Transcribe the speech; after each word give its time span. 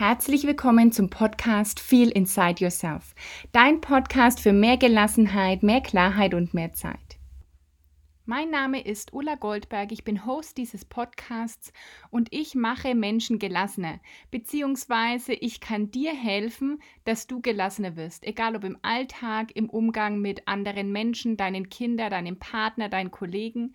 Herzlich 0.00 0.46
willkommen 0.46 0.92
zum 0.92 1.10
Podcast 1.10 1.78
Feel 1.78 2.08
Inside 2.08 2.64
Yourself, 2.64 3.14
dein 3.52 3.82
Podcast 3.82 4.40
für 4.40 4.54
mehr 4.54 4.78
Gelassenheit, 4.78 5.62
mehr 5.62 5.82
Klarheit 5.82 6.32
und 6.32 6.54
mehr 6.54 6.72
Zeit. 6.72 7.18
Mein 8.24 8.48
Name 8.48 8.80
ist 8.80 9.12
Ulla 9.12 9.34
Goldberg, 9.34 9.92
ich 9.92 10.02
bin 10.02 10.24
Host 10.24 10.56
dieses 10.56 10.86
Podcasts 10.86 11.74
und 12.08 12.28
ich 12.32 12.54
mache 12.54 12.94
Menschen 12.94 13.38
gelassener, 13.38 14.00
beziehungsweise 14.30 15.34
ich 15.34 15.60
kann 15.60 15.90
dir 15.90 16.14
helfen, 16.14 16.80
dass 17.04 17.26
du 17.26 17.42
gelassener 17.42 17.94
wirst, 17.96 18.24
egal 18.24 18.56
ob 18.56 18.64
im 18.64 18.78
Alltag, 18.80 19.54
im 19.54 19.68
Umgang 19.68 20.22
mit 20.22 20.48
anderen 20.48 20.92
Menschen, 20.92 21.36
deinen 21.36 21.68
Kindern, 21.68 22.10
deinem 22.10 22.38
Partner, 22.38 22.88
deinen 22.88 23.10
Kollegen 23.10 23.74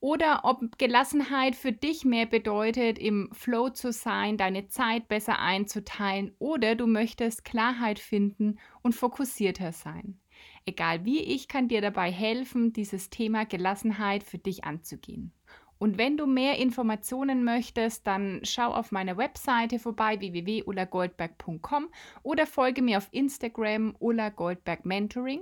oder 0.00 0.40
ob 0.44 0.78
Gelassenheit 0.78 1.56
für 1.56 1.72
dich 1.72 2.04
mehr 2.04 2.26
bedeutet, 2.26 2.98
im 2.98 3.30
Flow 3.32 3.70
zu 3.70 3.92
sein, 3.92 4.36
deine 4.36 4.68
Zeit 4.68 5.08
besser 5.08 5.38
einzuteilen 5.38 6.32
oder 6.38 6.74
du 6.74 6.86
möchtest 6.86 7.44
Klarheit 7.44 7.98
finden 7.98 8.58
und 8.82 8.94
fokussierter 8.94 9.72
sein. 9.72 10.20
Egal 10.66 11.04
wie, 11.04 11.20
ich 11.20 11.48
kann 11.48 11.68
dir 11.68 11.80
dabei 11.80 12.12
helfen, 12.12 12.72
dieses 12.72 13.10
Thema 13.10 13.44
Gelassenheit 13.44 14.22
für 14.22 14.38
dich 14.38 14.64
anzugehen. 14.64 15.32
Und 15.78 15.96
wenn 15.96 16.16
du 16.16 16.26
mehr 16.26 16.58
Informationen 16.58 17.44
möchtest, 17.44 18.06
dann 18.06 18.40
schau 18.42 18.72
auf 18.72 18.90
meiner 18.90 19.16
Webseite 19.16 19.78
vorbei 19.78 20.18
www.ullagoldberg.com 20.18 21.88
oder 22.22 22.46
folge 22.46 22.82
mir 22.82 22.98
auf 22.98 23.08
Instagram 23.12 23.94
Ulla 24.00 24.28
Goldberg 24.30 24.84
Mentoring. 24.84 25.40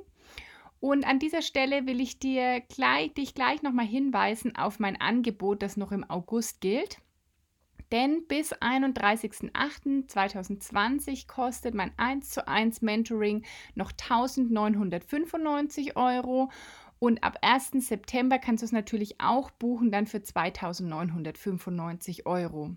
Und 0.81 1.07
an 1.07 1.19
dieser 1.19 1.43
Stelle 1.43 1.87
will 1.87 2.01
ich 2.01 2.19
dir 2.19 2.61
gleich, 2.61 3.13
dich 3.15 3.35
gleich 3.35 3.63
nochmal 3.63 3.87
hinweisen 3.87 4.57
auf 4.57 4.79
mein 4.79 5.01
Angebot, 5.01 5.63
das 5.63 5.77
noch 5.77 5.93
im 5.93 6.09
August 6.09 6.61
gilt. 6.61 6.99
Denn 7.93 8.27
bis 8.27 8.53
31.08.2020 8.53 11.29
kostet 11.29 11.75
mein 11.75 11.93
1 11.97 12.31
zu 12.31 12.49
1 12.49 12.83
Mentoring 12.83 13.45
noch 13.75 13.93
1995 13.93 15.97
Euro. 15.97 16.51
Und 16.99 17.23
ab 17.23 17.39
1. 17.43 17.87
September 17.87 18.39
kannst 18.39 18.63
du 18.63 18.67
es 18.67 18.73
natürlich 18.73 19.21
auch 19.21 19.51
buchen, 19.51 19.93
dann 19.93 20.07
für 20.07 20.23
2995 20.23 22.27
Euro. 22.27 22.75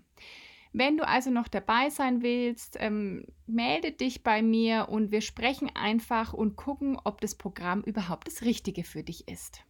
Wenn 0.72 0.96
du 0.96 1.06
also 1.06 1.30
noch 1.30 1.48
dabei 1.48 1.90
sein 1.90 2.22
willst, 2.22 2.76
ähm, 2.78 3.26
melde 3.46 3.90
dich 3.90 4.22
bei 4.22 4.40
mir 4.40 4.88
und 4.88 5.10
wir 5.10 5.20
sprechen 5.20 5.70
einfach 5.74 6.32
und 6.32 6.56
gucken, 6.56 6.98
ob 7.02 7.20
das 7.20 7.34
Programm 7.34 7.82
überhaupt 7.82 8.28
das 8.28 8.42
Richtige 8.42 8.84
für 8.84 9.02
dich 9.02 9.26
ist. 9.26 9.64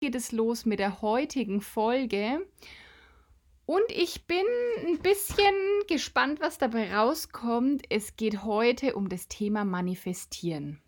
Geht 0.00 0.14
es 0.14 0.32
los 0.32 0.64
mit 0.64 0.78
der 0.78 1.02
heutigen 1.02 1.60
Folge. 1.60 2.46
Und 3.66 3.84
ich 3.88 4.26
bin 4.26 4.44
ein 4.86 4.98
bisschen 5.00 5.54
gespannt, 5.88 6.40
was 6.40 6.56
dabei 6.56 6.94
rauskommt. 6.94 7.82
Es 7.90 8.16
geht 8.16 8.44
heute 8.44 8.94
um 8.94 9.08
das 9.08 9.28
Thema 9.28 9.64
Manifestieren. 9.64 10.80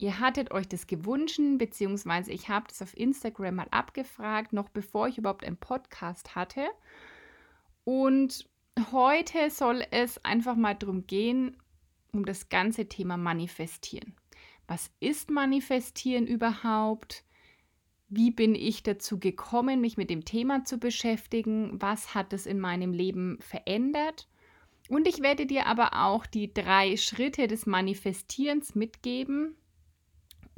Ihr 0.00 0.18
hattet 0.18 0.50
euch 0.50 0.66
das 0.66 0.86
gewünscht, 0.86 1.38
beziehungsweise 1.58 2.32
ich 2.32 2.48
habe 2.48 2.66
das 2.68 2.80
auf 2.80 2.96
Instagram 2.96 3.56
mal 3.56 3.68
abgefragt, 3.70 4.54
noch 4.54 4.70
bevor 4.70 5.08
ich 5.08 5.18
überhaupt 5.18 5.44
einen 5.44 5.58
Podcast 5.58 6.34
hatte. 6.34 6.66
Und 7.84 8.48
heute 8.92 9.50
soll 9.50 9.84
es 9.90 10.24
einfach 10.24 10.56
mal 10.56 10.74
darum 10.74 11.06
gehen, 11.06 11.54
um 12.14 12.24
das 12.24 12.48
ganze 12.48 12.88
Thema 12.88 13.18
Manifestieren. 13.18 14.14
Was 14.66 14.90
ist 15.00 15.30
Manifestieren 15.30 16.26
überhaupt? 16.26 17.22
Wie 18.08 18.30
bin 18.30 18.54
ich 18.54 18.82
dazu 18.82 19.20
gekommen, 19.20 19.82
mich 19.82 19.98
mit 19.98 20.08
dem 20.08 20.24
Thema 20.24 20.64
zu 20.64 20.78
beschäftigen? 20.78 21.72
Was 21.74 22.14
hat 22.14 22.32
es 22.32 22.46
in 22.46 22.58
meinem 22.58 22.94
Leben 22.94 23.38
verändert? 23.42 24.28
Und 24.88 25.06
ich 25.06 25.20
werde 25.20 25.44
dir 25.44 25.66
aber 25.66 25.90
auch 25.92 26.24
die 26.24 26.54
drei 26.54 26.96
Schritte 26.96 27.48
des 27.48 27.66
Manifestierens 27.66 28.74
mitgeben, 28.74 29.56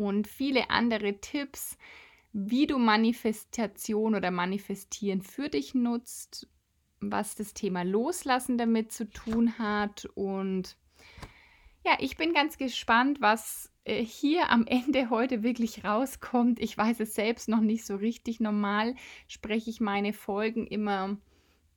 und 0.03 0.27
viele 0.27 0.71
andere 0.71 1.21
Tipps, 1.21 1.77
wie 2.33 2.67
du 2.67 2.79
Manifestation 2.79 4.15
oder 4.15 4.31
Manifestieren 4.31 5.23
für 5.23 5.49
dich 5.49 5.75
nutzt, 5.75 6.49
was 7.01 7.35
das 7.35 7.55
Thema 7.55 7.83
Loslassen 7.83 8.59
damit 8.59 8.93
zu 8.93 9.09
tun 9.11 9.59
hat. 9.59 10.07
Und 10.15 10.77
ja, 11.85 11.97
ich 11.99 12.17
bin 12.17 12.33
ganz 12.33 12.59
gespannt, 12.59 13.21
was 13.21 13.71
äh, 13.85 14.03
hier 14.03 14.51
am 14.51 14.67
Ende 14.67 15.11
heute 15.11 15.43
wirklich 15.43 15.85
rauskommt. 15.85 16.61
Ich 16.61 16.77
weiß 16.77 17.01
es 17.01 17.15
selbst 17.15 17.49
noch 17.49 17.61
nicht 17.61 17.85
so 17.85 17.97
richtig. 17.97 18.41
Normal 18.41 18.95
spreche 19.29 19.71
ich 19.71 19.81
meine 19.81 20.13
Folgen 20.13 20.67
immer 20.67 21.19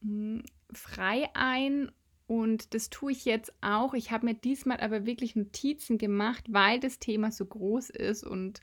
hm, 0.01 0.43
frei 0.71 1.29
ein 1.33 1.91
und 2.27 2.73
das 2.73 2.89
tue 2.89 3.11
ich 3.11 3.25
jetzt 3.25 3.53
auch. 3.61 3.93
Ich 3.93 4.11
habe 4.11 4.25
mir 4.25 4.33
diesmal 4.33 4.79
aber 4.79 5.05
wirklich 5.05 5.35
Notizen 5.35 5.97
gemacht, 5.97 6.45
weil 6.49 6.79
das 6.79 6.99
Thema 6.99 7.31
so 7.31 7.45
groß 7.45 7.91
ist 7.91 8.23
und 8.23 8.61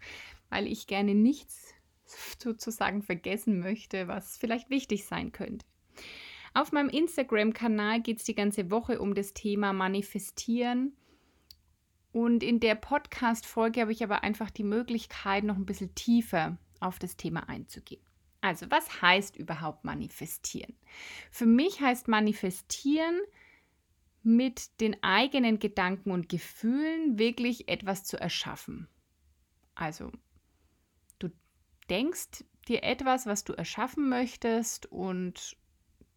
weil 0.50 0.66
ich 0.66 0.86
gerne 0.86 1.14
nichts 1.14 1.74
sozusagen 2.38 3.02
vergessen 3.02 3.60
möchte, 3.60 4.08
was 4.08 4.36
vielleicht 4.36 4.68
wichtig 4.68 5.06
sein 5.06 5.32
könnte. 5.32 5.64
Auf 6.54 6.72
meinem 6.72 6.90
Instagram-Kanal 6.90 8.02
geht 8.02 8.18
es 8.18 8.24
die 8.24 8.34
ganze 8.34 8.70
Woche 8.70 9.00
um 9.00 9.14
das 9.14 9.32
Thema 9.32 9.72
Manifestieren. 9.72 10.94
Und 12.12 12.42
in 12.42 12.60
der 12.60 12.74
Podcast-Folge 12.74 13.80
habe 13.80 13.92
ich 13.92 14.04
aber 14.04 14.22
einfach 14.22 14.50
die 14.50 14.64
Möglichkeit, 14.64 15.44
noch 15.44 15.56
ein 15.56 15.64
bisschen 15.64 15.94
tiefer 15.94 16.58
auf 16.80 16.98
das 16.98 17.16
Thema 17.16 17.48
einzugehen. 17.48 18.02
Also, 18.42 18.66
was 18.70 19.00
heißt 19.00 19.36
überhaupt 19.36 19.84
manifestieren? 19.84 20.74
Für 21.30 21.46
mich 21.46 21.80
heißt 21.80 22.08
manifestieren, 22.08 23.18
mit 24.22 24.80
den 24.80 25.02
eigenen 25.02 25.58
Gedanken 25.58 26.10
und 26.10 26.28
Gefühlen 26.28 27.18
wirklich 27.18 27.68
etwas 27.68 28.04
zu 28.04 28.20
erschaffen. 28.20 28.88
Also, 29.74 30.12
du 31.18 31.30
denkst 31.90 32.44
dir 32.68 32.84
etwas, 32.84 33.26
was 33.26 33.44
du 33.44 33.52
erschaffen 33.52 34.08
möchtest 34.08 34.86
und 34.86 35.56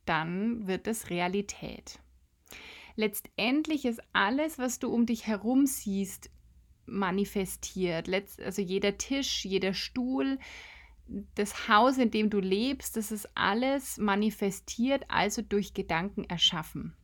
dann 0.05 0.67
wird 0.67 0.87
es 0.87 1.09
Realität. 1.09 1.99
Letztendlich 2.95 3.85
ist 3.85 4.01
alles, 4.13 4.57
was 4.57 4.79
du 4.79 4.89
um 4.89 5.05
dich 5.05 5.27
herum 5.27 5.65
siehst, 5.65 6.29
manifestiert. 6.85 8.07
also 8.39 8.61
jeder 8.61 8.97
Tisch, 8.97 9.43
jeder 9.43 9.73
Stuhl, 9.73 10.37
das 11.35 11.67
Haus, 11.67 11.97
in 11.97 12.11
dem 12.11 12.29
du 12.29 12.39
lebst, 12.39 12.97
das 12.97 13.11
ist 13.11 13.29
alles 13.35 13.97
manifestiert, 13.97 15.03
also 15.07 15.41
durch 15.41 15.73
Gedanken 15.73 16.23
erschaffen. 16.23 16.95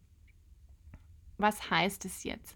Was 1.41 1.69
heißt 1.69 2.05
es 2.05 2.23
jetzt? 2.23 2.55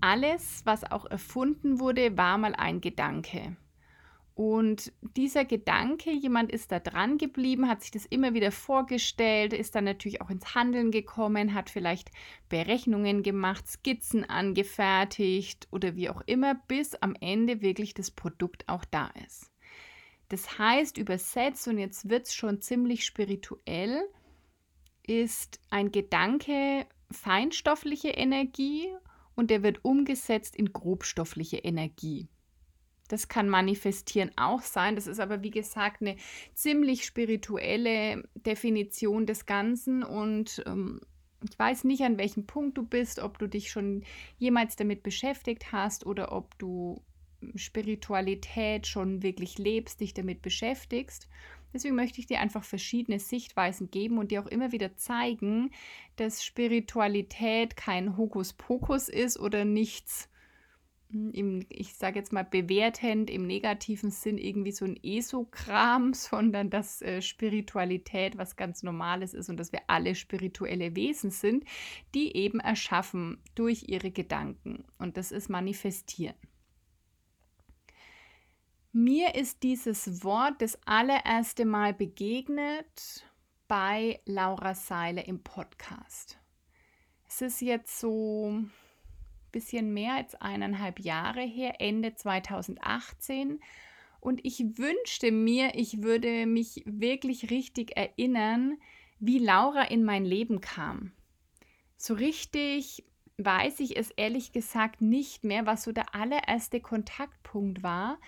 Alles, 0.00 0.62
was 0.64 0.84
auch 0.90 1.06
erfunden 1.06 1.80
wurde, 1.80 2.16
war 2.16 2.38
mal 2.38 2.54
ein 2.54 2.80
Gedanke. 2.80 3.56
Und 4.38 4.92
dieser 5.16 5.44
Gedanke, 5.44 6.12
jemand 6.12 6.52
ist 6.52 6.70
da 6.70 6.78
dran 6.78 7.18
geblieben, 7.18 7.68
hat 7.68 7.82
sich 7.82 7.90
das 7.90 8.06
immer 8.06 8.34
wieder 8.34 8.52
vorgestellt, 8.52 9.52
ist 9.52 9.74
dann 9.74 9.82
natürlich 9.82 10.20
auch 10.20 10.30
ins 10.30 10.54
Handeln 10.54 10.92
gekommen, 10.92 11.54
hat 11.54 11.70
vielleicht 11.70 12.12
Berechnungen 12.48 13.24
gemacht, 13.24 13.66
Skizzen 13.66 14.24
angefertigt 14.30 15.66
oder 15.72 15.96
wie 15.96 16.08
auch 16.08 16.22
immer, 16.26 16.54
bis 16.54 16.94
am 16.94 17.16
Ende 17.20 17.62
wirklich 17.62 17.94
das 17.94 18.12
Produkt 18.12 18.68
auch 18.68 18.84
da 18.84 19.10
ist. 19.26 19.50
Das 20.28 20.56
heißt, 20.56 20.98
übersetzt, 20.98 21.66
und 21.66 21.78
jetzt 21.78 22.08
wird 22.08 22.26
es 22.26 22.34
schon 22.34 22.60
ziemlich 22.60 23.04
spirituell, 23.04 24.02
ist 25.04 25.58
ein 25.70 25.90
Gedanke 25.90 26.86
feinstoffliche 27.10 28.08
Energie 28.08 28.88
und 29.34 29.50
der 29.50 29.62
wird 29.62 29.84
umgesetzt 29.84 30.56
in 30.56 30.72
grobstoffliche 30.72 31.58
Energie. 31.58 32.28
Das 33.08 33.28
kann 33.28 33.48
manifestieren 33.48 34.30
auch 34.36 34.60
sein. 34.60 34.94
Das 34.94 35.06
ist 35.06 35.18
aber, 35.18 35.42
wie 35.42 35.50
gesagt, 35.50 36.02
eine 36.02 36.16
ziemlich 36.54 37.04
spirituelle 37.06 38.28
Definition 38.34 39.24
des 39.26 39.46
Ganzen. 39.46 40.02
Und 40.02 40.62
ähm, 40.66 41.00
ich 41.48 41.58
weiß 41.58 41.84
nicht, 41.84 42.02
an 42.02 42.18
welchem 42.18 42.46
Punkt 42.46 42.76
du 42.76 42.82
bist, 42.82 43.18
ob 43.18 43.38
du 43.38 43.46
dich 43.46 43.70
schon 43.70 44.04
jemals 44.36 44.76
damit 44.76 45.02
beschäftigt 45.02 45.72
hast 45.72 46.04
oder 46.04 46.32
ob 46.32 46.58
du 46.58 47.02
Spiritualität 47.54 48.86
schon 48.86 49.22
wirklich 49.22 49.58
lebst, 49.58 50.00
dich 50.00 50.12
damit 50.12 50.42
beschäftigst. 50.42 51.28
Deswegen 51.72 51.96
möchte 51.96 52.20
ich 52.20 52.26
dir 52.26 52.40
einfach 52.40 52.64
verschiedene 52.64 53.18
Sichtweisen 53.18 53.90
geben 53.90 54.18
und 54.18 54.30
dir 54.30 54.42
auch 54.42 54.46
immer 54.46 54.72
wieder 54.72 54.96
zeigen, 54.96 55.70
dass 56.16 56.44
Spiritualität 56.44 57.76
kein 57.76 58.16
Hokuspokus 58.16 59.08
ist 59.08 59.38
oder 59.38 59.64
nichts, 59.64 60.28
hm, 61.10 61.30
im, 61.32 61.66
ich 61.68 61.94
sage 61.94 62.18
jetzt 62.18 62.32
mal 62.32 62.44
bewertend, 62.44 63.28
im 63.30 63.46
negativen 63.46 64.10
Sinn 64.10 64.38
irgendwie 64.38 64.72
so 64.72 64.86
ein 64.86 64.98
Esokram, 65.02 66.12
sondern 66.14 66.70
dass 66.70 67.02
äh, 67.02 67.20
Spiritualität 67.20 68.38
was 68.38 68.56
ganz 68.56 68.82
Normales 68.82 69.34
ist 69.34 69.50
und 69.50 69.58
dass 69.58 69.72
wir 69.72 69.82
alle 69.88 70.14
spirituelle 70.14 70.96
Wesen 70.96 71.30
sind, 71.30 71.64
die 72.14 72.34
eben 72.34 72.60
erschaffen 72.60 73.38
durch 73.54 73.88
ihre 73.88 74.10
Gedanken. 74.10 74.84
Und 74.98 75.18
das 75.18 75.32
ist 75.32 75.50
manifestieren. 75.50 76.34
Mir 79.00 79.36
ist 79.36 79.62
dieses 79.62 80.24
Wort 80.24 80.60
das 80.60 80.76
allererste 80.84 81.64
Mal 81.64 81.94
begegnet 81.94 83.24
bei 83.68 84.18
Laura 84.24 84.74
Seiler 84.74 85.28
im 85.28 85.40
Podcast. 85.40 86.36
Es 87.28 87.40
ist 87.40 87.60
jetzt 87.60 88.00
so 88.00 88.50
ein 88.50 88.72
bisschen 89.52 89.94
mehr 89.94 90.14
als 90.14 90.34
eineinhalb 90.34 90.98
Jahre 90.98 91.42
her, 91.42 91.74
Ende 91.80 92.16
2018. 92.16 93.60
Und 94.18 94.44
ich 94.44 94.58
wünschte 94.76 95.30
mir, 95.30 95.76
ich 95.76 96.02
würde 96.02 96.46
mich 96.46 96.82
wirklich 96.84 97.52
richtig 97.52 97.96
erinnern, 97.96 98.78
wie 99.20 99.38
Laura 99.38 99.82
in 99.82 100.02
mein 100.02 100.24
Leben 100.24 100.60
kam. 100.60 101.12
So 101.96 102.14
richtig 102.14 103.04
weiß 103.36 103.78
ich 103.78 103.96
es 103.96 104.10
ehrlich 104.10 104.50
gesagt 104.50 105.00
nicht 105.00 105.44
mehr, 105.44 105.66
was 105.66 105.84
so 105.84 105.92
der 105.92 106.16
allererste 106.16 106.80
Kontaktpunkt 106.80 107.84
war. 107.84 108.18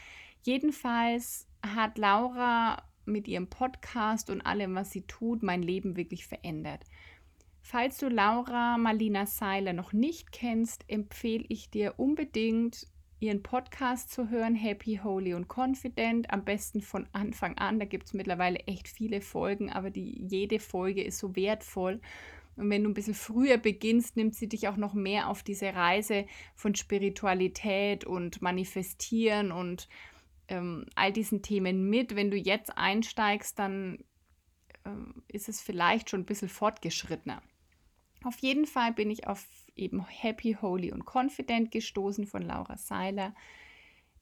Jedenfalls 0.42 1.46
hat 1.62 1.98
Laura 1.98 2.82
mit 3.04 3.28
ihrem 3.28 3.48
Podcast 3.48 4.30
und 4.30 4.40
allem, 4.40 4.74
was 4.74 4.90
sie 4.90 5.02
tut, 5.02 5.42
mein 5.42 5.62
Leben 5.62 5.96
wirklich 5.96 6.26
verändert. 6.26 6.84
Falls 7.62 7.98
du 7.98 8.08
Laura 8.08 8.78
Marlina 8.78 9.26
Seiler 9.26 9.72
noch 9.72 9.92
nicht 9.92 10.32
kennst, 10.32 10.84
empfehle 10.88 11.44
ich 11.48 11.70
dir 11.70 11.94
unbedingt, 11.98 12.86
ihren 13.20 13.42
Podcast 13.42 14.10
zu 14.10 14.30
hören, 14.30 14.54
Happy, 14.54 15.00
Holy 15.04 15.34
und 15.34 15.46
Confident. 15.48 16.30
Am 16.32 16.44
besten 16.44 16.80
von 16.80 17.06
Anfang 17.12 17.58
an. 17.58 17.78
Da 17.78 17.84
gibt 17.84 18.06
es 18.06 18.14
mittlerweile 18.14 18.60
echt 18.60 18.88
viele 18.88 19.20
Folgen, 19.20 19.70
aber 19.70 19.90
die, 19.90 20.24
jede 20.26 20.58
Folge 20.58 21.04
ist 21.04 21.18
so 21.18 21.36
wertvoll. 21.36 22.00
Und 22.56 22.70
wenn 22.70 22.82
du 22.82 22.90
ein 22.90 22.94
bisschen 22.94 23.14
früher 23.14 23.58
beginnst, 23.58 24.16
nimmt 24.16 24.34
sie 24.34 24.48
dich 24.48 24.68
auch 24.68 24.76
noch 24.76 24.94
mehr 24.94 25.28
auf 25.28 25.42
diese 25.42 25.74
Reise 25.74 26.26
von 26.54 26.74
Spiritualität 26.74 28.04
und 28.04 28.42
Manifestieren 28.42 29.52
und 29.52 29.88
ähm, 30.50 30.84
all 30.94 31.12
diesen 31.12 31.42
Themen 31.42 31.88
mit. 31.88 32.16
Wenn 32.16 32.30
du 32.30 32.36
jetzt 32.36 32.76
einsteigst, 32.76 33.58
dann 33.58 34.04
ähm, 34.84 35.22
ist 35.28 35.48
es 35.48 35.60
vielleicht 35.60 36.10
schon 36.10 36.20
ein 36.20 36.26
bisschen 36.26 36.48
fortgeschrittener. 36.48 37.42
Auf 38.24 38.38
jeden 38.38 38.66
Fall 38.66 38.92
bin 38.92 39.10
ich 39.10 39.26
auf 39.26 39.46
eben 39.74 40.04
Happy, 40.06 40.58
Holy 40.60 40.92
und 40.92 41.06
Confident 41.06 41.70
gestoßen 41.70 42.26
von 42.26 42.42
Laura 42.42 42.76
Seiler. 42.76 43.34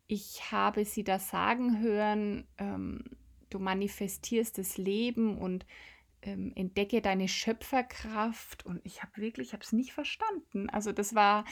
Ich 0.06 0.52
habe 0.52 0.84
sie 0.84 1.02
da 1.02 1.18
sagen 1.18 1.80
hören, 1.80 2.46
ähm, 2.58 3.04
du 3.50 3.58
manifestierst 3.58 4.56
das 4.58 4.78
Leben 4.78 5.36
und 5.36 5.66
ähm, 6.22 6.52
entdecke 6.54 7.00
deine 7.00 7.28
Schöpferkraft. 7.28 8.64
Und 8.64 8.80
ich 8.84 9.02
habe 9.02 9.16
wirklich, 9.16 9.48
ich 9.48 9.52
habe 9.52 9.64
es 9.64 9.72
nicht 9.72 9.92
verstanden. 9.92 10.70
Also 10.70 10.92
das 10.92 11.14
war, 11.14 11.44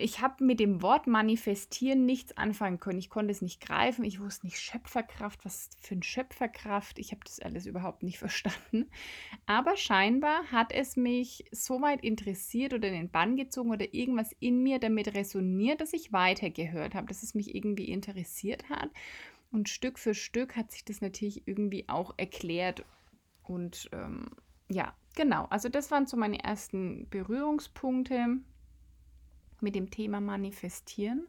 ich 0.00 0.20
habe 0.20 0.44
mit 0.44 0.60
dem 0.60 0.82
Wort 0.82 1.06
manifestieren 1.06 2.06
nichts 2.06 2.36
anfangen 2.36 2.80
können. 2.80 2.98
Ich 2.98 3.10
konnte 3.10 3.32
es 3.32 3.42
nicht 3.42 3.60
greifen. 3.60 4.04
Ich 4.04 4.20
wusste 4.20 4.46
nicht 4.46 4.60
Schöpferkraft, 4.60 5.44
was 5.44 5.70
für 5.80 5.94
eine 5.94 6.02
Schöpferkraft. 6.02 6.98
Ich 6.98 7.10
habe 7.12 7.20
das 7.24 7.40
alles 7.40 7.66
überhaupt 7.66 8.02
nicht 8.02 8.18
verstanden. 8.18 8.90
Aber 9.46 9.76
scheinbar 9.76 10.44
hat 10.50 10.72
es 10.72 10.96
mich 10.96 11.44
so 11.52 11.80
weit 11.80 12.02
interessiert 12.02 12.74
oder 12.74 12.88
in 12.88 12.94
den 12.94 13.10
Bann 13.10 13.36
gezogen 13.36 13.70
oder 13.70 13.92
irgendwas 13.92 14.34
in 14.40 14.62
mir 14.62 14.78
damit 14.78 15.14
resoniert, 15.14 15.80
dass 15.80 15.92
ich 15.92 16.12
weitergehört 16.12 16.94
habe, 16.94 17.06
dass 17.06 17.22
es 17.22 17.34
mich 17.34 17.54
irgendwie 17.54 17.88
interessiert 17.88 18.68
hat. 18.68 18.90
Und 19.50 19.68
Stück 19.68 19.98
für 19.98 20.14
Stück 20.14 20.56
hat 20.56 20.70
sich 20.70 20.84
das 20.84 21.00
natürlich 21.00 21.46
irgendwie 21.46 21.88
auch 21.88 22.14
erklärt. 22.16 22.84
Und 23.42 23.88
ähm, 23.92 24.26
ja, 24.68 24.94
genau. 25.14 25.46
Also 25.50 25.68
das 25.68 25.90
waren 25.90 26.06
so 26.06 26.16
meine 26.16 26.42
ersten 26.42 27.08
Berührungspunkte 27.08 28.38
mit 29.62 29.74
dem 29.74 29.90
Thema 29.90 30.20
Manifestieren. 30.20 31.26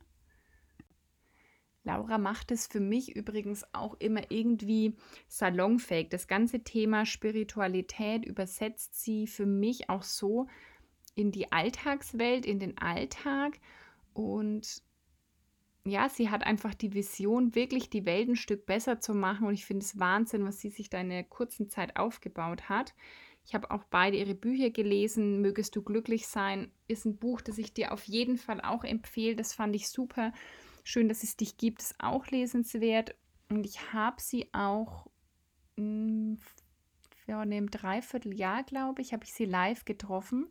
Laura 1.83 2.17
macht 2.17 2.51
es 2.51 2.67
für 2.67 2.79
mich 2.79 3.15
übrigens 3.15 3.65
auch 3.73 3.95
immer 3.99 4.29
irgendwie 4.29 4.95
salonfähig. 5.27 6.09
Das 6.09 6.27
ganze 6.27 6.63
Thema 6.63 7.05
Spiritualität 7.05 8.25
übersetzt 8.25 9.01
sie 9.01 9.27
für 9.27 9.45
mich 9.45 9.89
auch 9.89 10.03
so 10.03 10.47
in 11.15 11.31
die 11.31 11.51
Alltagswelt, 11.51 12.45
in 12.45 12.59
den 12.59 12.77
Alltag. 12.77 13.59
Und 14.13 14.83
ja, 15.85 16.09
sie 16.09 16.29
hat 16.29 16.43
einfach 16.43 16.75
die 16.75 16.93
Vision, 16.93 17.55
wirklich 17.55 17.89
die 17.89 18.05
Welt 18.05 18.29
ein 18.29 18.35
Stück 18.35 18.65
besser 18.65 18.99
zu 18.99 19.13
machen. 19.13 19.47
Und 19.47 19.53
ich 19.53 19.65
finde 19.65 19.83
es 19.83 19.97
Wahnsinn, 19.97 20.45
was 20.45 20.59
sie 20.59 20.69
sich 20.69 20.89
da 20.89 20.99
in 20.99 21.11
einer 21.11 21.23
kurzen 21.23 21.69
Zeit 21.69 21.97
aufgebaut 21.97 22.69
hat. 22.69 22.93
Ich 23.50 23.56
habe 23.56 23.72
auch 23.72 23.84
beide 23.86 24.16
ihre 24.16 24.36
Bücher 24.36 24.69
gelesen. 24.69 25.42
Mögest 25.42 25.75
du 25.75 25.81
glücklich 25.81 26.28
sein, 26.28 26.72
ist 26.88 27.06
ein 27.06 27.18
Buch, 27.18 27.42
das 27.42 27.57
ich 27.57 27.74
dir 27.74 27.92
auf 27.92 28.04
jeden 28.04 28.38
Fall 28.38 28.62
auch 28.62 28.84
empfehle. 28.84 29.36
Das 29.36 29.54
fand 29.54 29.75
ich 29.75 29.90
super. 29.90 30.34
Schön, 30.84 31.10
dass 31.10 31.24
es 31.24 31.36
dich 31.36 31.57
gibt, 31.57 31.81
ist 31.81 31.96
auch 31.98 32.28
lesenswert. 32.28 33.16
Und 33.50 33.66
ich 33.66 33.92
habe 33.92 34.22
sie 34.22 34.54
auch 34.54 35.07
mh, 35.78 35.84
hm, 35.84 36.38
vor 37.25 37.40
einem 37.40 37.72
Dreivierteljahr, 37.72 38.62
glaube 38.66 39.01
ich, 39.01 39.13
habe 39.13 39.24
ich 39.24 39.34
sie 39.34 39.46
live 39.46 39.84
getroffen 39.84 40.48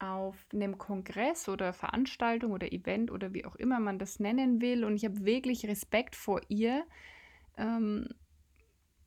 auf 0.00 0.44
einem 0.52 0.78
Kongress 0.78 1.48
oder 1.48 1.72
Veranstaltung 1.72 2.50
oder 2.50 2.72
Event 2.72 3.12
oder 3.12 3.32
wie 3.32 3.44
auch 3.44 3.54
immer 3.54 3.78
man 3.78 4.00
das 4.00 4.18
nennen 4.18 4.60
will. 4.60 4.82
Und 4.82 4.96
ich 4.96 5.04
habe 5.04 5.24
wirklich 5.24 5.64
Respekt 5.68 6.16
vor 6.16 6.40
ihr, 6.48 6.84
ähm, 7.56 8.08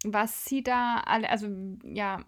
was 0.05 0.45
sie 0.45 0.63
da 0.63 1.01
alle, 1.01 1.29
also 1.29 1.49
ja, 1.83 2.23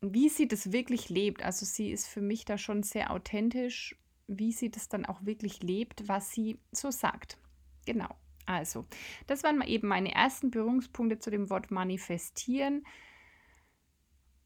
wie 0.00 0.28
sie 0.28 0.48
das 0.48 0.72
wirklich 0.72 1.08
lebt. 1.08 1.42
Also 1.42 1.66
sie 1.66 1.90
ist 1.90 2.06
für 2.06 2.20
mich 2.20 2.44
da 2.44 2.58
schon 2.58 2.82
sehr 2.82 3.10
authentisch, 3.10 3.96
wie 4.26 4.52
sie 4.52 4.70
das 4.70 4.88
dann 4.88 5.06
auch 5.06 5.24
wirklich 5.24 5.62
lebt, 5.62 6.08
was 6.08 6.30
sie 6.30 6.58
so 6.72 6.90
sagt. 6.90 7.38
Genau. 7.86 8.08
Also, 8.46 8.86
das 9.26 9.42
waren 9.42 9.60
eben 9.62 9.88
meine 9.88 10.14
ersten 10.14 10.50
Berührungspunkte 10.50 11.18
zu 11.18 11.30
dem 11.30 11.50
Wort 11.50 11.72
manifestieren. 11.72 12.86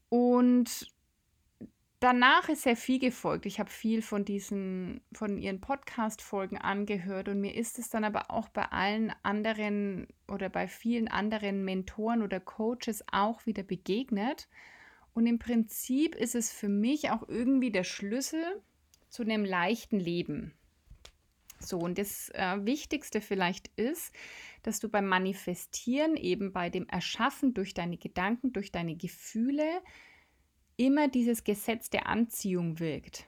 Und 0.09 0.87
danach 1.99 2.49
ist 2.49 2.63
sehr 2.63 2.75
viel 2.75 2.99
gefolgt. 2.99 3.45
Ich 3.45 3.59
habe 3.59 3.69
viel 3.69 4.01
von 4.01 4.25
diesen, 4.25 5.01
von 5.13 5.37
ihren 5.37 5.61
Podcast-Folgen 5.61 6.57
angehört 6.57 7.29
und 7.29 7.39
mir 7.39 7.55
ist 7.55 7.79
es 7.79 7.89
dann 7.89 8.03
aber 8.03 8.31
auch 8.31 8.49
bei 8.49 8.65
allen 8.65 9.13
anderen 9.21 10.07
oder 10.27 10.49
bei 10.49 10.67
vielen 10.67 11.07
anderen 11.07 11.63
Mentoren 11.63 12.23
oder 12.23 12.39
Coaches 12.39 13.05
auch 13.11 13.45
wieder 13.45 13.63
begegnet. 13.63 14.49
Und 15.13 15.27
im 15.27 15.39
Prinzip 15.39 16.15
ist 16.15 16.35
es 16.35 16.51
für 16.51 16.69
mich 16.69 17.09
auch 17.09 17.27
irgendwie 17.27 17.71
der 17.71 17.83
Schlüssel 17.83 18.61
zu 19.09 19.23
einem 19.23 19.43
leichten 19.43 19.99
Leben. 19.99 20.53
So, 21.59 21.77
und 21.77 21.97
das 21.97 22.29
äh, 22.29 22.65
Wichtigste 22.65 23.21
vielleicht 23.21 23.67
ist, 23.75 24.13
dass 24.63 24.79
du 24.79 24.89
beim 24.89 25.05
Manifestieren, 25.07 26.15
eben 26.15 26.53
bei 26.53 26.69
dem 26.69 26.87
Erschaffen 26.87 27.53
durch 27.53 27.73
deine 27.73 27.97
Gedanken, 27.97 28.53
durch 28.53 28.71
deine 28.71 28.95
Gefühle, 28.95 29.81
immer 30.77 31.07
dieses 31.07 31.43
Gesetz 31.43 31.89
der 31.89 32.07
Anziehung 32.07 32.79
wirkt. 32.79 33.27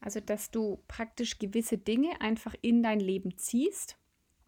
Also, 0.00 0.20
dass 0.20 0.50
du 0.50 0.82
praktisch 0.88 1.38
gewisse 1.38 1.78
Dinge 1.78 2.20
einfach 2.20 2.54
in 2.62 2.82
dein 2.82 3.00
Leben 3.00 3.36
ziehst. 3.36 3.96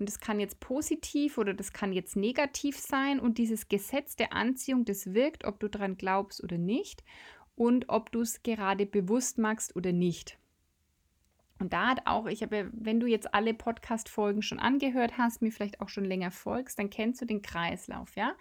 Und 0.02 0.08
das 0.08 0.18
kann 0.18 0.40
jetzt 0.40 0.58
positiv 0.58 1.38
oder 1.38 1.54
das 1.54 1.72
kann 1.72 1.92
jetzt 1.92 2.16
negativ 2.16 2.76
sein. 2.76 3.20
Und 3.20 3.38
dieses 3.38 3.68
Gesetz 3.68 4.16
der 4.16 4.32
Anziehung, 4.32 4.84
das 4.84 5.14
wirkt, 5.14 5.44
ob 5.44 5.60
du 5.60 5.68
daran 5.68 5.96
glaubst 5.96 6.42
oder 6.42 6.58
nicht. 6.58 7.04
Und 7.54 7.88
ob 7.88 8.10
du 8.10 8.22
es 8.22 8.42
gerade 8.42 8.84
bewusst 8.84 9.38
machst 9.38 9.76
oder 9.76 9.92
nicht. 9.92 10.38
Und 11.60 11.72
da 11.72 11.90
hat 11.90 12.00
auch, 12.06 12.26
ich 12.26 12.42
habe, 12.42 12.68
wenn 12.72 12.98
du 12.98 13.06
jetzt 13.06 13.32
alle 13.32 13.54
Podcast-Folgen 13.54 14.42
schon 14.42 14.58
angehört 14.58 15.18
hast, 15.18 15.40
mir 15.40 15.52
vielleicht 15.52 15.80
auch 15.80 15.88
schon 15.88 16.04
länger 16.04 16.32
folgst, 16.32 16.80
dann 16.80 16.90
kennst 16.90 17.22
du 17.22 17.24
den 17.24 17.40
Kreislauf, 17.40 18.16
ja? 18.16 18.34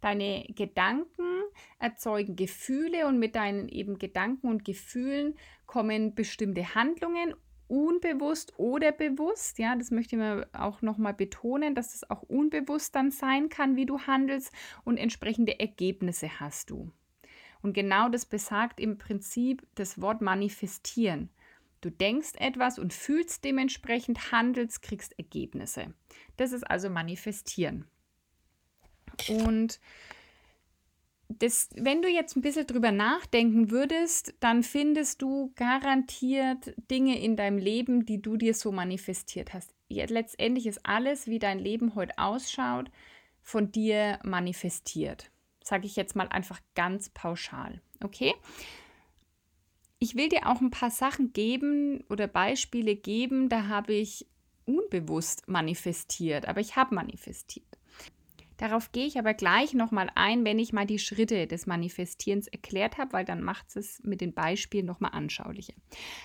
Deine 0.00 0.44
Gedanken 0.48 1.44
erzeugen 1.78 2.34
Gefühle 2.34 3.06
und 3.06 3.20
mit 3.20 3.36
deinen 3.36 3.68
eben 3.68 4.00
Gedanken 4.00 4.48
und 4.48 4.64
Gefühlen 4.64 5.36
kommen 5.66 6.16
bestimmte 6.16 6.74
Handlungen 6.74 7.36
unbewusst 7.68 8.58
oder 8.58 8.92
bewusst, 8.92 9.58
ja, 9.58 9.76
das 9.76 9.90
möchte 9.90 10.16
ich 10.16 10.20
mir 10.20 10.48
auch 10.52 10.82
nochmal 10.82 11.14
betonen, 11.14 11.74
dass 11.74 11.92
das 11.92 12.10
auch 12.10 12.22
unbewusst 12.22 12.94
dann 12.94 13.10
sein 13.10 13.48
kann, 13.48 13.76
wie 13.76 13.86
du 13.86 14.00
handelst 14.00 14.52
und 14.84 14.96
entsprechende 14.96 15.58
Ergebnisse 15.58 16.40
hast 16.40 16.70
du. 16.70 16.90
Und 17.62 17.72
genau 17.72 18.08
das 18.08 18.26
besagt 18.26 18.78
im 18.78 18.98
Prinzip 18.98 19.66
das 19.74 20.00
Wort 20.00 20.20
manifestieren. 20.20 21.30
Du 21.80 21.90
denkst 21.90 22.32
etwas 22.36 22.78
und 22.78 22.92
fühlst 22.92 23.44
dementsprechend, 23.44 24.32
handelst, 24.32 24.82
kriegst 24.82 25.18
Ergebnisse. 25.18 25.94
Das 26.36 26.52
ist 26.52 26.64
also 26.64 26.90
manifestieren. 26.90 27.86
Und 29.28 29.80
das, 31.38 31.68
wenn 31.74 32.02
du 32.02 32.08
jetzt 32.08 32.36
ein 32.36 32.42
bisschen 32.42 32.66
drüber 32.66 32.92
nachdenken 32.92 33.70
würdest, 33.70 34.34
dann 34.40 34.62
findest 34.62 35.22
du 35.22 35.52
garantiert 35.56 36.74
Dinge 36.90 37.20
in 37.20 37.36
deinem 37.36 37.58
Leben, 37.58 38.06
die 38.06 38.20
du 38.20 38.36
dir 38.36 38.54
so 38.54 38.72
manifestiert 38.72 39.54
hast. 39.54 39.74
Letztendlich 39.88 40.66
ist 40.66 40.84
alles, 40.84 41.26
wie 41.26 41.38
dein 41.38 41.58
Leben 41.58 41.94
heute 41.94 42.18
ausschaut, 42.18 42.90
von 43.42 43.70
dir 43.70 44.18
manifestiert. 44.24 45.30
Sage 45.62 45.86
ich 45.86 45.96
jetzt 45.96 46.16
mal 46.16 46.28
einfach 46.28 46.60
ganz 46.74 47.10
pauschal. 47.10 47.80
Okay? 48.02 48.34
Ich 49.98 50.16
will 50.16 50.28
dir 50.28 50.48
auch 50.48 50.60
ein 50.60 50.70
paar 50.70 50.90
Sachen 50.90 51.32
geben 51.32 52.04
oder 52.10 52.26
Beispiele 52.26 52.96
geben, 52.96 53.48
da 53.48 53.68
habe 53.68 53.94
ich 53.94 54.26
unbewusst 54.66 55.48
manifestiert, 55.48 56.46
aber 56.46 56.60
ich 56.60 56.76
habe 56.76 56.94
manifestiert. 56.94 57.66
Darauf 58.56 58.92
gehe 58.92 59.06
ich 59.06 59.18
aber 59.18 59.34
gleich 59.34 59.74
nochmal 59.74 60.10
ein, 60.14 60.44
wenn 60.44 60.58
ich 60.58 60.72
mal 60.72 60.86
die 60.86 60.98
Schritte 60.98 61.46
des 61.46 61.66
Manifestierens 61.66 62.46
erklärt 62.48 62.98
habe, 62.98 63.12
weil 63.12 63.24
dann 63.24 63.42
macht 63.42 63.76
es 63.76 64.00
mit 64.02 64.20
den 64.20 64.34
Beispielen 64.34 64.86
nochmal 64.86 65.12
anschaulicher. 65.12 65.74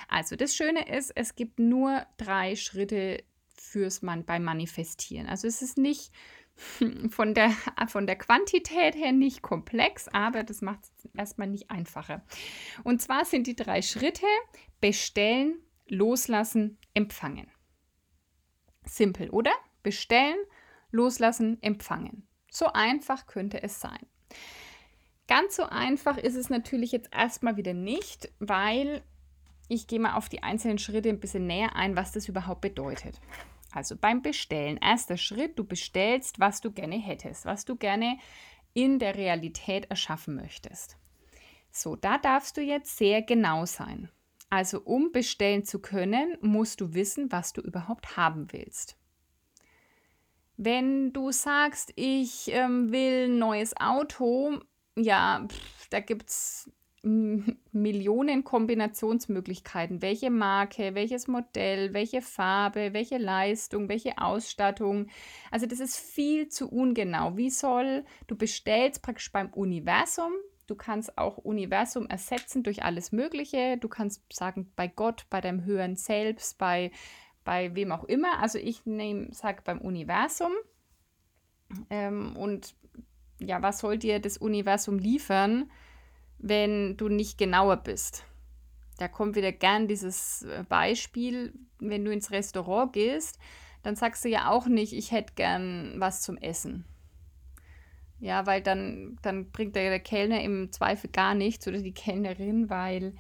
Also 0.08 0.36
das 0.36 0.56
Schöne 0.56 0.88
ist, 0.88 1.12
es 1.16 1.36
gibt 1.36 1.60
nur 1.60 2.06
drei 2.18 2.56
Schritte 2.56 3.24
fürs 3.56 4.02
Man 4.02 4.26
beim 4.26 4.44
Manifestieren. 4.44 5.28
Also 5.28 5.48
es 5.48 5.62
ist 5.62 5.78
nicht 5.78 6.12
von 7.10 7.34
der, 7.34 7.52
von 7.88 8.06
der 8.06 8.16
Quantität 8.18 8.96
her 8.96 9.12
nicht 9.12 9.42
komplex, 9.42 10.08
aber 10.10 10.44
das 10.44 10.62
macht 10.62 10.82
es 10.84 11.10
erstmal 11.16 11.48
nicht 11.48 11.72
einfacher. 11.72 12.24
Und 12.84 13.02
zwar 13.02 13.26
sind 13.26 13.48
die 13.48 13.56
drei 13.56 13.82
Schritte 13.82 14.26
bestellen, 14.82 15.60
loslassen, 15.88 16.78
empfangen. 16.94 17.50
Simpel, 18.86 19.30
oder? 19.30 19.52
Bestellen, 19.84 20.38
loslassen, 20.92 21.62
empfangen. 21.62 22.28
So 22.52 22.68
einfach 22.74 23.28
könnte 23.28 23.62
es 23.62 23.80
sein. 23.80 24.00
Ganz 25.28 25.56
so 25.56 25.64
einfach 25.64 26.18
ist 26.18 26.36
es 26.36 26.50
natürlich 26.50 26.92
jetzt 26.92 27.10
erstmal 27.14 27.56
wieder 27.56 27.74
nicht, 27.74 28.32
weil 28.40 29.04
ich 29.68 29.86
gehe 29.86 30.00
mal 30.00 30.16
auf 30.16 30.30
die 30.30 30.42
einzelnen 30.42 30.80
Schritte 30.80 31.10
ein 31.10 31.20
bisschen 31.20 31.46
näher 31.46 31.76
ein, 31.76 31.96
was 31.96 32.12
das 32.12 32.28
überhaupt 32.28 32.62
bedeutet. 32.62 33.22
Also 33.72 33.96
beim 33.96 34.24
Bestellen, 34.24 34.78
erster 34.78 35.18
Schritt, 35.18 35.60
du 35.60 35.64
bestellst, 35.64 36.40
was 36.40 36.62
du 36.62 36.72
gerne 36.72 36.98
hättest, 36.98 37.46
was 37.46 37.66
du 37.66 37.76
gerne 37.76 38.18
in 38.74 38.98
der 38.98 39.16
Realität 39.16 39.90
erschaffen 39.92 40.36
möchtest. 40.36 40.98
So, 41.72 41.96
da 41.96 42.18
darfst 42.18 42.58
du 42.58 42.62
jetzt 42.62 42.98
sehr 42.98 43.22
genau 43.22 43.66
sein. 43.66 44.10
Also 44.50 44.82
um 44.82 45.12
bestellen 45.12 45.64
zu 45.64 45.80
können, 45.80 46.38
musst 46.42 46.82
du 46.82 46.96
wissen, 46.96 47.32
was 47.32 47.54
du 47.54 47.62
überhaupt 47.62 48.18
haben 48.18 48.52
willst. 48.52 48.99
Wenn 50.62 51.14
du 51.14 51.32
sagst, 51.32 51.94
ich 51.96 52.52
ähm, 52.52 52.92
will 52.92 53.30
ein 53.30 53.40
neues 53.40 53.74
Auto, 53.80 54.60
ja, 54.98 55.48
pff, 55.48 55.88
da 55.90 56.02
gibt 56.02 56.30
es 56.30 56.70
Millionen 57.02 58.44
Kombinationsmöglichkeiten. 58.44 60.02
Welche 60.02 60.30
Marke, 60.30 60.96
welches 60.96 61.30
Modell, 61.30 61.94
welche 61.94 62.22
Farbe, 62.22 62.92
welche 62.92 63.18
Leistung, 63.18 63.88
welche 63.88 64.18
Ausstattung. 64.18 65.08
Also 65.50 65.66
das 65.66 65.80
ist 65.80 65.96
viel 65.96 66.50
zu 66.50 66.70
ungenau. 66.70 67.38
Wie 67.38 67.52
soll, 67.52 68.04
du 68.28 68.36
bestellst 68.36 69.02
praktisch 69.02 69.32
beim 69.32 69.54
Universum, 69.54 70.34
du 70.68 70.76
kannst 70.76 71.18
auch 71.18 71.38
Universum 71.38 72.06
ersetzen 72.08 72.64
durch 72.64 72.84
alles 72.84 73.14
Mögliche. 73.14 73.78
Du 73.78 73.88
kannst 73.88 74.22
sagen, 74.30 74.74
bei 74.76 74.90
Gott, 74.90 75.26
bei 75.30 75.40
deinem 75.40 75.64
höheren 75.64 75.96
Selbst, 75.96 76.58
bei 76.58 76.92
bei 77.44 77.76
wem 77.76 77.92
auch 77.92 78.04
immer. 78.04 78.40
Also 78.40 78.58
ich 78.58 78.86
nehme, 78.86 79.34
sage 79.34 79.62
beim 79.64 79.80
Universum. 79.80 80.52
Ähm, 81.90 82.36
und 82.36 82.76
ja, 83.40 83.62
was 83.62 83.80
soll 83.80 83.98
dir 83.98 84.20
das 84.20 84.38
Universum 84.38 85.00
liefern, 85.00 85.72
wenn 86.38 86.98
du 86.98 87.10
nicht 87.10 87.38
genauer 87.38 87.78
bist? 87.78 88.26
Da 88.98 89.08
kommt 89.08 89.36
wieder 89.36 89.52
gern 89.52 89.88
dieses 89.88 90.44
äh, 90.44 90.64
Beispiel, 90.68 91.54
wenn 91.80 92.04
du 92.04 92.12
ins 92.12 92.32
Restaurant 92.32 92.92
gehst, 92.94 93.40
dann 93.82 93.96
sagst 93.96 94.26
du 94.26 94.30
ja 94.30 94.50
auch 94.50 94.68
nicht, 94.68 94.94
ich 94.94 95.12
hätte 95.12 95.34
gern 95.36 95.94
was 95.98 96.22
zum 96.22 96.38
Essen. 96.38 96.86
Ja, 98.20 98.46
weil 98.46 98.62
dann, 98.62 99.18
dann 99.22 99.52
bringt 99.52 99.78
der, 99.78 99.90
der 99.90 100.02
Kellner 100.02 100.42
im 100.42 100.74
Zweifel 100.74 101.10
gar 101.10 101.34
nichts 101.34 101.66
oder 101.68 101.82
die 101.82 101.94
Kellnerin, 101.94 102.70
weil 102.70 103.14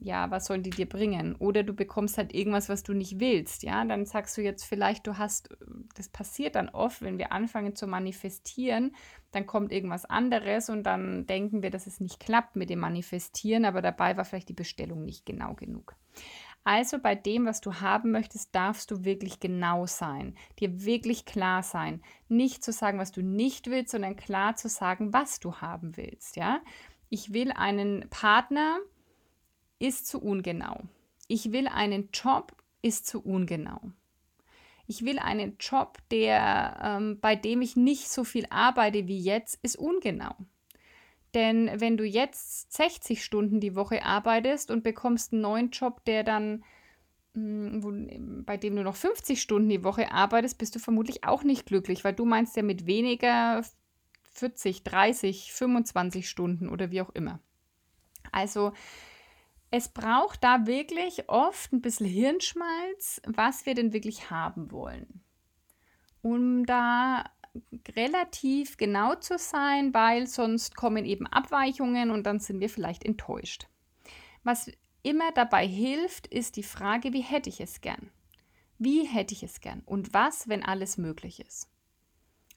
ja, 0.00 0.30
was 0.30 0.46
sollen 0.46 0.62
die 0.62 0.70
dir 0.70 0.88
bringen? 0.88 1.34
Oder 1.36 1.62
du 1.62 1.72
bekommst 1.72 2.18
halt 2.18 2.34
irgendwas, 2.34 2.68
was 2.68 2.82
du 2.82 2.92
nicht 2.92 3.20
willst, 3.20 3.62
ja, 3.62 3.84
dann 3.84 4.06
sagst 4.06 4.36
du 4.36 4.42
jetzt 4.42 4.64
vielleicht, 4.64 5.06
du 5.06 5.18
hast, 5.18 5.56
das 5.94 6.08
passiert 6.08 6.54
dann 6.54 6.68
oft, 6.68 7.02
wenn 7.02 7.18
wir 7.18 7.32
anfangen 7.32 7.74
zu 7.74 7.86
manifestieren, 7.86 8.94
dann 9.32 9.46
kommt 9.46 9.72
irgendwas 9.72 10.04
anderes 10.04 10.70
und 10.70 10.84
dann 10.84 11.26
denken 11.26 11.62
wir, 11.62 11.70
dass 11.70 11.86
es 11.86 12.00
nicht 12.00 12.20
klappt 12.20 12.56
mit 12.56 12.70
dem 12.70 12.78
Manifestieren, 12.78 13.64
aber 13.64 13.82
dabei 13.82 14.16
war 14.16 14.24
vielleicht 14.24 14.48
die 14.48 14.54
Bestellung 14.54 15.04
nicht 15.04 15.26
genau 15.26 15.54
genug. 15.54 15.94
Also 16.64 16.98
bei 16.98 17.14
dem, 17.14 17.46
was 17.46 17.60
du 17.60 17.74
haben 17.74 18.10
möchtest, 18.10 18.54
darfst 18.54 18.90
du 18.90 19.04
wirklich 19.04 19.40
genau 19.40 19.86
sein, 19.86 20.36
dir 20.58 20.84
wirklich 20.84 21.24
klar 21.24 21.62
sein, 21.62 22.02
nicht 22.28 22.62
zu 22.62 22.72
sagen, 22.72 22.98
was 22.98 23.10
du 23.10 23.22
nicht 23.22 23.68
willst, 23.68 23.92
sondern 23.92 24.16
klar 24.16 24.56
zu 24.56 24.68
sagen, 24.68 25.12
was 25.12 25.40
du 25.40 25.56
haben 25.56 25.96
willst, 25.96 26.36
ja. 26.36 26.60
Ich 27.10 27.32
will 27.32 27.52
einen 27.52 28.06
Partner, 28.10 28.78
ist 29.78 30.06
zu 30.06 30.20
ungenau. 30.20 30.82
Ich 31.26 31.52
will 31.52 31.68
einen 31.68 32.08
Job, 32.12 32.54
ist 32.82 33.06
zu 33.06 33.20
ungenau. 33.20 33.80
Ich 34.86 35.04
will 35.04 35.18
einen 35.18 35.56
Job, 35.60 35.98
der, 36.10 36.80
ähm, 36.82 37.20
bei 37.20 37.36
dem 37.36 37.60
ich 37.60 37.76
nicht 37.76 38.08
so 38.10 38.24
viel 38.24 38.46
arbeite 38.48 39.06
wie 39.06 39.20
jetzt, 39.20 39.58
ist 39.62 39.76
ungenau. 39.76 40.34
Denn 41.34 41.70
wenn 41.74 41.98
du 41.98 42.04
jetzt 42.04 42.72
60 42.72 43.22
Stunden 43.22 43.60
die 43.60 43.74
Woche 43.74 44.02
arbeitest 44.02 44.70
und 44.70 44.82
bekommst 44.82 45.32
einen 45.32 45.42
neuen 45.42 45.70
Job, 45.70 46.02
der 46.06 46.24
dann, 46.24 46.64
hm, 47.34 48.44
bei 48.46 48.56
dem 48.56 48.76
du 48.76 48.82
noch 48.82 48.96
50 48.96 49.42
Stunden 49.42 49.68
die 49.68 49.84
Woche 49.84 50.10
arbeitest, 50.10 50.56
bist 50.56 50.74
du 50.74 50.78
vermutlich 50.78 51.24
auch 51.24 51.42
nicht 51.42 51.66
glücklich, 51.66 52.02
weil 52.02 52.14
du 52.14 52.24
meinst 52.24 52.56
ja 52.56 52.62
mit 52.62 52.86
weniger 52.86 53.62
40, 54.32 54.84
30, 54.84 55.52
25 55.52 56.28
Stunden 56.28 56.70
oder 56.70 56.90
wie 56.90 57.02
auch 57.02 57.10
immer. 57.10 57.40
Also 58.32 58.72
es 59.70 59.88
braucht 59.88 60.42
da 60.42 60.66
wirklich 60.66 61.28
oft 61.28 61.72
ein 61.72 61.82
bisschen 61.82 62.06
Hirnschmalz, 62.06 63.20
was 63.26 63.66
wir 63.66 63.74
denn 63.74 63.92
wirklich 63.92 64.30
haben 64.30 64.70
wollen. 64.70 65.22
Um 66.22 66.64
da 66.64 67.24
relativ 67.96 68.76
genau 68.76 69.14
zu 69.14 69.38
sein, 69.38 69.92
weil 69.92 70.26
sonst 70.26 70.76
kommen 70.76 71.04
eben 71.04 71.26
Abweichungen 71.26 72.10
und 72.10 72.24
dann 72.24 72.40
sind 72.40 72.60
wir 72.60 72.70
vielleicht 72.70 73.04
enttäuscht. 73.04 73.66
Was 74.42 74.70
immer 75.02 75.32
dabei 75.32 75.66
hilft, 75.66 76.26
ist 76.26 76.56
die 76.56 76.62
Frage, 76.62 77.12
wie 77.12 77.20
hätte 77.20 77.48
ich 77.48 77.60
es 77.60 77.80
gern? 77.80 78.10
Wie 78.78 79.04
hätte 79.04 79.34
ich 79.34 79.42
es 79.42 79.60
gern? 79.60 79.82
Und 79.84 80.14
was, 80.14 80.48
wenn 80.48 80.64
alles 80.64 80.98
möglich 80.98 81.40
ist? 81.40 81.68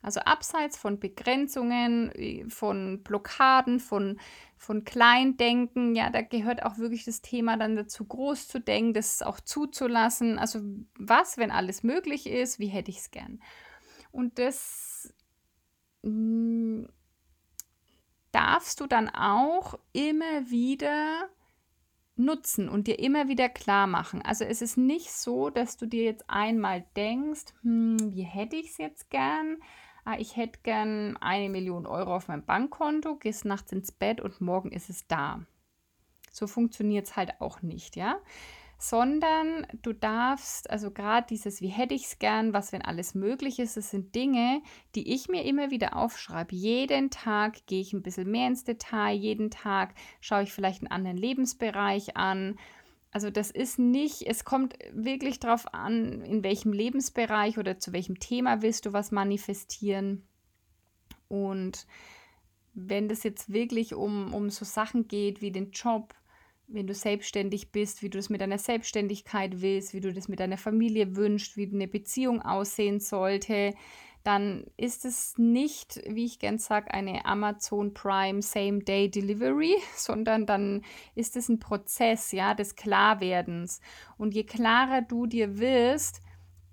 Also 0.02 0.20
abseits 0.22 0.78
von 0.78 1.00
Begrenzungen, 1.00 2.12
äh, 2.14 2.50
von 2.50 3.04
Blockaden, 3.04 3.80
von, 3.80 4.20
von 4.58 4.84
Kleindenken, 4.84 5.96
ja, 5.96 6.10
da 6.10 6.22
gehört 6.22 6.64
auch 6.64 6.78
wirklich 6.78 7.06
das 7.06 7.22
Thema 7.22 7.58
dann 7.58 7.76
dazu, 7.76 8.06
groß 8.06 8.48
zu 8.48 8.60
denken, 8.60 8.94
das 8.94 9.22
auch 9.22 9.40
zuzulassen. 9.40 10.40
Also 10.40 10.62
was, 10.98 11.38
wenn 11.38 11.52
alles 11.52 11.84
möglich 11.84 12.28
ist, 12.28 12.60
wie 12.60 12.68
hätte 12.68 12.90
ich 12.90 12.98
es 12.98 13.12
gern? 13.12 13.42
Und 14.12 14.40
das 14.40 15.14
mh, 16.04 16.10
hm, 16.10 16.90
darfst 18.32 18.80
du 18.80 18.88
dann 18.88 19.10
auch 19.10 19.78
immer 19.94 20.50
wieder 20.50 21.30
nutzen 22.16 22.70
und 22.70 22.88
dir 22.88 23.00
immer 23.00 23.28
wieder 23.28 23.50
klar 23.50 23.88
machen. 23.88 24.22
Also 24.22 24.46
es 24.46 24.62
ist 24.62 24.78
nicht 24.78 25.12
so, 25.12 25.50
dass 25.50 25.78
du 25.78 25.86
dir 25.86 26.04
jetzt 26.04 26.30
einmal 26.30 26.86
denkst, 26.96 27.46
hm, 27.62 27.98
wie 28.14 28.24
hätte 28.24 28.56
ich 28.56 28.72
es 28.72 28.78
jetzt 28.78 29.10
gern? 29.10 29.58
Ah, 30.06 30.16
ich 30.18 30.36
hätte 30.36 30.60
gern 30.64 31.18
eine 31.18 31.50
Million 31.50 31.86
Euro 31.86 32.16
auf 32.16 32.28
meinem 32.28 32.46
Bankkonto, 32.46 33.16
gehst 33.16 33.46
nachts 33.46 33.72
ins 33.72 33.92
Bett 33.92 34.22
und 34.22 34.42
morgen 34.42 34.72
ist 34.72 34.90
es 34.90 35.08
da. 35.08 35.42
So 36.32 36.48
funktioniert 36.48 37.08
es 37.08 37.16
halt 37.16 37.40
auch 37.40 37.62
nicht, 37.62 37.96
ja. 37.96 38.18
Sondern 38.78 39.68
du 39.84 39.94
darfst, 39.94 40.70
also 40.72 40.90
gerade 40.90 41.28
dieses, 41.30 41.62
wie 41.62 41.68
hätte 41.68 41.94
ich 41.94 42.06
es 42.06 42.20
gern, 42.20 42.52
was, 42.52 42.72
wenn 42.72 42.82
alles 42.82 43.14
möglich 43.14 43.60
ist, 43.60 43.78
das 43.78 43.92
sind 43.92 44.16
Dinge, 44.16 44.64
die 44.96 45.14
ich 45.14 45.30
mir 45.30 45.44
immer 45.44 45.70
wieder 45.70 45.96
aufschreibe. 45.96 46.56
Jeden 46.56 47.12
Tag 47.12 47.68
gehe 47.68 47.82
ich 47.82 47.94
ein 47.94 48.02
bisschen 48.02 48.32
mehr 48.32 48.48
ins 48.48 48.64
Detail, 48.64 49.14
jeden 49.14 49.52
Tag 49.52 49.94
schaue 50.20 50.44
ich 50.44 50.52
vielleicht 50.52 50.82
einen 50.82 50.92
anderen 50.92 51.18
Lebensbereich 51.18 52.18
an 52.18 52.58
also 53.12 53.30
das 53.30 53.52
ist 53.52 53.78
nicht, 53.78 54.26
es 54.26 54.46
kommt 54.46 54.76
wirklich 54.94 55.40
darauf 55.40 55.74
an, 55.74 56.22
in 56.22 56.44
welchem 56.44 56.72
Lebensbereich 56.72 57.58
oder 57.58 57.78
zu 57.78 57.92
welchem 57.92 58.20
Thema 58.20 58.62
willst 58.62 58.86
du 58.86 58.94
was 58.94 59.12
manifestieren. 59.12 60.24
Und 61.28 61.86
wenn 62.74 63.10
das 63.10 63.24
jetzt 63.24 63.52
wirklich 63.52 63.94
um, 63.94 64.34
um 64.34 64.50
so 64.50 64.64
Sachen 64.64 65.10
geht 65.10 65.42
wie 65.42 65.52
den 65.52 65.72
Job, 65.72 66.16
wenn 66.68 66.88
du 66.88 66.94
selbstständig 66.94 67.74
bist, 67.74 68.02
wie 68.02 68.10
du 68.10 68.18
das 68.18 68.30
mit 68.30 68.40
deiner 68.40 68.58
Selbstständigkeit 68.58 69.62
willst, 69.62 69.94
wie 69.94 70.00
du 70.00 70.14
das 70.14 70.30
mit 70.30 70.40
deiner 70.40 70.58
Familie 70.58 71.18
wünschst, 71.18 71.58
wie 71.58 71.68
eine 71.68 71.90
Beziehung 71.90 72.42
aussehen 72.42 73.02
sollte, 73.02 73.74
dann 74.24 74.66
ist 74.78 75.06
es 75.06 75.38
nicht, 75.38 76.02
wie 76.08 76.26
ich 76.26 76.40
gern 76.40 76.60
sage, 76.60 76.94
eine 76.94 77.26
Amazon 77.26 77.94
Prime 77.94 78.42
Same-Day 78.42 79.10
Delivery, 79.10 79.76
sondern 79.96 80.46
dann 80.46 80.84
ist 81.16 81.36
es 81.36 81.50
ein 81.50 81.60
Prozess, 81.60 82.32
ja, 82.32 82.54
des 82.54 82.76
Klarwerdens. 82.76 83.82
Und 84.18 84.34
je 84.34 84.44
klarer 84.44 85.02
du 85.02 85.26
dir 85.26 85.60
wirst, 85.60 86.22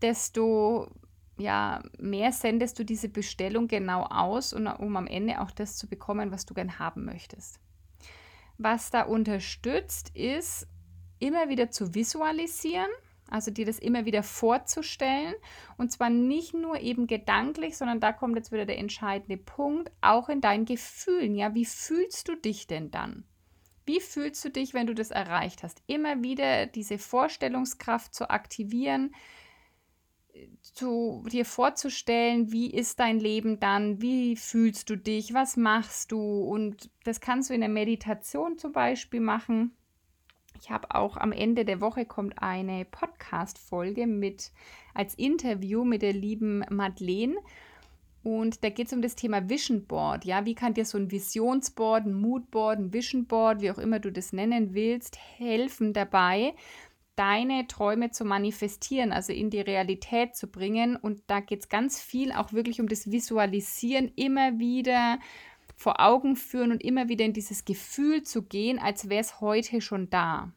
desto 0.03 0.89
ja, 1.39 1.83
mehr 1.99 2.33
sendest 2.33 2.79
du 2.79 2.85
diese 2.85 3.09
Bestellung 3.09 3.69
genau 3.69 4.03
aus, 4.03 4.53
um 4.53 4.97
am 4.97 5.07
Ende 5.07 5.41
auch 5.41 5.53
das 5.53 5.77
zu 5.77 5.89
bekommen, 5.89 6.33
was 6.33 6.47
du 6.47 6.55
gern 6.55 6.81
haben 6.81 7.05
möchtest. 7.05 7.61
Was 8.59 8.91
da 8.91 9.03
unterstützt, 9.03 10.11
ist 10.17 10.67
immer 11.21 11.49
wieder 11.49 11.71
zu 11.71 11.95
visualisieren, 11.95 12.91
Also 13.31 13.51
dir 13.51 13.67
das 13.67 13.79
immer 13.79 14.05
wieder 14.05 14.23
vorzustellen 14.23 15.35
und 15.77 15.93
zwar 15.93 16.11
nicht 16.11 16.55
nur 16.55 16.81
eben 16.81 17.07
gedanklich, 17.07 17.77
sondern 17.77 18.01
da 18.01 18.13
kommt 18.13 18.37
jetzt 18.37 18.53
wieder 18.53 18.67
der 18.67 18.79
entscheidende 18.79 19.37
Punkt, 19.37 19.91
auch 20.01 20.29
in 20.29 20.41
deinen 20.41 20.65
Gefühlen. 20.65 21.35
Ja, 21.35 21.55
wie 21.55 21.65
fühlst 21.65 22.29
du 22.29 22.37
dich 22.37 22.67
denn 22.67 22.91
dann? 22.91 23.25
Wie 23.87 24.01
fühlst 24.01 24.45
du 24.45 24.51
dich, 24.51 24.75
wenn 24.75 24.87
du 24.87 24.95
das 24.95 25.11
erreicht 25.11 25.63
hast? 25.63 25.83
Immer 25.87 26.23
wieder 26.23 26.67
diese 26.67 26.99
Vorstellungskraft 26.99 28.15
zu 28.15 28.29
aktivieren, 28.29 29.15
zu 30.61 31.25
dir 31.31 31.45
vorzustellen, 31.45 32.53
wie 32.53 32.71
ist 32.71 33.01
dein 33.01 33.19
Leben 33.19 33.61
dann, 33.61 34.01
wie 34.01 34.37
fühlst 34.37 34.91
du 34.91 34.97
dich, 34.97 35.35
was 35.35 35.57
machst 35.57 36.13
du 36.13 36.21
und 36.21 36.91
das 37.05 37.21
kannst 37.21 37.51
du 37.51 37.55
in 37.55 37.61
der 37.61 37.71
Meditation 37.71 38.59
zum 38.59 38.73
Beispiel 38.73 39.21
machen. 39.21 39.75
Ich 40.61 40.71
habe 40.71 40.95
auch 40.95 41.17
am 41.17 41.33
Ende 41.33 41.65
der 41.65 41.81
Woche 41.81 42.05
kommt 42.05 42.43
eine 42.43 42.85
Podcast-Folge 42.85 44.07
mit 44.07 44.51
als 44.93 45.15
Interview 45.15 45.85
mit 45.85 46.03
der 46.03 46.13
lieben 46.13 46.65
Madeleine. 46.71 47.37
Und 48.25 48.65
da 48.65 48.71
geht 48.71 48.89
es 48.89 48.93
um 48.93 49.01
das 49.01 49.15
Thema 49.15 49.49
Vision 49.49 49.87
Board. 49.87 50.25
Ja, 50.25 50.45
wie 50.45 50.55
kann 50.55 50.75
dir 50.75 50.85
so 50.85 50.99
ein 50.99 51.11
Visionsboard, 51.11 52.07
ein 52.07 52.15
Moodboard, 52.15 52.79
ein 52.79 52.93
Vision 52.93 53.27
Board, 53.27 53.61
wie 53.61 53.71
auch 53.71 53.79
immer 53.79 54.01
du 54.01 54.11
das 54.11 54.33
nennen 54.33 54.75
willst, 54.75 55.17
helfen 55.37 55.93
dabei, 55.93 56.55
deine 57.15 57.67
Träume 57.69 58.11
zu 58.11 58.25
manifestieren, 58.25 59.13
also 59.13 59.33
in 59.33 59.51
die 59.51 59.61
Realität 59.61 60.35
zu 60.35 60.49
bringen. 60.49 60.97
Und 60.97 61.23
da 61.29 61.41
geht 61.41 61.61
es 61.61 61.69
ganz 61.69 62.01
viel 62.01 62.33
auch 62.33 62.53
wirklich 62.53 62.81
um 62.81 62.89
das 62.89 63.11
Visualisieren, 63.11 64.11
immer 64.17 64.59
wieder 64.59 65.19
vor 65.79 66.01
Augen 66.01 66.35
führen 66.35 66.73
und 66.73 66.83
immer 66.83 67.09
wieder 67.09 67.25
in 67.25 67.33
dieses 67.33 67.65
Gefühl 67.65 68.25
zu 68.25 68.43
gehen, 68.43 68.81
als 68.81 69.09
wäre 69.09 69.21
es 69.21 69.41
heute 69.41 69.81
schon 69.81 70.11
da. 70.11 70.53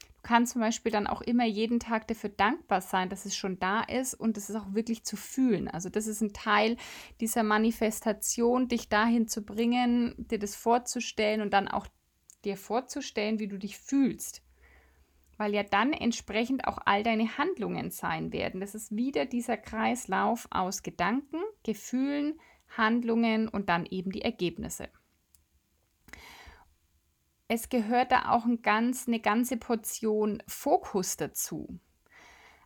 Du 0.00 0.28
kannst 0.28 0.52
zum 0.52 0.60
Beispiel 0.60 0.92
dann 0.92 1.06
auch 1.06 1.22
immer 1.22 1.46
jeden 1.46 1.80
Tag 1.80 2.06
dafür 2.06 2.28
dankbar 2.28 2.82
sein, 2.82 3.08
dass 3.08 3.24
es 3.24 3.34
schon 3.34 3.58
da 3.58 3.80
ist 3.80 4.14
und 4.14 4.36
es 4.36 4.50
ist 4.50 4.56
auch 4.56 4.74
wirklich 4.74 5.02
zu 5.02 5.16
fühlen. 5.16 5.66
Also 5.66 5.88
das 5.88 6.06
ist 6.06 6.20
ein 6.20 6.34
Teil 6.34 6.76
dieser 7.20 7.42
Manifestation, 7.42 8.68
dich 8.68 8.90
dahin 8.90 9.28
zu 9.28 9.42
bringen, 9.42 10.14
dir 10.18 10.38
das 10.38 10.56
vorzustellen 10.56 11.40
und 11.40 11.54
dann 11.54 11.66
auch 11.66 11.86
dir 12.44 12.58
vorzustellen, 12.58 13.38
wie 13.38 13.48
du 13.48 13.58
dich 13.58 13.78
fühlst 13.78 14.42
weil 15.38 15.54
ja 15.54 15.64
dann 15.64 15.92
entsprechend 15.92 16.68
auch 16.68 16.78
all 16.84 17.02
deine 17.02 17.36
Handlungen 17.36 17.90
sein 17.90 18.32
werden. 18.32 18.60
Das 18.60 18.76
ist 18.76 18.94
wieder 18.94 19.26
dieser 19.26 19.56
Kreislauf 19.56 20.46
aus 20.52 20.84
Gedanken, 20.84 21.38
Gefühlen, 21.64 22.38
Handlungen 22.76 23.48
und 23.48 23.68
dann 23.68 23.86
eben 23.86 24.10
die 24.10 24.22
Ergebnisse. 24.22 24.88
Es 27.48 27.68
gehört 27.68 28.12
da 28.12 28.30
auch 28.30 28.46
ein 28.46 28.62
ganz, 28.62 29.06
eine 29.06 29.20
ganze 29.20 29.58
Portion 29.58 30.42
Fokus 30.46 31.16
dazu. 31.16 31.78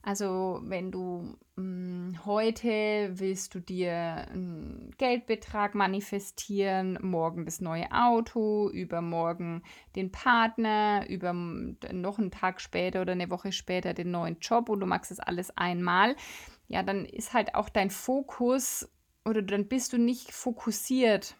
Also 0.06 0.60
wenn 0.62 0.92
du 0.92 1.36
mh, 1.56 1.62
hm, 1.64 2.26
heute 2.26 3.10
willst 3.14 3.56
du 3.56 3.60
dir 3.60 3.92
einen 3.92 4.94
Geldbetrag 4.98 5.74
manifestieren, 5.74 6.96
morgen 7.02 7.44
das 7.44 7.60
neue 7.60 7.90
Auto, 7.90 8.70
übermorgen 8.70 9.64
den 9.96 10.12
Partner, 10.12 11.04
über 11.08 11.32
noch 11.32 12.20
einen 12.20 12.30
Tag 12.30 12.60
später 12.60 13.02
oder 13.02 13.14
eine 13.14 13.30
Woche 13.30 13.50
später 13.50 13.94
den 13.94 14.12
neuen 14.12 14.38
Job 14.38 14.68
und 14.68 14.78
du 14.78 14.86
magst 14.86 15.10
es 15.10 15.18
alles 15.18 15.50
einmal, 15.56 16.14
ja, 16.68 16.84
dann 16.84 17.04
ist 17.04 17.32
halt 17.32 17.56
auch 17.56 17.68
dein 17.68 17.90
Fokus 17.90 18.88
oder 19.26 19.42
dann 19.42 19.68
bist 19.68 19.92
du 19.92 19.98
nicht 19.98 20.32
fokussiert 20.32 21.36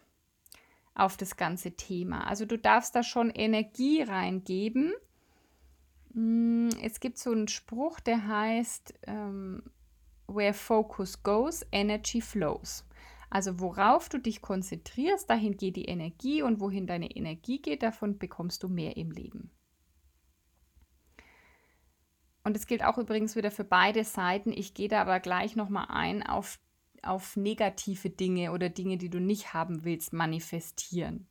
auf 0.93 1.17
das 1.17 1.37
ganze 1.37 1.71
Thema. 1.71 2.27
Also 2.27 2.45
du 2.45 2.57
darfst 2.57 2.95
da 2.95 3.03
schon 3.03 3.29
Energie 3.29 4.01
reingeben 4.01 4.93
Mm, 6.17 6.69
es 6.81 6.99
gibt 6.99 7.19
so 7.19 7.31
einen 7.31 7.47
Spruch, 7.47 7.99
der 7.99 8.27
heißt, 8.27 8.93
ähm, 9.03 9.61
Where 10.25 10.53
focus 10.53 11.21
goes, 11.21 11.63
energy 11.71 12.21
flows. 12.21 12.83
Also 13.29 13.59
worauf 13.59 14.09
du 14.09 14.17
dich 14.17 14.41
konzentrierst, 14.41 15.29
dahin 15.29 15.57
geht 15.57 15.75
die 15.75 15.85
Energie 15.85 16.41
und 16.41 16.59
wohin 16.59 16.87
deine 16.87 17.11
Energie 17.11 17.61
geht, 17.61 17.83
davon 17.83 18.17
bekommst 18.17 18.63
du 18.63 18.67
mehr 18.67 18.97
im 18.97 19.11
Leben. 19.11 19.51
Und 22.43 22.57
es 22.57 22.65
gilt 22.65 22.83
auch 22.83 22.97
übrigens 22.97 23.35
wieder 23.35 23.51
für 23.51 23.65
beide 23.65 24.03
Seiten. 24.03 24.51
Ich 24.51 24.73
gehe 24.73 24.87
da 24.87 25.01
aber 25.01 25.19
gleich 25.19 25.55
nochmal 25.55 25.85
ein 25.89 26.23
auf, 26.23 26.59
auf 27.07 27.35
negative 27.35 28.09
Dinge 28.09 28.51
oder 28.51 28.69
Dinge, 28.69 28.97
die 28.97 29.09
du 29.09 29.19
nicht 29.19 29.53
haben 29.53 29.83
willst, 29.83 30.13
manifestieren. 30.13 31.27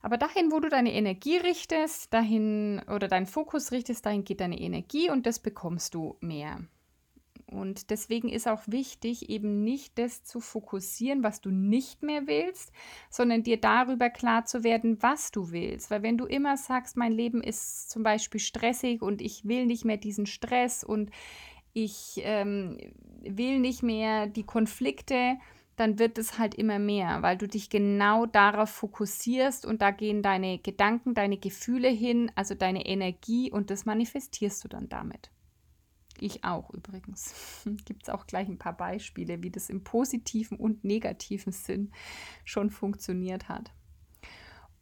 Aber 0.00 0.18
dahin, 0.18 0.52
wo 0.52 0.60
du 0.60 0.68
deine 0.68 0.92
Energie 0.92 1.38
richtest, 1.38 2.12
dahin 2.12 2.82
oder 2.88 3.08
deinen 3.08 3.26
Fokus 3.26 3.72
richtest, 3.72 4.04
dahin 4.04 4.24
geht 4.24 4.40
deine 4.40 4.60
Energie 4.60 5.10
und 5.10 5.24
das 5.24 5.38
bekommst 5.38 5.94
du 5.94 6.16
mehr. 6.20 6.60
Und 7.46 7.90
deswegen 7.90 8.28
ist 8.28 8.48
auch 8.48 8.62
wichtig, 8.66 9.28
eben 9.28 9.64
nicht 9.64 9.98
das 9.98 10.24
zu 10.24 10.40
fokussieren, 10.40 11.22
was 11.22 11.40
du 11.40 11.50
nicht 11.50 12.02
mehr 12.02 12.26
willst, 12.26 12.72
sondern 13.10 13.42
dir 13.42 13.60
darüber 13.60 14.10
klar 14.10 14.44
zu 14.44 14.64
werden, 14.64 15.02
was 15.02 15.30
du 15.30 15.52
willst. 15.52 15.90
Weil 15.90 16.02
wenn 16.02 16.18
du 16.18 16.26
immer 16.26 16.56
sagst, 16.56 16.96
mein 16.96 17.12
Leben 17.12 17.42
ist 17.42 17.90
zum 17.90 18.02
Beispiel 18.02 18.40
stressig 18.40 19.02
und 19.02 19.22
ich 19.22 19.46
will 19.46 19.66
nicht 19.66 19.84
mehr 19.84 19.98
diesen 19.98 20.26
Stress 20.26 20.84
und 20.84 21.10
ich 21.74 22.20
ähm, 22.22 22.78
will 23.20 23.58
nicht 23.58 23.82
mehr 23.82 24.26
die 24.26 24.44
Konflikte, 24.44 25.36
dann 25.76 25.98
wird 25.98 26.18
es 26.18 26.38
halt 26.38 26.54
immer 26.54 26.78
mehr, 26.78 27.20
weil 27.22 27.36
du 27.36 27.48
dich 27.48 27.68
genau 27.68 28.26
darauf 28.26 28.70
fokussierst 28.70 29.66
und 29.66 29.82
da 29.82 29.90
gehen 29.90 30.22
deine 30.22 30.58
Gedanken, 30.58 31.14
deine 31.14 31.36
Gefühle 31.36 31.88
hin, 31.88 32.30
also 32.36 32.54
deine 32.54 32.86
Energie 32.86 33.50
und 33.50 33.70
das 33.70 33.84
manifestierst 33.84 34.62
du 34.64 34.68
dann 34.68 34.88
damit. 34.88 35.30
Ich 36.20 36.44
auch 36.44 36.70
übrigens. 36.70 37.64
Gibt 37.84 38.04
es 38.04 38.08
auch 38.08 38.26
gleich 38.26 38.48
ein 38.48 38.58
paar 38.58 38.76
Beispiele, 38.76 39.42
wie 39.42 39.50
das 39.50 39.68
im 39.68 39.82
positiven 39.82 40.56
und 40.56 40.84
negativen 40.84 41.52
Sinn 41.52 41.92
schon 42.44 42.70
funktioniert 42.70 43.48
hat. 43.48 43.72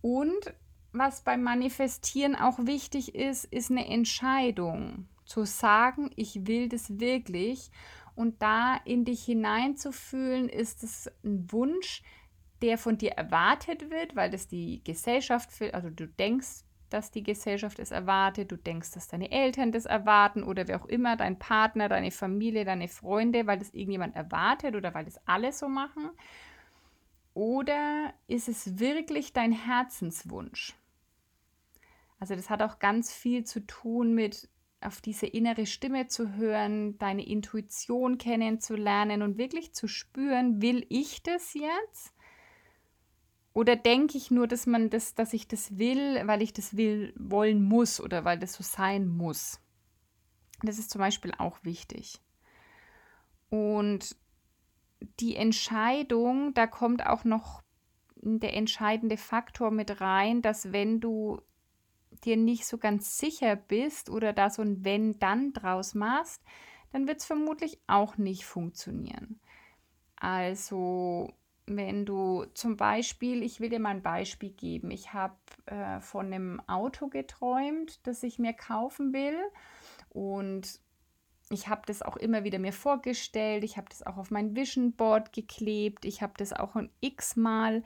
Und 0.02 0.55
was 0.92 1.22
beim 1.22 1.42
Manifestieren 1.42 2.37
auch 2.37 2.59
wichtig 2.59 3.14
ist, 3.14 3.46
ist 3.46 3.70
eine 3.70 3.87
Entscheidung. 3.88 5.09
Zu 5.33 5.47
sagen, 5.47 6.11
ich 6.14 6.47
will 6.47 6.68
das 6.68 7.01
wirklich 7.01 7.71
und 8.14 8.42
da 8.42 8.77
in 8.85 9.07
dich 9.07 9.25
hineinzufühlen, 9.25 10.51
ist 10.51 10.83
es 10.83 11.11
ein 11.25 11.51
Wunsch, 11.51 12.03
der 12.61 12.77
von 12.77 12.99
dir 12.99 13.12
erwartet 13.12 13.88
wird, 13.88 14.14
weil 14.14 14.29
das 14.29 14.47
die 14.47 14.85
Gesellschaft 14.85 15.59
will, 15.59 15.71
also 15.71 15.88
du 15.88 16.07
denkst, 16.07 16.64
dass 16.90 17.11
die 17.11 17.23
Gesellschaft 17.23 17.79
es 17.79 17.92
erwartet, 17.92 18.53
du 18.53 18.57
denkst, 18.57 18.90
dass 18.90 19.09
deine 19.09 19.31
Eltern 19.31 19.73
das 19.73 19.87
erwarten 19.87 20.42
oder 20.42 20.68
wer 20.68 20.79
auch 20.83 20.85
immer, 20.85 21.16
dein 21.16 21.38
Partner, 21.38 21.88
deine 21.88 22.11
Familie, 22.11 22.66
deine 22.66 22.88
Freunde, 22.88 23.47
weil 23.47 23.59
das 23.59 23.73
irgendjemand 23.73 24.14
erwartet 24.14 24.77
oder 24.77 24.92
weil 24.92 25.07
das 25.07 25.18
alle 25.27 25.51
so 25.53 25.66
machen. 25.66 26.11
Oder 27.33 28.12
ist 28.29 28.49
es 28.49 28.79
wirklich 28.79 29.33
dein 29.33 29.53
Herzenswunsch? 29.53 30.75
Also 32.21 32.37
das 32.37 32.51
hat 32.51 32.61
auch 32.61 32.79
ganz 32.79 33.11
viel 33.11 33.45
zu 33.45 33.66
tun 33.66 34.14
mit 34.14 34.51
auf 34.85 35.01
diese 35.01 35.27
innere 35.27 35.66
Stimme 35.66 36.07
zu 36.07 36.35
hören, 36.35 36.99
deine 36.99 37.27
Intuition 37.27 38.18
kennenzulernen 38.18 39.23
und 39.23 39.38
wirklich 39.38 39.73
zu 39.73 39.88
spüren, 39.88 40.62
will 40.62 40.87
ich 40.88 41.23
das 41.23 41.55
jetzt? 41.55 42.14
Oder 43.55 43.77
denke 43.77 44.16
ich 44.16 44.31
nur, 44.31 44.47
dass 44.47 44.66
man 44.66 44.88
das, 44.88 45.14
dass 45.14 45.33
ich 45.33 45.47
das 45.47 45.79
will, 45.79 46.27
weil 46.27 46.40
ich 46.42 46.53
das 46.53 46.77
will, 46.77 47.12
wollen 47.18 47.62
muss 47.62 48.01
oder 48.01 48.25
weil 48.25 48.38
das 48.38 48.55
so 48.55 48.62
sein 48.62 49.07
muss? 49.07 49.61
Das 50.62 50.79
ist 50.79 50.90
zum 50.90 51.01
Beispiel 51.01 51.33
auch 51.37 51.59
wichtig. 51.62 52.21
Und 53.51 54.16
die 55.21 55.37
Entscheidung, 55.37 56.55
da 56.55 56.66
kommt 56.66 57.05
auch 57.07 57.25
noch 57.25 57.62
der 58.16 58.55
entscheidende 58.55 59.16
Faktor 59.16 59.71
mit 59.71 60.01
rein, 60.01 60.42
dass 60.42 60.73
wenn 60.73 61.01
du 61.01 61.40
dir 62.24 62.37
nicht 62.37 62.66
so 62.66 62.78
ganz 62.78 63.18
sicher 63.18 63.56
bist 63.56 64.11
oder 64.11 64.32
da 64.32 64.50
so 64.50 64.62
ein 64.62 64.85
Wenn-Dann 64.85 65.52
draus 65.52 65.94
machst, 65.94 66.42
dann 66.92 67.06
wird 67.06 67.20
es 67.20 67.24
vermutlich 67.24 67.78
auch 67.87 68.18
nicht 68.18 68.44
funktionieren. 68.44 69.40
Also, 70.16 71.32
wenn 71.66 72.04
du 72.06 72.44
zum 72.54 72.76
Beispiel, 72.76 73.42
ich 73.42 73.61
will 73.61 73.70
dir 73.70 73.80
mal 73.80 73.90
ein 73.90 74.02
Beispiel 74.02 74.50
geben, 74.50 74.90
ich 74.90 75.12
habe 75.12 75.37
äh, 75.66 76.00
von 76.00 76.26
einem 76.26 76.61
Auto 76.68 77.08
geträumt, 77.08 78.06
das 78.06 78.22
ich 78.22 78.38
mir 78.38 78.52
kaufen 78.52 79.12
will. 79.12 79.38
Und 80.11 80.80
ich 81.50 81.68
habe 81.68 81.82
das 81.87 82.02
auch 82.02 82.16
immer 82.16 82.44
wieder 82.44 82.58
mir 82.58 82.72
vorgestellt, 82.72 83.64
ich 83.64 83.76
habe 83.76 83.88
das 83.90 84.04
auch 84.06 84.16
auf 84.16 84.30
mein 84.30 84.56
Vision 84.56 84.92
Board 84.92 85.32
geklebt, 85.32 86.04
ich 86.04 86.22
habe 86.22 86.32
das 86.37 86.52
auch 86.52 86.76
ein 86.76 86.90
x-mal 87.00 87.82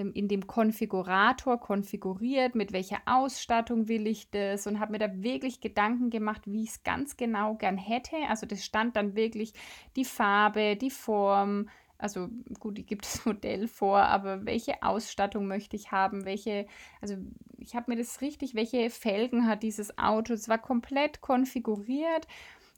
in 0.00 0.28
dem 0.28 0.46
Konfigurator 0.46 1.58
konfiguriert, 1.58 2.54
mit 2.54 2.72
welcher 2.72 2.98
Ausstattung 3.06 3.88
will 3.88 4.06
ich 4.06 4.30
das 4.30 4.66
und 4.66 4.80
habe 4.80 4.92
mir 4.92 4.98
da 4.98 5.22
wirklich 5.22 5.60
Gedanken 5.60 6.10
gemacht, 6.10 6.42
wie 6.46 6.62
ich 6.64 6.70
es 6.70 6.82
ganz 6.82 7.16
genau 7.16 7.54
gern 7.54 7.78
hätte. 7.78 8.16
Also 8.28 8.46
das 8.46 8.64
stand 8.64 8.96
dann 8.96 9.14
wirklich 9.14 9.52
die 9.96 10.04
Farbe, 10.04 10.76
die 10.76 10.90
Form, 10.90 11.68
also 11.98 12.28
gut, 12.60 12.78
die 12.78 12.86
gibt 12.86 13.04
das 13.04 13.24
Modell 13.26 13.68
vor, 13.68 14.00
aber 14.00 14.44
welche 14.44 14.82
Ausstattung 14.82 15.46
möchte 15.46 15.76
ich 15.76 15.92
haben, 15.92 16.24
welche, 16.24 16.66
also 17.00 17.16
ich 17.58 17.74
habe 17.74 17.90
mir 17.90 17.98
das 17.98 18.20
richtig, 18.20 18.54
welche 18.54 18.90
Felgen 18.90 19.46
hat 19.46 19.62
dieses 19.62 19.98
Auto? 19.98 20.34
Es 20.34 20.48
war 20.48 20.58
komplett 20.58 21.20
konfiguriert. 21.20 22.26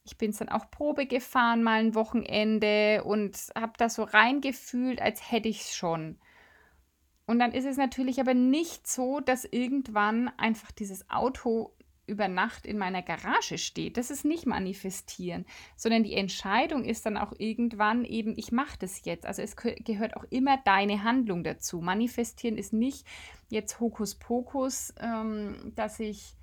Ich 0.05 0.17
bin 0.17 0.31
es 0.31 0.39
dann 0.39 0.49
auch 0.49 0.71
Probe 0.71 1.07
gefahren, 1.07 1.63
mal 1.63 1.81
ein 1.81 1.95
Wochenende 1.95 3.05
und 3.05 3.37
habe 3.55 3.73
da 3.77 3.91
so 3.91 4.05
reingefühlt, 4.05 5.03
als 5.03 5.31
hätte 5.31 5.49
ich 5.49 5.63
es 5.63 5.77
schon. 5.77 6.17
Und 7.29 7.41
dann 7.41 7.53
ist 7.53 7.67
es 7.67 7.77
natürlich 7.77 8.21
aber 8.21 8.33
nicht 8.33 8.89
so, 8.89 9.21
dass 9.21 9.45
irgendwann 9.45 10.29
einfach 10.39 10.73
dieses 10.73 11.11
Auto 11.11 11.75
über 12.07 12.27
Nacht 12.27 12.65
in 12.65 12.79
meiner 12.79 13.03
Garage 13.03 13.59
steht. 13.59 13.99
Das 13.99 14.11
ist 14.11 14.25
nicht 14.25 14.47
manifestieren, 14.47 15.45
sondern 15.77 16.05
die 16.05 16.15
Entscheidung 16.15 16.85
ist 16.85 17.05
dann 17.05 17.19
auch 17.19 17.35
irgendwann 17.37 18.07
eben, 18.07 18.33
ich 18.39 18.51
mache 18.51 18.79
das 18.79 19.05
jetzt. 19.05 19.27
Also 19.27 19.43
es 19.43 19.57
gehört 19.57 20.17
auch 20.17 20.25
immer 20.31 20.57
deine 20.65 21.05
Handlung 21.05 21.45
dazu. 21.45 21.83
Manifestieren 21.83 22.57
ist 22.57 22.73
nicht 22.73 23.07
jetzt 23.51 23.79
Hokuspokus, 23.79 24.95
ähm, 24.99 25.75
dass 25.77 26.01
ich 26.01 26.35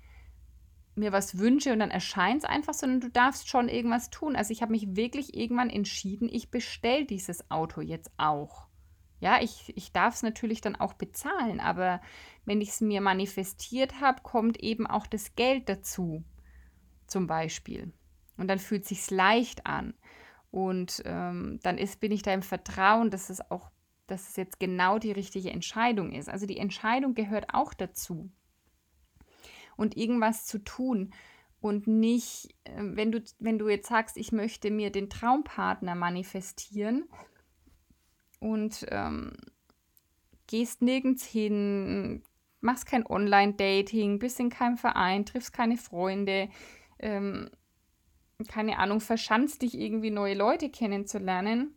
mir 0.94 1.10
was 1.10 1.36
wünsche 1.36 1.72
und 1.72 1.80
dann 1.80 1.90
erscheint 1.90 2.44
es 2.44 2.48
einfach, 2.48 2.74
sondern 2.74 3.00
du 3.00 3.10
darfst 3.10 3.48
schon 3.48 3.68
irgendwas 3.68 4.10
tun. 4.10 4.36
Also 4.36 4.52
ich 4.52 4.62
habe 4.62 4.70
mich 4.70 4.94
wirklich 4.94 5.36
irgendwann 5.36 5.68
entschieden, 5.68 6.28
ich 6.30 6.52
bestelle 6.52 7.06
dieses 7.06 7.50
Auto 7.50 7.80
jetzt 7.80 8.12
auch. 8.18 8.65
Ja, 9.26 9.42
ich, 9.42 9.76
ich 9.76 9.90
darf 9.90 10.14
es 10.14 10.22
natürlich 10.22 10.60
dann 10.60 10.76
auch 10.76 10.92
bezahlen, 10.92 11.58
aber 11.58 12.00
wenn 12.44 12.60
ich 12.60 12.68
es 12.68 12.80
mir 12.80 13.00
manifestiert 13.00 14.00
habe, 14.00 14.22
kommt 14.22 14.56
eben 14.58 14.86
auch 14.86 15.08
das 15.08 15.34
Geld 15.34 15.68
dazu, 15.68 16.22
zum 17.08 17.26
Beispiel. 17.26 17.92
Und 18.36 18.46
dann 18.46 18.60
fühlt 18.60 18.82
es 18.82 18.90
sich 18.90 19.10
leicht 19.10 19.66
an. 19.66 19.94
Und 20.52 21.02
ähm, 21.06 21.58
dann 21.64 21.76
ist, 21.76 21.98
bin 21.98 22.12
ich 22.12 22.22
da 22.22 22.32
im 22.32 22.42
Vertrauen, 22.42 23.10
dass 23.10 23.28
es 23.28 23.50
auch, 23.50 23.72
dass 24.06 24.28
es 24.28 24.36
jetzt 24.36 24.60
genau 24.60 25.00
die 25.00 25.10
richtige 25.10 25.50
Entscheidung 25.50 26.12
ist. 26.12 26.28
Also 26.28 26.46
die 26.46 26.58
Entscheidung 26.58 27.16
gehört 27.16 27.52
auch 27.52 27.74
dazu. 27.74 28.30
Und 29.76 29.96
irgendwas 29.96 30.46
zu 30.46 30.62
tun 30.62 31.12
und 31.60 31.88
nicht, 31.88 32.54
äh, 32.62 32.80
wenn 32.80 33.10
du, 33.10 33.24
wenn 33.40 33.58
du 33.58 33.68
jetzt 33.68 33.88
sagst, 33.88 34.18
ich 34.18 34.30
möchte 34.30 34.70
mir 34.70 34.92
den 34.92 35.10
Traumpartner 35.10 35.96
manifestieren, 35.96 37.08
und 38.38 38.86
ähm, 38.90 39.32
gehst 40.46 40.82
nirgends 40.82 41.24
hin, 41.24 42.22
machst 42.60 42.86
kein 42.86 43.06
Online-Dating, 43.06 44.18
bist 44.18 44.40
in 44.40 44.50
keinem 44.50 44.76
Verein, 44.76 45.24
triffst 45.24 45.52
keine 45.52 45.76
Freunde, 45.76 46.48
ähm, 46.98 47.50
keine 48.48 48.78
Ahnung, 48.78 49.00
verschanzt 49.00 49.62
dich 49.62 49.78
irgendwie 49.78 50.10
neue 50.10 50.34
Leute 50.34 50.68
kennenzulernen, 50.68 51.74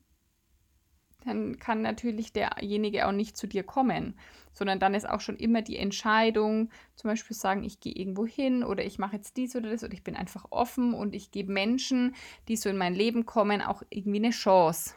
dann 1.26 1.60
kann 1.60 1.82
natürlich 1.82 2.32
derjenige 2.32 3.08
auch 3.08 3.12
nicht 3.12 3.36
zu 3.36 3.48
dir 3.48 3.64
kommen, 3.64 4.18
sondern 4.54 4.80
dann 4.80 4.94
ist 4.94 5.08
auch 5.08 5.20
schon 5.20 5.36
immer 5.36 5.62
die 5.62 5.78
Entscheidung, 5.78 6.70
zum 6.96 7.10
Beispiel 7.10 7.36
sagen, 7.36 7.64
ich 7.64 7.80
gehe 7.80 7.94
irgendwo 7.94 8.26
hin 8.26 8.64
oder 8.64 8.86
ich 8.86 9.00
mache 9.00 9.18
jetzt 9.18 9.36
dies 9.38 9.56
oder 9.56 9.70
das 9.70 9.84
oder 9.84 9.94
ich 9.94 10.04
bin 10.04 10.16
einfach 10.16 10.46
offen 10.50 10.94
und 10.94 11.14
ich 11.14 11.32
gebe 11.32 11.52
Menschen, 11.52 12.16
die 12.48 12.56
so 12.56 12.70
in 12.70 12.78
mein 12.78 12.96
Leben 12.96 13.26
kommen, 13.26 13.62
auch 13.62 13.84
irgendwie 13.90 14.20
eine 14.20 14.32
Chance. 14.32 14.96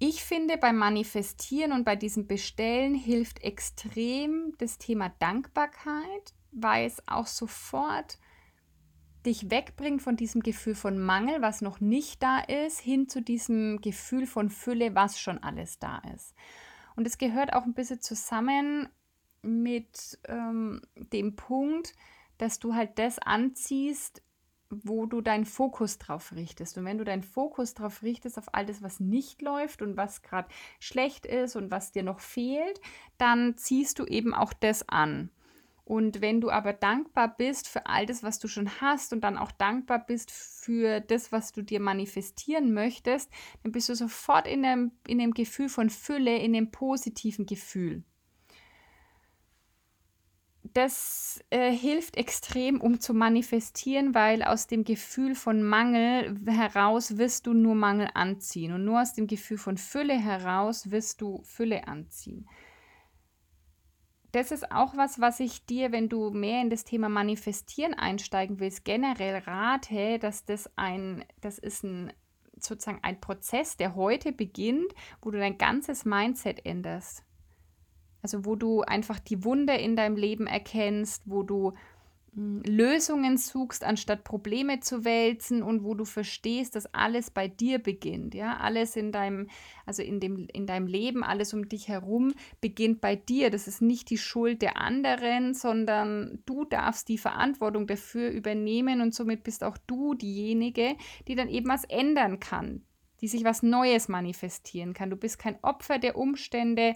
Ich 0.00 0.22
finde, 0.22 0.56
beim 0.58 0.76
Manifestieren 0.76 1.72
und 1.72 1.84
bei 1.84 1.96
diesem 1.96 2.28
Bestellen 2.28 2.94
hilft 2.94 3.42
extrem 3.42 4.54
das 4.58 4.78
Thema 4.78 5.08
Dankbarkeit, 5.18 6.34
weil 6.52 6.86
es 6.86 7.02
auch 7.08 7.26
sofort 7.26 8.18
dich 9.26 9.50
wegbringt 9.50 10.00
von 10.00 10.16
diesem 10.16 10.42
Gefühl 10.42 10.76
von 10.76 10.98
Mangel, 10.98 11.42
was 11.42 11.62
noch 11.62 11.80
nicht 11.80 12.22
da 12.22 12.38
ist, 12.38 12.78
hin 12.78 13.08
zu 13.08 13.20
diesem 13.20 13.80
Gefühl 13.80 14.26
von 14.26 14.50
Fülle, 14.50 14.94
was 14.94 15.18
schon 15.18 15.38
alles 15.42 15.80
da 15.80 15.98
ist. 16.14 16.34
Und 16.94 17.06
es 17.06 17.18
gehört 17.18 17.52
auch 17.52 17.64
ein 17.64 17.74
bisschen 17.74 18.00
zusammen 18.00 18.88
mit 19.42 20.18
ähm, 20.28 20.80
dem 20.94 21.34
Punkt, 21.34 21.94
dass 22.38 22.60
du 22.60 22.74
halt 22.74 22.98
das 22.98 23.18
anziehst, 23.18 24.22
wo 24.70 25.06
du 25.06 25.20
deinen 25.20 25.46
Fokus 25.46 25.98
drauf 25.98 26.32
richtest. 26.32 26.76
Und 26.76 26.84
wenn 26.84 26.98
du 26.98 27.04
deinen 27.04 27.22
Fokus 27.22 27.74
drauf 27.74 28.02
richtest, 28.02 28.38
auf 28.38 28.54
all 28.54 28.66
das, 28.66 28.82
was 28.82 29.00
nicht 29.00 29.42
läuft 29.42 29.82
und 29.82 29.96
was 29.96 30.22
gerade 30.22 30.48
schlecht 30.78 31.26
ist 31.26 31.56
und 31.56 31.70
was 31.70 31.92
dir 31.92 32.02
noch 32.02 32.20
fehlt, 32.20 32.80
dann 33.16 33.56
ziehst 33.56 33.98
du 33.98 34.04
eben 34.04 34.34
auch 34.34 34.52
das 34.52 34.88
an. 34.88 35.30
Und 35.84 36.20
wenn 36.20 36.42
du 36.42 36.50
aber 36.50 36.74
dankbar 36.74 37.34
bist 37.34 37.66
für 37.66 37.86
all 37.86 38.04
das, 38.04 38.22
was 38.22 38.38
du 38.38 38.46
schon 38.46 38.68
hast 38.82 39.14
und 39.14 39.22
dann 39.22 39.38
auch 39.38 39.50
dankbar 39.50 40.04
bist 40.04 40.30
für 40.30 41.00
das, 41.00 41.32
was 41.32 41.52
du 41.52 41.62
dir 41.62 41.80
manifestieren 41.80 42.74
möchtest, 42.74 43.30
dann 43.62 43.72
bist 43.72 43.88
du 43.88 43.94
sofort 43.94 44.46
in 44.46 44.62
dem, 44.62 44.92
in 45.06 45.18
dem 45.18 45.32
Gefühl 45.32 45.70
von 45.70 45.88
Fülle, 45.88 46.36
in 46.36 46.52
dem 46.52 46.70
positiven 46.70 47.46
Gefühl 47.46 48.04
das 50.74 51.40
äh, 51.50 51.70
hilft 51.70 52.16
extrem, 52.16 52.80
um 52.80 53.00
zu 53.00 53.14
manifestieren, 53.14 54.14
weil 54.14 54.42
aus 54.42 54.66
dem 54.66 54.84
Gefühl 54.84 55.34
von 55.34 55.62
Mangel 55.62 56.38
heraus 56.46 57.16
wirst 57.16 57.46
du 57.46 57.52
nur 57.52 57.74
Mangel 57.74 58.08
anziehen 58.14 58.72
und 58.72 58.84
nur 58.84 59.02
aus 59.02 59.14
dem 59.14 59.26
Gefühl 59.26 59.58
von 59.58 59.76
Fülle 59.76 60.18
heraus 60.18 60.90
wirst 60.90 61.20
du 61.20 61.42
Fülle 61.44 61.86
anziehen. 61.86 62.48
Das 64.32 64.50
ist 64.50 64.70
auch 64.70 64.96
was, 64.96 65.20
was 65.20 65.40
ich 65.40 65.64
dir, 65.64 65.90
wenn 65.90 66.08
du 66.08 66.30
mehr 66.30 66.60
in 66.60 66.70
das 66.70 66.84
Thema 66.84 67.08
Manifestieren 67.08 67.94
einsteigen 67.94 68.60
willst, 68.60 68.84
generell 68.84 69.38
rate, 69.38 70.18
dass 70.18 70.44
das 70.44 70.70
ein, 70.76 71.24
das 71.40 71.58
ist 71.58 71.82
ein 71.82 72.12
sozusagen 72.60 73.00
ein 73.02 73.20
Prozess, 73.20 73.76
der 73.76 73.94
heute 73.94 74.32
beginnt, 74.32 74.92
wo 75.22 75.30
du 75.30 75.38
dein 75.38 75.58
ganzes 75.58 76.04
Mindset 76.04 76.66
änderst. 76.66 77.24
Also 78.28 78.44
wo 78.44 78.56
du 78.56 78.82
einfach 78.82 79.18
die 79.18 79.42
Wunder 79.42 79.78
in 79.78 79.96
deinem 79.96 80.16
Leben 80.16 80.46
erkennst, 80.46 81.22
wo 81.24 81.42
du 81.42 81.72
hm, 82.34 82.60
Lösungen 82.66 83.38
suchst, 83.38 83.82
anstatt 83.82 84.22
Probleme 84.22 84.80
zu 84.80 85.06
wälzen 85.06 85.62
und 85.62 85.82
wo 85.82 85.94
du 85.94 86.04
verstehst, 86.04 86.76
dass 86.76 86.92
alles 86.92 87.30
bei 87.30 87.48
dir 87.48 87.78
beginnt. 87.78 88.34
Ja, 88.34 88.58
alles 88.58 88.96
in 88.96 89.12
deinem, 89.12 89.48
also 89.86 90.02
in 90.02 90.20
dem, 90.20 90.46
in 90.52 90.66
deinem 90.66 90.86
Leben, 90.88 91.24
alles 91.24 91.54
um 91.54 91.70
dich 91.70 91.88
herum 91.88 92.34
beginnt 92.60 93.00
bei 93.00 93.16
dir. 93.16 93.48
Das 93.48 93.66
ist 93.66 93.80
nicht 93.80 94.10
die 94.10 94.18
Schuld 94.18 94.60
der 94.60 94.76
anderen, 94.76 95.54
sondern 95.54 96.40
du 96.44 96.66
darfst 96.66 97.08
die 97.08 97.16
Verantwortung 97.16 97.86
dafür 97.86 98.28
übernehmen 98.28 99.00
und 99.00 99.14
somit 99.14 99.42
bist 99.42 99.64
auch 99.64 99.78
du 99.86 100.12
diejenige, 100.12 100.96
die 101.28 101.34
dann 101.34 101.48
eben 101.48 101.70
was 101.70 101.84
ändern 101.84 102.40
kann, 102.40 102.82
die 103.22 103.28
sich 103.28 103.44
was 103.44 103.62
Neues 103.62 104.08
manifestieren 104.08 104.92
kann. 104.92 105.08
Du 105.08 105.16
bist 105.16 105.38
kein 105.38 105.58
Opfer 105.62 105.98
der 105.98 106.18
Umstände 106.18 106.94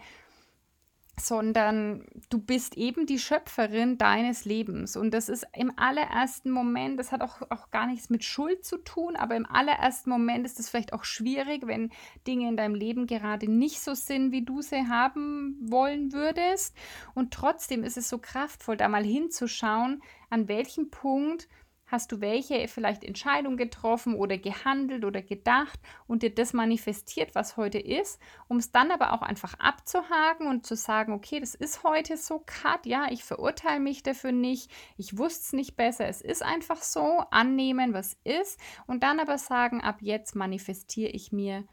sondern 1.21 2.07
du 2.31 2.39
bist 2.39 2.77
eben 2.77 3.05
die 3.05 3.19
Schöpferin 3.19 3.99
deines 3.99 4.45
Lebens. 4.45 4.97
Und 4.97 5.13
das 5.13 5.29
ist 5.29 5.47
im 5.55 5.73
allerersten 5.77 6.51
Moment, 6.51 6.99
das 6.99 7.13
hat 7.13 7.21
auch, 7.21 7.43
auch 7.51 7.71
gar 7.71 7.87
nichts 7.87 8.09
mit 8.09 8.25
Schuld 8.25 8.65
zu 8.65 8.79
tun, 8.79 9.17
aber 9.17 9.37
im 9.37 9.47
allerersten 9.47 10.09
Moment 10.09 10.47
ist 10.47 10.59
es 10.59 10.71
vielleicht 10.71 10.93
auch 10.93 11.05
schwierig, 11.05 11.67
wenn 11.67 11.91
Dinge 12.27 12.49
in 12.49 12.57
deinem 12.57 12.75
Leben 12.75 13.07
gerade 13.07 13.51
nicht 13.51 13.81
so 13.81 13.95
sind, 13.95 14.33
wie 14.33 14.45
du 14.45 14.63
sie 14.63 14.89
haben 14.89 15.57
wollen 15.61 16.13
würdest. 16.13 16.75
Und 17.15 17.33
trotzdem 17.33 17.85
ist 17.85 17.99
es 17.99 18.09
so 18.09 18.19
kraftvoll, 18.19 18.79
da 18.79 18.89
mal 18.89 19.05
hinzuschauen, 19.05 20.03
an 20.31 20.49
welchem 20.49 20.91
Punkt 20.91 21.47
hast 21.93 22.11
du 22.11 22.21
welche 22.21 22.67
vielleicht 22.67 23.05
Entscheidung 23.05 23.57
getroffen 23.57 24.15
oder 24.15 24.39
gehandelt 24.39 25.05
oder 25.05 25.23
gedacht 25.23 25.79
und 26.07 26.23
dir 26.23 26.35
das 26.35 26.55
manifestiert, 26.55 27.35
was 27.35 27.57
heute 27.57 27.79
ist, 27.79 28.19
um 28.49 28.57
es 28.57 28.73
dann 28.73 28.91
aber 28.91 29.13
auch 29.13 29.23
einfach 29.23 29.55
abzuhaken 29.61 30.49
und 30.49 30.67
zu 30.67 30.75
sagen, 30.75 31.13
okay, 31.13 31.39
das 31.39 31.55
ist 31.55 31.85
heute 31.85 32.17
so, 32.17 32.43
Cut, 32.45 32.87
ja, 32.87 33.07
ich 33.11 33.23
verurteile 33.23 33.79
mich 33.79 34.03
dafür 34.03 34.33
nicht, 34.33 34.71
ich 34.97 35.19
wusste 35.19 35.43
es 35.43 35.53
nicht 35.53 35.77
besser, 35.77 36.09
es 36.09 36.23
ist 36.23 36.43
einfach 36.43 36.83
so, 36.83 37.23
annehmen, 37.31 37.93
was 37.93 38.17
ist 38.25 38.59
und 38.87 39.03
dann 39.03 39.21
aber 39.21 39.37
sagen, 39.37 39.83
ab 39.83 39.99
jetzt 40.01 40.35
manifestiere 40.35 41.11
ich 41.11 41.31
mir 41.31 41.65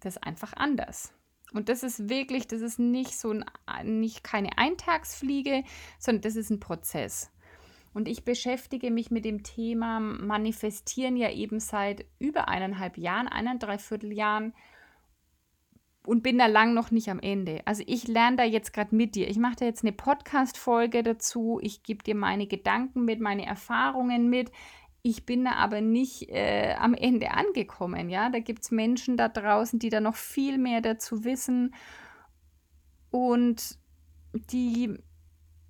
das 0.00 0.16
einfach 0.16 0.52
anders. 0.52 1.12
Und 1.52 1.68
das 1.68 1.82
ist 1.82 2.08
wirklich, 2.08 2.46
das 2.46 2.60
ist 2.60 2.78
nicht 2.78 3.18
so 3.18 3.30
ein, 3.30 3.98
nicht 3.98 4.22
keine 4.22 4.58
Eintagsfliege, 4.58 5.64
sondern 5.98 6.22
das 6.22 6.36
ist 6.36 6.50
ein 6.50 6.60
Prozess. 6.60 7.30
Und 7.96 8.08
ich 8.08 8.24
beschäftige 8.24 8.90
mich 8.90 9.10
mit 9.10 9.24
dem 9.24 9.42
Thema 9.42 10.00
Manifestieren 10.00 11.16
ja 11.16 11.30
eben 11.30 11.60
seit 11.60 12.04
über 12.18 12.46
eineinhalb 12.46 12.98
Jahren, 12.98 13.26
eineinhalb 13.26 13.80
Jahren 14.12 14.52
und 16.04 16.22
bin 16.22 16.36
da 16.36 16.44
lang 16.44 16.74
noch 16.74 16.90
nicht 16.90 17.08
am 17.08 17.20
Ende. 17.20 17.62
Also 17.64 17.82
ich 17.86 18.06
lerne 18.06 18.36
da 18.36 18.44
jetzt 18.44 18.74
gerade 18.74 18.94
mit 18.94 19.14
dir. 19.14 19.30
Ich 19.30 19.38
mache 19.38 19.56
da 19.60 19.64
jetzt 19.64 19.82
eine 19.82 19.94
Podcast-Folge 19.94 21.02
dazu. 21.02 21.58
Ich 21.62 21.84
gebe 21.84 22.04
dir 22.04 22.14
meine 22.14 22.46
Gedanken 22.46 23.06
mit, 23.06 23.18
meine 23.18 23.46
Erfahrungen 23.46 24.28
mit. 24.28 24.52
Ich 25.00 25.24
bin 25.24 25.46
da 25.46 25.52
aber 25.52 25.80
nicht 25.80 26.28
äh, 26.28 26.74
am 26.78 26.92
Ende 26.92 27.30
angekommen. 27.30 28.10
Ja, 28.10 28.28
da 28.28 28.40
gibt 28.40 28.62
es 28.64 28.70
Menschen 28.70 29.16
da 29.16 29.30
draußen, 29.30 29.78
die 29.78 29.88
da 29.88 30.00
noch 30.02 30.16
viel 30.16 30.58
mehr 30.58 30.82
dazu 30.82 31.24
wissen 31.24 31.74
und 33.08 33.78
die 34.34 34.98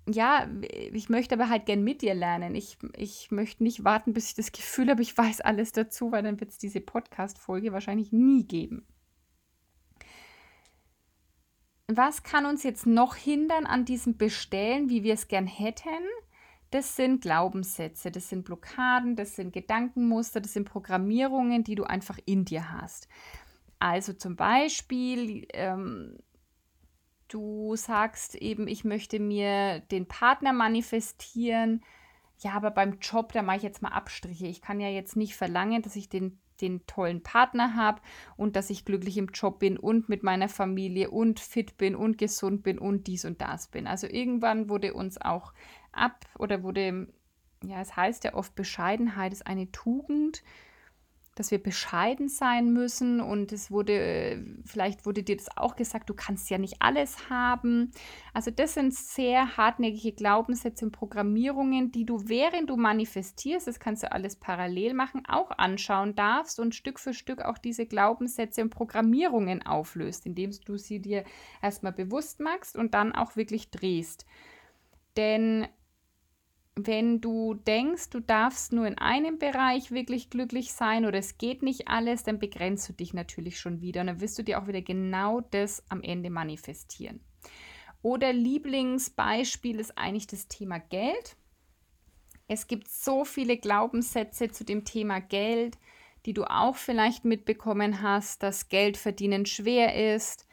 ja, 0.07 0.47
ich 0.93 1.09
möchte 1.09 1.35
aber 1.35 1.49
halt 1.49 1.65
gern 1.65 1.83
mit 1.83 2.01
dir 2.01 2.13
lernen. 2.13 2.55
Ich, 2.55 2.77
ich 2.95 3.31
möchte 3.31 3.63
nicht 3.63 3.83
warten, 3.83 4.13
bis 4.13 4.29
ich 4.29 4.35
das 4.35 4.51
Gefühl 4.51 4.89
habe, 4.89 5.01
ich 5.01 5.17
weiß 5.17 5.41
alles 5.41 5.71
dazu, 5.71 6.11
weil 6.11 6.23
dann 6.23 6.39
wird 6.39 6.51
es 6.51 6.57
diese 6.57 6.81
Podcast-Folge 6.81 7.73
wahrscheinlich 7.73 8.11
nie 8.11 8.45
geben. 8.45 8.87
was 11.87 12.23
kann 12.23 12.45
uns 12.45 12.63
jetzt 12.63 12.85
noch 12.85 13.15
hindern 13.15 13.65
an 13.65 13.85
diesem 13.85 14.17
Bestellen, 14.17 14.89
wie 14.89 15.03
wir 15.03 15.13
es 15.13 15.27
gern 15.27 15.47
hätten? 15.47 16.03
Das 16.69 16.97
sind 16.97 17.21
Glaubenssätze, 17.21 18.11
das 18.11 18.27
sind 18.27 18.43
Blockaden, 18.43 19.15
das 19.15 19.37
sind 19.37 19.53
Gedankenmuster, 19.53 20.41
das 20.41 20.51
sind 20.51 20.65
Programmierungen, 20.65 21.63
die 21.63 21.75
du 21.75 21.85
einfach 21.85 22.19
in 22.25 22.43
dir 22.43 22.73
hast. 22.73 23.07
Also 23.79 24.11
zum 24.11 24.35
Beispiel, 24.35 25.47
ähm, 25.53 26.17
du 27.27 27.75
sagst 27.75 28.35
eben, 28.35 28.67
ich 28.67 28.83
möchte 28.83 29.19
mir 29.19 29.79
den 29.91 30.07
Partner 30.07 30.53
manifestieren. 30.53 31.81
Ja, 32.39 32.51
aber 32.53 32.71
beim 32.71 32.99
Job, 32.99 33.33
da 33.33 33.41
mache 33.41 33.57
ich 33.57 33.63
jetzt 33.63 33.81
mal 33.81 33.89
Abstriche. 33.89 34.47
Ich 34.47 34.61
kann 34.61 34.79
ja 34.79 34.89
jetzt 34.89 35.15
nicht 35.15 35.35
verlangen, 35.35 35.81
dass 35.81 35.95
ich 35.95 36.09
den, 36.09 36.37
den 36.61 36.85
tollen 36.85 37.23
Partner 37.23 37.75
habe 37.75 38.01
und 38.35 38.55
dass 38.55 38.69
ich 38.69 38.85
glücklich 38.85 39.17
im 39.17 39.27
Job 39.27 39.59
bin 39.59 39.77
und 39.77 40.07
mit 40.09 40.23
meiner 40.23 40.49
Familie 40.49 41.09
und 41.09 41.39
fit 41.39 41.77
bin 41.77 41.95
und 41.95 42.17
gesund 42.17 42.63
bin 42.63 42.77
und 42.77 43.07
dies 43.07 43.25
und 43.25 43.41
das 43.41 43.67
bin. 43.67 43.87
Also 43.87 44.07
irgendwann 44.07 44.69
wurde 44.69 44.93
uns 44.93 45.19
auch 45.19 45.53
ab 45.91 46.25
oder 46.37 46.63
wurde, 46.63 47.07
ja, 47.63 47.81
es 47.81 47.95
heißt 47.95 48.23
ja 48.23 48.35
oft, 48.35 48.53
Bescheidenheit 48.55 49.33
ist 49.33 49.47
eine 49.47 49.71
Tugend 49.71 50.43
dass 51.39 51.51
wir 51.51 51.61
bescheiden 51.61 52.29
sein 52.29 52.73
müssen 52.73 53.21
und 53.21 53.51
es 53.51 53.71
wurde, 53.71 54.43
vielleicht 54.65 55.05
wurde 55.05 55.23
dir 55.23 55.37
das 55.37 55.55
auch 55.55 55.75
gesagt, 55.75 56.09
du 56.09 56.13
kannst 56.13 56.49
ja 56.49 56.57
nicht 56.57 56.77
alles 56.79 57.29
haben. 57.29 57.91
Also 58.33 58.51
das 58.51 58.73
sind 58.73 58.93
sehr 58.93 59.57
hartnäckige 59.57 60.13
Glaubenssätze 60.13 60.85
und 60.85 60.91
Programmierungen, 60.91 61.91
die 61.91 62.05
du, 62.05 62.27
während 62.27 62.69
du 62.69 62.77
manifestierst, 62.77 63.67
das 63.67 63.79
kannst 63.79 64.03
du 64.03 64.11
alles 64.11 64.35
parallel 64.35 64.93
machen, 64.93 65.23
auch 65.27 65.51
anschauen 65.51 66.15
darfst 66.15 66.59
und 66.59 66.75
Stück 66.75 66.99
für 66.99 67.13
Stück 67.13 67.41
auch 67.41 67.57
diese 67.57 67.85
Glaubenssätze 67.85 68.61
und 68.61 68.69
Programmierungen 68.69 69.65
auflöst, 69.65 70.25
indem 70.25 70.51
du 70.65 70.77
sie 70.77 70.99
dir 70.99 71.23
erstmal 71.61 71.93
bewusst 71.93 72.39
machst 72.39 72.75
und 72.75 72.93
dann 72.93 73.13
auch 73.13 73.35
wirklich 73.35 73.69
drehst. 73.69 74.25
Denn 75.17 75.67
wenn 76.79 77.21
du 77.21 77.55
denkst, 77.55 78.11
du 78.11 78.19
darfst 78.19 78.71
nur 78.71 78.85
in 78.85 78.99
einem 78.99 79.39
Bereich 79.39 79.91
wirklich 79.91 80.29
glücklich 80.29 80.73
sein 80.73 81.05
oder 81.05 81.17
es 81.17 81.39
geht 81.39 81.63
nicht 81.63 81.87
alles, 81.87 82.23
dann 82.23 82.37
begrenzt 82.37 82.87
du 82.87 82.93
dich 82.93 83.15
natürlich 83.15 83.59
schon 83.59 83.81
wieder 83.81 84.01
und 84.01 84.07
dann 84.07 84.21
wirst 84.21 84.37
du 84.37 84.43
dir 84.43 84.61
auch 84.61 84.67
wieder 84.67 84.83
genau 84.83 85.41
das 85.41 85.83
am 85.89 86.03
Ende 86.03 86.29
manifestieren. 86.29 87.19
Oder 88.03 88.31
Lieblingsbeispiel 88.31 89.79
ist 89.79 89.97
eigentlich 89.97 90.27
das 90.27 90.47
Thema 90.47 90.77
Geld. 90.77 91.35
Es 92.47 92.67
gibt 92.67 92.87
so 92.87 93.25
viele 93.25 93.57
Glaubenssätze 93.57 94.51
zu 94.51 94.63
dem 94.63 94.85
Thema 94.85 95.19
Geld, 95.19 95.79
die 96.27 96.33
du 96.33 96.43
auch 96.43 96.75
vielleicht 96.75 97.25
mitbekommen 97.25 98.03
hast, 98.03 98.43
dass 98.43 98.69
Geld 98.69 98.97
verdienen 98.97 99.47
schwer 99.47 100.13
ist. 100.15 100.45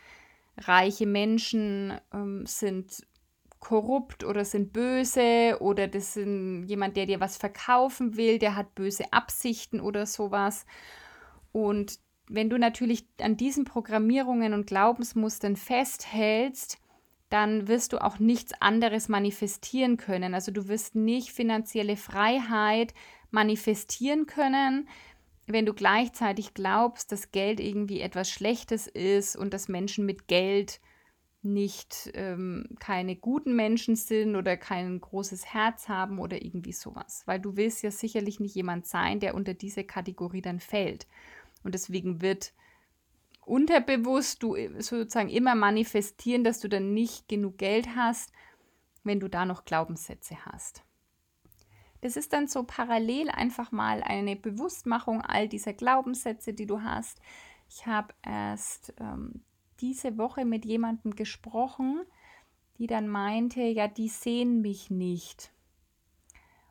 Reiche 0.56 1.06
Menschen 1.06 1.98
ähm, 2.12 2.46
sind 2.46 3.06
korrupt 3.64 4.24
oder 4.24 4.44
sind 4.44 4.72
böse 4.72 5.56
oder 5.60 5.88
das 5.88 6.14
sind 6.14 6.66
jemand, 6.66 6.96
der 6.96 7.06
dir 7.06 7.18
was 7.18 7.36
verkaufen 7.36 8.16
will, 8.16 8.38
der 8.38 8.54
hat 8.54 8.74
böse 8.74 9.12
Absichten 9.12 9.80
oder 9.80 10.06
sowas. 10.06 10.66
Und 11.50 11.98
wenn 12.28 12.50
du 12.50 12.58
natürlich 12.58 13.06
an 13.20 13.36
diesen 13.36 13.64
Programmierungen 13.64 14.52
und 14.52 14.66
Glaubensmustern 14.66 15.56
festhältst, 15.56 16.78
dann 17.30 17.66
wirst 17.66 17.92
du 17.92 17.98
auch 17.98 18.18
nichts 18.18 18.52
anderes 18.60 19.08
manifestieren 19.08 19.96
können. 19.96 20.34
Also 20.34 20.52
du 20.52 20.68
wirst 20.68 20.94
nicht 20.94 21.30
finanzielle 21.30 21.96
Freiheit 21.96 22.92
manifestieren 23.30 24.26
können, 24.26 24.88
wenn 25.46 25.66
du 25.66 25.72
gleichzeitig 25.74 26.54
glaubst, 26.54 27.12
dass 27.12 27.32
Geld 27.32 27.60
irgendwie 27.60 28.00
etwas 28.00 28.30
Schlechtes 28.30 28.86
ist 28.86 29.36
und 29.36 29.54
dass 29.54 29.68
Menschen 29.68 30.06
mit 30.06 30.28
Geld 30.28 30.80
nicht 31.44 32.10
ähm, 32.14 32.66
keine 32.80 33.16
guten 33.16 33.54
Menschen 33.54 33.96
sind 33.96 34.36
oder 34.36 34.56
kein 34.56 35.00
großes 35.00 35.46
Herz 35.46 35.88
haben 35.88 36.18
oder 36.18 36.42
irgendwie 36.42 36.72
sowas. 36.72 37.22
Weil 37.26 37.40
du 37.40 37.56
willst 37.56 37.82
ja 37.82 37.90
sicherlich 37.90 38.40
nicht 38.40 38.54
jemand 38.54 38.86
sein, 38.86 39.20
der 39.20 39.34
unter 39.34 39.54
diese 39.54 39.84
Kategorie 39.84 40.42
dann 40.42 40.60
fällt. 40.60 41.06
Und 41.62 41.74
deswegen 41.74 42.20
wird 42.20 42.52
unterbewusst 43.44 44.42
du 44.42 44.54
äh, 44.54 44.80
sozusagen 44.80 45.28
immer 45.28 45.54
manifestieren, 45.54 46.44
dass 46.44 46.60
du 46.60 46.68
dann 46.68 46.94
nicht 46.94 47.28
genug 47.28 47.58
Geld 47.58 47.88
hast, 47.96 48.32
wenn 49.02 49.20
du 49.20 49.28
da 49.28 49.44
noch 49.44 49.64
Glaubenssätze 49.64 50.46
hast. 50.46 50.82
Das 52.00 52.16
ist 52.16 52.32
dann 52.32 52.48
so 52.48 52.64
parallel 52.64 53.30
einfach 53.30 53.72
mal 53.72 54.02
eine 54.02 54.36
Bewusstmachung 54.36 55.22
all 55.22 55.48
dieser 55.48 55.72
Glaubenssätze, 55.72 56.52
die 56.52 56.66
du 56.66 56.82
hast. 56.82 57.20
Ich 57.70 57.86
habe 57.86 58.12
erst 58.22 58.92
ähm, 59.00 59.42
diese 59.84 60.16
Woche 60.16 60.46
mit 60.46 60.64
jemandem 60.64 61.14
gesprochen, 61.14 62.06
die 62.78 62.86
dann 62.86 63.06
meinte, 63.06 63.60
ja, 63.60 63.86
die 63.86 64.08
sehen 64.08 64.62
mich 64.62 64.90
nicht. 64.90 65.52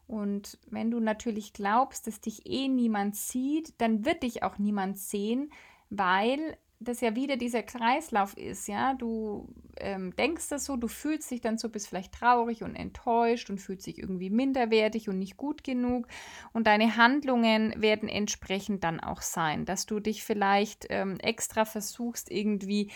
Und 0.08 0.58
wenn 0.66 0.90
du 0.90 1.00
natürlich 1.00 1.54
glaubst, 1.54 2.08
dass 2.08 2.20
dich 2.20 2.48
eh 2.48 2.68
niemand 2.68 3.16
sieht, 3.16 3.80
dann 3.80 4.04
wird 4.04 4.24
dich 4.24 4.42
auch 4.42 4.58
niemand 4.58 4.98
sehen, 4.98 5.52
weil 5.92 6.58
das 6.84 7.02
ja 7.02 7.16
wieder 7.16 7.38
dieser 7.38 7.64
Kreislauf 7.64 8.38
ist, 8.38 8.68
ja. 8.68 8.94
Du 8.94 9.48
ähm, 9.78 10.16
denkst 10.16 10.50
das 10.50 10.66
so, 10.66 10.76
du 10.76 10.88
fühlst 10.88 11.30
dich 11.32 11.42
dann 11.42 11.58
so, 11.58 11.70
bist 11.70 11.88
vielleicht 11.88 12.14
traurig 12.14 12.64
und 12.64 12.76
enttäuscht 12.76 13.50
und 13.50 13.60
fühlst 13.60 13.88
dich 13.88 13.98
irgendwie 13.98 14.30
minderwertig 14.30 15.10
und 15.10 15.20
nicht 15.20 15.38
gut 15.38 15.64
genug. 15.64 16.08
Und 16.54 16.68
deine 16.68 16.98
Handlungen 16.98 17.74
werden 17.82 18.10
entsprechend 18.10 18.84
dann 18.84 19.00
auch 19.00 19.22
sein, 19.22 19.66
dass 19.66 19.86
du 19.86 20.00
dich 20.00 20.24
vielleicht 20.24 20.88
ähm, 20.90 21.18
extra 21.20 21.66
versuchst, 21.66 22.32
irgendwie 22.32 22.92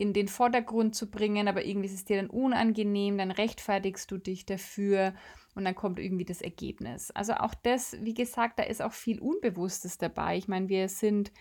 in 0.00 0.14
den 0.14 0.28
Vordergrund 0.28 0.94
zu 0.94 1.10
bringen, 1.10 1.46
aber 1.46 1.64
irgendwie 1.66 1.86
ist 1.86 1.94
es 1.94 2.04
dir 2.06 2.16
dann 2.16 2.30
unangenehm, 2.30 3.18
dann 3.18 3.30
rechtfertigst 3.30 4.10
du 4.10 4.16
dich 4.16 4.46
dafür 4.46 5.12
und 5.54 5.66
dann 5.66 5.74
kommt 5.74 5.98
irgendwie 5.98 6.24
das 6.24 6.40
Ergebnis. 6.40 7.10
Also 7.10 7.34
auch 7.34 7.54
das, 7.54 7.96
wie 8.00 8.14
gesagt, 8.14 8.58
da 8.58 8.62
ist 8.62 8.80
auch 8.80 8.94
viel 8.94 9.20
Unbewusstes 9.20 9.98
dabei. 9.98 10.38
Ich 10.38 10.48
meine, 10.48 10.70
wir 10.70 10.88
sind 10.88 11.32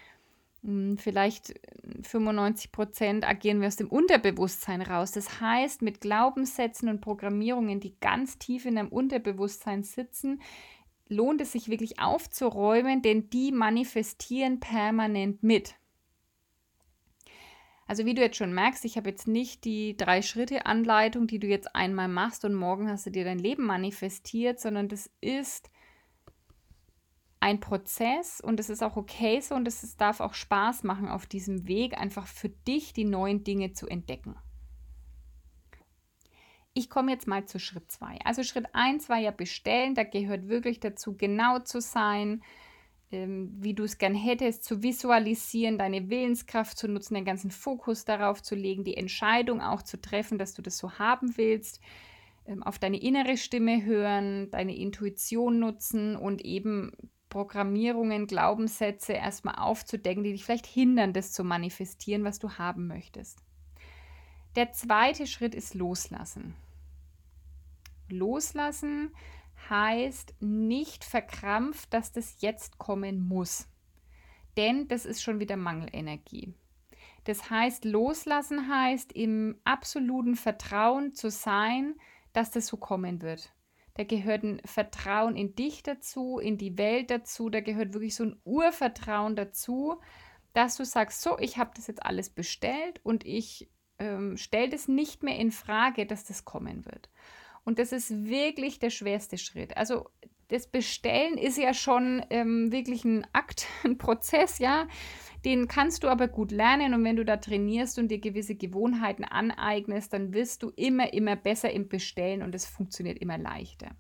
vielleicht 0.97 1.53
95 2.03 2.65
äh, 2.65 2.71
Prozent 2.71 3.27
agieren 3.27 3.61
wir 3.61 3.67
aus 3.67 3.77
dem 3.77 3.89
Unterbewusstsein 3.89 4.81
raus. 4.81 5.11
Das 5.11 5.39
heißt, 5.39 5.81
mit 5.81 6.01
Glaubenssätzen 6.01 6.89
und 6.89 7.01
Programmierungen, 7.01 7.79
die 7.79 7.97
ganz 7.99 8.37
tief 8.37 8.65
in 8.65 8.77
einem 8.77 8.89
Unterbewusstsein 8.89 9.83
sitzen, 9.83 10.41
lohnt 11.07 11.41
es 11.41 11.53
sich 11.53 11.69
wirklich 11.69 11.99
aufzuräumen, 11.99 13.01
denn 13.01 13.29
die 13.29 13.51
manifestieren 13.51 14.59
permanent 14.59 15.41
mit. 15.43 15.75
Also 17.87 18.05
wie 18.05 18.13
du 18.13 18.21
jetzt 18.21 18.37
schon 18.37 18.53
merkst, 18.53 18.85
ich 18.85 18.97
habe 18.97 19.09
jetzt 19.09 19.27
nicht 19.27 19.65
die 19.65 19.97
Drei-Schritte-Anleitung, 19.97 21.25
die 21.25 21.39
du 21.39 21.47
jetzt 21.47 21.75
einmal 21.75 22.07
machst 22.07 22.45
und 22.45 22.53
morgen 22.53 22.87
hast 22.87 23.07
du 23.07 23.09
dir 23.09 23.23
dein 23.23 23.39
Leben 23.39 23.65
manifestiert, 23.65 24.59
sondern 24.59 24.89
das 24.89 25.09
ist 25.21 25.71
ein 27.39 27.59
Prozess 27.59 28.41
und 28.41 28.59
es 28.59 28.69
ist 28.69 28.83
auch 28.83 28.97
okay 28.97 29.39
so 29.39 29.55
und 29.55 29.67
es 29.67 29.95
darf 29.97 30.19
auch 30.19 30.33
Spaß 30.33 30.83
machen 30.83 31.07
auf 31.07 31.25
diesem 31.25 31.67
Weg, 31.67 31.97
einfach 31.97 32.27
für 32.27 32.49
dich 32.49 32.93
die 32.93 33.05
neuen 33.05 33.43
Dinge 33.43 33.71
zu 33.71 33.87
entdecken. 33.87 34.35
Ich 36.73 36.89
komme 36.89 37.11
jetzt 37.11 37.27
mal 37.27 37.45
zu 37.45 37.59
Schritt 37.59 37.91
2. 37.91 38.19
Also 38.25 38.43
Schritt 38.43 38.67
1 38.73 39.09
war 39.09 39.17
ja 39.17 39.31
bestellen, 39.31 39.95
da 39.95 40.03
gehört 40.03 40.47
wirklich 40.47 40.79
dazu, 40.79 41.17
genau 41.17 41.59
zu 41.59 41.81
sein, 41.81 42.43
ähm, 43.11 43.51
wie 43.57 43.73
du 43.73 43.83
es 43.83 43.97
gern 43.97 44.13
hättest, 44.13 44.63
zu 44.63 44.83
visualisieren, 44.83 45.77
deine 45.77 46.09
Willenskraft 46.09 46.77
zu 46.77 46.87
nutzen, 46.87 47.15
den 47.15 47.25
ganzen 47.25 47.51
Fokus 47.51 48.05
darauf 48.05 48.43
zu 48.43 48.53
legen, 48.53 48.83
die 48.83 48.97
Entscheidung 48.97 49.61
auch 49.61 49.81
zu 49.81 49.99
treffen, 49.99 50.37
dass 50.37 50.53
du 50.53 50.61
das 50.61 50.77
so 50.77 50.99
haben 50.99 51.35
willst, 51.37 51.81
ähm, 52.45 52.61
auf 52.61 52.77
deine 52.77 53.01
innere 53.01 53.37
Stimme 53.37 53.83
hören, 53.83 54.51
deine 54.51 54.75
Intuition 54.75 55.59
nutzen 55.59 56.15
und 56.15 56.45
eben 56.45 56.91
Programmierungen, 57.29 58.27
Glaubenssätze 58.27 59.13
erstmal 59.13 59.55
aufzudecken, 59.55 60.23
die 60.23 60.31
dich 60.31 60.43
vielleicht 60.43 60.67
hindern, 60.67 61.13
das 61.13 61.31
zu 61.31 61.43
manifestieren, 61.43 62.23
was 62.23 62.39
du 62.39 62.57
haben 62.57 62.87
möchtest. 62.87 63.39
Der 64.55 64.73
zweite 64.73 65.27
Schritt 65.27 65.53
ist 65.53 65.75
Loslassen. 65.75 66.55
Loslassen 68.09 69.11
heißt 69.69 70.33
nicht 70.39 71.03
verkrampft, 71.03 71.93
dass 71.93 72.11
das 72.11 72.41
jetzt 72.41 72.77
kommen 72.77 73.27
muss. 73.27 73.67
Denn 74.57 74.87
das 74.87 75.05
ist 75.05 75.21
schon 75.21 75.39
wieder 75.39 75.57
Mangelenergie. 75.57 76.53
Das 77.25 77.49
heißt, 77.49 77.85
loslassen 77.85 78.67
heißt 78.67 79.13
im 79.13 79.59
absoluten 79.63 80.35
Vertrauen 80.35 81.13
zu 81.13 81.29
sein, 81.29 81.95
dass 82.33 82.51
das 82.51 82.67
so 82.67 82.77
kommen 82.77 83.21
wird. 83.21 83.51
Da 83.99 84.05
gehört 84.05 84.43
ein 84.43 84.61
Vertrauen 84.63 85.35
in 85.35 85.55
dich 85.55 85.83
dazu, 85.83 86.39
in 86.39 86.57
die 86.57 86.77
Welt 86.77 87.11
dazu. 87.11 87.49
Da 87.49 87.59
gehört 87.59 87.93
wirklich 87.93 88.15
so 88.15 88.23
ein 88.23 88.39
Urvertrauen 88.45 89.35
dazu, 89.35 89.99
dass 90.53 90.77
du 90.77 90.85
sagst, 90.85 91.21
so, 91.21 91.37
ich 91.37 91.57
habe 91.57 91.71
das 91.75 91.87
jetzt 91.87 92.05
alles 92.05 92.29
bestellt 92.29 93.01
und 93.03 93.25
ich 93.25 93.69
ähm, 93.97 94.37
stelle 94.37 94.69
das 94.69 94.87
nicht 94.87 95.21
mehr 95.21 95.35
in 95.35 95.51
Frage, 95.51 96.05
dass 96.05 96.23
das 96.23 96.45
kommen 96.45 96.85
wird. 96.85 97.09
Und 97.65 97.77
das 97.77 97.91
ist 97.91 98.23
wirklich 98.23 98.79
der 98.79 98.89
schwerste 98.89 99.37
Schritt. 99.37 99.75
Also 99.75 100.09
das 100.47 100.67
Bestellen 100.67 101.37
ist 101.37 101.57
ja 101.57 101.73
schon 101.73 102.25
ähm, 102.29 102.71
wirklich 102.71 103.03
ein 103.03 103.27
Akt, 103.33 103.67
ein 103.83 103.97
Prozess, 103.97 104.59
ja, 104.59 104.87
Den 105.45 105.67
kannst 105.67 106.03
du 106.03 106.09
aber 106.09 106.27
gut 106.27 106.51
lernen 106.51 106.93
und 106.93 107.03
wenn 107.03 107.15
du 107.15 107.23
da 107.23 107.37
trainierst 107.37 107.97
und 107.97 108.09
dir 108.09 108.19
gewisse 108.19 108.55
Gewohnheiten 108.55 109.23
aneignest, 109.23 110.11
dann 110.13 110.33
wirst 110.33 110.63
du 110.63 110.71
immer, 110.75 111.13
immer 111.13 111.35
besser 111.35 111.71
im 111.71 111.87
Bestellen 111.87 112.43
und 112.43 112.53
es 112.53 112.65
funktioniert 112.65 113.19
immer 113.19 113.37
leichter. 113.37 113.91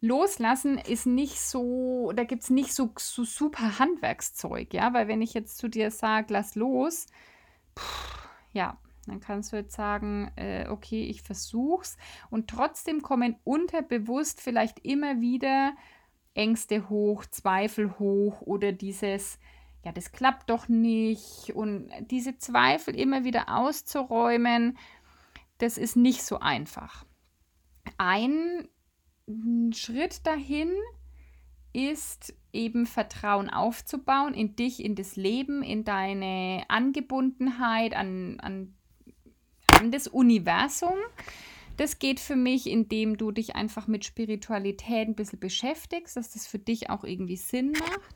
Loslassen 0.00 0.78
ist 0.78 1.06
nicht 1.06 1.40
so, 1.40 2.12
da 2.14 2.24
gibt 2.24 2.42
es 2.42 2.50
nicht 2.50 2.74
so, 2.74 2.92
so 2.98 3.24
super 3.24 3.78
Handwerkszeug, 3.78 4.72
ja, 4.74 4.92
weil 4.92 5.08
wenn 5.08 5.22
ich 5.22 5.34
jetzt 5.34 5.58
zu 5.58 5.68
dir 5.68 5.90
sage, 5.90 6.32
lass 6.32 6.54
los, 6.54 7.06
pff, 7.76 8.28
ja, 8.52 8.78
dann 9.06 9.20
kannst 9.20 9.52
du 9.52 9.56
jetzt 9.56 9.74
sagen, 9.74 10.30
äh, 10.36 10.68
okay, 10.68 11.04
ich 11.04 11.22
versuch's 11.22 11.96
und 12.30 12.48
trotzdem 12.48 13.02
kommen 13.02 13.36
unterbewusst 13.44 14.40
vielleicht 14.40 14.84
immer 14.84 15.20
wieder 15.20 15.74
Ängste 16.34 16.88
hoch, 16.88 17.24
Zweifel 17.24 17.98
hoch 17.98 18.42
oder 18.42 18.72
dieses, 18.72 19.38
ja, 19.86 19.92
das 19.92 20.10
klappt 20.10 20.50
doch 20.50 20.68
nicht 20.68 21.54
und 21.54 21.88
diese 22.10 22.36
Zweifel 22.38 22.96
immer 22.96 23.22
wieder 23.22 23.56
auszuräumen, 23.56 24.76
das 25.58 25.78
ist 25.78 25.94
nicht 25.94 26.24
so 26.24 26.40
einfach. 26.40 27.06
Ein 27.96 28.66
Schritt 29.72 30.26
dahin 30.26 30.72
ist 31.72 32.34
eben 32.52 32.84
Vertrauen 32.86 33.48
aufzubauen 33.48 34.34
in 34.34 34.56
dich, 34.56 34.84
in 34.84 34.96
das 34.96 35.14
Leben, 35.14 35.62
in 35.62 35.84
deine 35.84 36.64
Angebundenheit 36.66 37.94
an, 37.94 38.40
an, 38.40 38.74
an 39.78 39.92
das 39.92 40.08
Universum. 40.08 40.98
Das 41.76 42.00
geht 42.00 42.18
für 42.18 42.34
mich, 42.34 42.68
indem 42.68 43.18
du 43.18 43.30
dich 43.30 43.54
einfach 43.54 43.86
mit 43.86 44.04
Spiritualität 44.04 45.06
ein 45.06 45.14
bisschen 45.14 45.38
beschäftigst, 45.38 46.16
dass 46.16 46.32
das 46.32 46.48
für 46.48 46.58
dich 46.58 46.90
auch 46.90 47.04
irgendwie 47.04 47.36
Sinn 47.36 47.70
macht. 47.70 48.15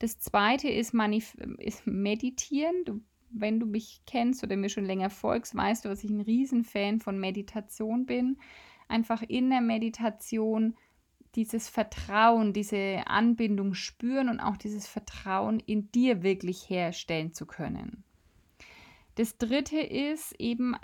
Das 0.00 0.18
zweite 0.18 0.68
ist, 0.68 0.94
Manif 0.94 1.34
ist 1.58 1.86
Meditieren. 1.86 2.84
Du, 2.86 3.00
wenn 3.30 3.60
du 3.60 3.66
mich 3.66 4.00
kennst 4.06 4.42
oder 4.42 4.56
mir 4.56 4.70
schon 4.70 4.86
länger 4.86 5.10
folgst, 5.10 5.54
weißt 5.54 5.84
du, 5.84 5.90
dass 5.90 6.02
ich 6.02 6.10
ein 6.10 6.22
Riesenfan 6.22 7.00
von 7.00 7.20
Meditation 7.20 8.06
bin. 8.06 8.38
Einfach 8.88 9.22
in 9.22 9.50
der 9.50 9.60
Meditation 9.60 10.74
dieses 11.34 11.68
Vertrauen, 11.68 12.54
diese 12.54 13.02
Anbindung 13.06 13.74
spüren 13.74 14.30
und 14.30 14.40
auch 14.40 14.56
dieses 14.56 14.88
Vertrauen 14.88 15.60
in 15.60 15.92
dir 15.92 16.22
wirklich 16.22 16.68
herstellen 16.68 17.34
zu 17.34 17.44
können. 17.44 18.02
Das 19.16 19.36
dritte 19.36 19.80
ist 19.80 20.32
eben 20.40 20.76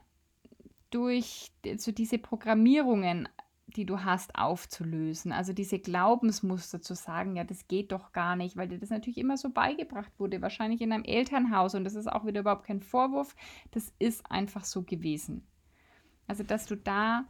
durch 0.91 1.53
so 1.79 1.91
diese 1.91 2.19
Programmierungen, 2.19 3.29
die 3.69 3.85
du 3.85 4.05
hast, 4.05 4.37
aufzulösen. 4.37 5.33
Also 5.33 5.53
diese 5.53 5.79
Glaubensmuster 5.79 6.81
zu 6.81 6.95
sagen, 6.95 7.37
ja, 7.37 7.45
das 7.45 7.67
geht 7.67 7.93
doch 7.93 8.13
gar 8.13 8.37
nicht, 8.37 8.57
weil 8.57 8.69
dir 8.69 8.79
das 8.79 8.91
natürlich 8.91 9.19
immer 9.19 9.37
so 9.37 9.51
beigebracht 9.51 10.13
wurde, 10.19 10.41
wahrscheinlich 10.41 10.81
in 10.81 10.93
einem 10.93 11.05
Elternhaus. 11.05 11.75
Und 11.75 11.85
das 11.85 11.95
ist 11.95 12.07
auch 12.11 12.25
wieder 12.25 12.41
überhaupt 12.41 12.67
kein 12.67 12.81
Vorwurf, 12.81 13.35
das 13.73 13.93
ist 13.99 14.31
einfach 14.31 14.65
so 14.65 14.83
gewesen. 14.83 15.47
Also, 16.29 16.43
dass 16.43 16.67
du 16.67 16.77
da 16.77 17.25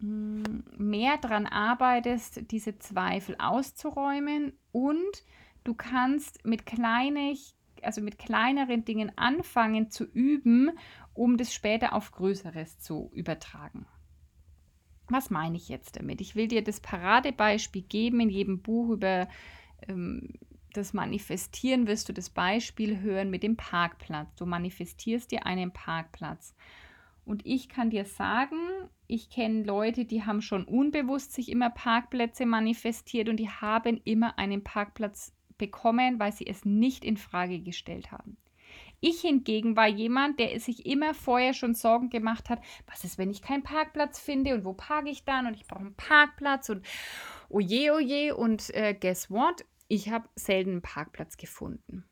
mehr 0.00 1.16
daran 1.16 1.46
arbeitest, 1.46 2.50
diese 2.52 2.78
Zweifel 2.78 3.34
auszuräumen 3.38 4.52
und 4.70 5.24
du 5.64 5.74
kannst 5.74 6.44
mit 6.44 6.66
kleinig, 6.66 7.56
also 7.82 8.00
mit 8.00 8.16
kleineren 8.16 8.84
Dingen 8.84 9.10
anfangen 9.16 9.90
zu 9.90 10.04
üben, 10.04 10.70
um 11.14 11.36
das 11.36 11.52
später 11.52 11.94
auf 11.94 12.12
Größeres 12.12 12.78
zu 12.78 13.10
übertragen. 13.12 13.86
Was 15.08 15.30
meine 15.30 15.56
ich 15.56 15.68
jetzt 15.68 15.96
damit? 15.96 16.20
Ich 16.20 16.36
will 16.36 16.48
dir 16.48 16.62
das 16.62 16.80
Paradebeispiel 16.80 17.82
geben. 17.82 18.20
In 18.20 18.30
jedem 18.30 18.60
Buch 18.60 18.90
über 18.90 19.28
ähm, 19.88 20.34
das 20.72 20.92
Manifestieren 20.92 21.86
wirst 21.86 22.08
du 22.08 22.12
das 22.12 22.30
Beispiel 22.30 23.00
hören 23.00 23.30
mit 23.30 23.42
dem 23.42 23.56
Parkplatz. 23.56 24.28
Du 24.36 24.46
manifestierst 24.46 25.30
dir 25.30 25.46
einen 25.46 25.72
Parkplatz. 25.72 26.54
Und 27.24 27.44
ich 27.44 27.68
kann 27.68 27.90
dir 27.90 28.04
sagen, 28.04 28.56
ich 29.06 29.28
kenne 29.28 29.62
Leute, 29.62 30.04
die 30.04 30.24
haben 30.24 30.40
schon 30.40 30.64
unbewusst 30.64 31.32
sich 31.32 31.50
immer 31.50 31.68
Parkplätze 31.68 32.46
manifestiert 32.46 33.28
und 33.28 33.36
die 33.36 33.50
haben 33.50 34.00
immer 34.04 34.38
einen 34.38 34.64
Parkplatz 34.64 35.34
bekommen, 35.58 36.18
weil 36.18 36.32
sie 36.32 36.46
es 36.46 36.64
nicht 36.64 37.04
in 37.04 37.16
Frage 37.16 37.60
gestellt 37.60 38.12
haben. 38.12 38.36
Ich 39.00 39.20
hingegen 39.20 39.76
war 39.76 39.86
jemand, 39.86 40.40
der 40.40 40.58
sich 40.58 40.86
immer 40.86 41.14
vorher 41.14 41.54
schon 41.54 41.74
Sorgen 41.74 42.10
gemacht 42.10 42.50
hat, 42.50 42.60
was 42.86 43.04
ist, 43.04 43.18
wenn 43.18 43.30
ich 43.30 43.42
keinen 43.42 43.62
Parkplatz 43.62 44.18
finde 44.18 44.54
und 44.54 44.64
wo 44.64 44.72
parke 44.72 45.10
ich 45.10 45.24
dann 45.24 45.46
und 45.46 45.54
ich 45.54 45.66
brauche 45.66 45.80
einen 45.80 45.94
Parkplatz 45.94 46.68
und 46.68 46.84
oje, 47.48 47.92
oje 47.94 48.36
und 48.36 48.74
äh, 48.74 48.94
guess 48.98 49.30
what? 49.30 49.64
Ich 49.86 50.10
habe 50.10 50.28
selten 50.34 50.70
einen 50.70 50.82
Parkplatz 50.82 51.36
gefunden. 51.36 52.04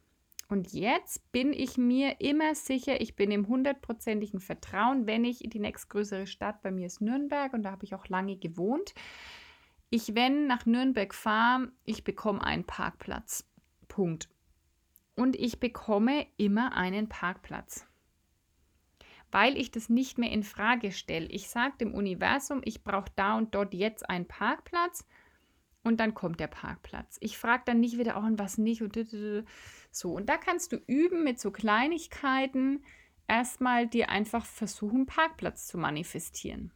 Und 0.49 0.73
jetzt 0.73 1.33
bin 1.33 1.53
ich 1.53 1.77
mir 1.77 2.21
immer 2.21 2.55
sicher, 2.55 3.01
ich 3.01 3.17
bin 3.17 3.33
im 3.33 3.49
hundertprozentigen 3.49 4.39
Vertrauen, 4.39 5.07
wenn 5.07 5.25
ich 5.25 5.43
in 5.43 5.51
die 5.51 5.59
nächstgrößere 5.59 6.29
Stadt, 6.29 6.63
bei 6.63 6.71
mir 6.71 6.87
ist 6.87 7.01
Nürnberg 7.01 7.53
und 7.53 7.65
da 7.65 7.73
habe 7.73 7.85
ich 7.85 7.95
auch 7.97 8.07
lange 8.07 8.37
gewohnt. 8.37 8.95
Ich, 9.91 10.15
wenn 10.15 10.47
nach 10.47 10.65
Nürnberg 10.65 11.13
fahre, 11.15 11.73
ich 11.85 12.05
bekomme 12.05 12.43
einen 12.43 12.65
Parkplatz. 12.65 13.45
Punkt. 13.89 14.29
Und 15.17 15.35
ich 15.35 15.59
bekomme 15.59 16.27
immer 16.37 16.75
einen 16.75 17.09
Parkplatz. 17.09 17.87
Weil 19.33 19.57
ich 19.57 19.71
das 19.71 19.89
nicht 19.89 20.19
mehr 20.19 20.31
in 20.31 20.45
Frage 20.45 20.93
stelle. 20.93 21.27
Ich 21.27 21.49
sage 21.49 21.75
dem 21.81 21.95
Universum, 21.95 22.61
ich 22.65 22.85
brauche 22.85 23.11
da 23.17 23.37
und 23.37 23.55
dort 23.55 23.75
jetzt 23.75 24.09
einen 24.09 24.27
Parkplatz 24.27 25.05
und 25.83 26.01
dann 26.01 26.15
kommt 26.15 26.41
der 26.41 26.49
Parkplatz. 26.49 27.17
Ich 27.21 27.39
frage 27.39 27.63
dann 27.67 27.81
nicht 27.81 27.99
wieder 27.99 28.17
auch 28.17 28.25
an 28.25 28.39
was 28.39 28.59
nicht 28.59 28.83
und 28.83 28.99
so. 29.91 30.13
Und 30.13 30.29
da 30.29 30.37
kannst 30.37 30.73
du 30.73 30.77
üben 30.87 31.25
mit 31.25 31.41
so 31.41 31.51
Kleinigkeiten, 31.51 32.85
erstmal 33.29 33.87
dir 33.87 34.11
einfach 34.11 34.45
versuchen, 34.45 35.07
Parkplatz 35.07 35.67
zu 35.67 35.79
manifestieren. 35.79 36.73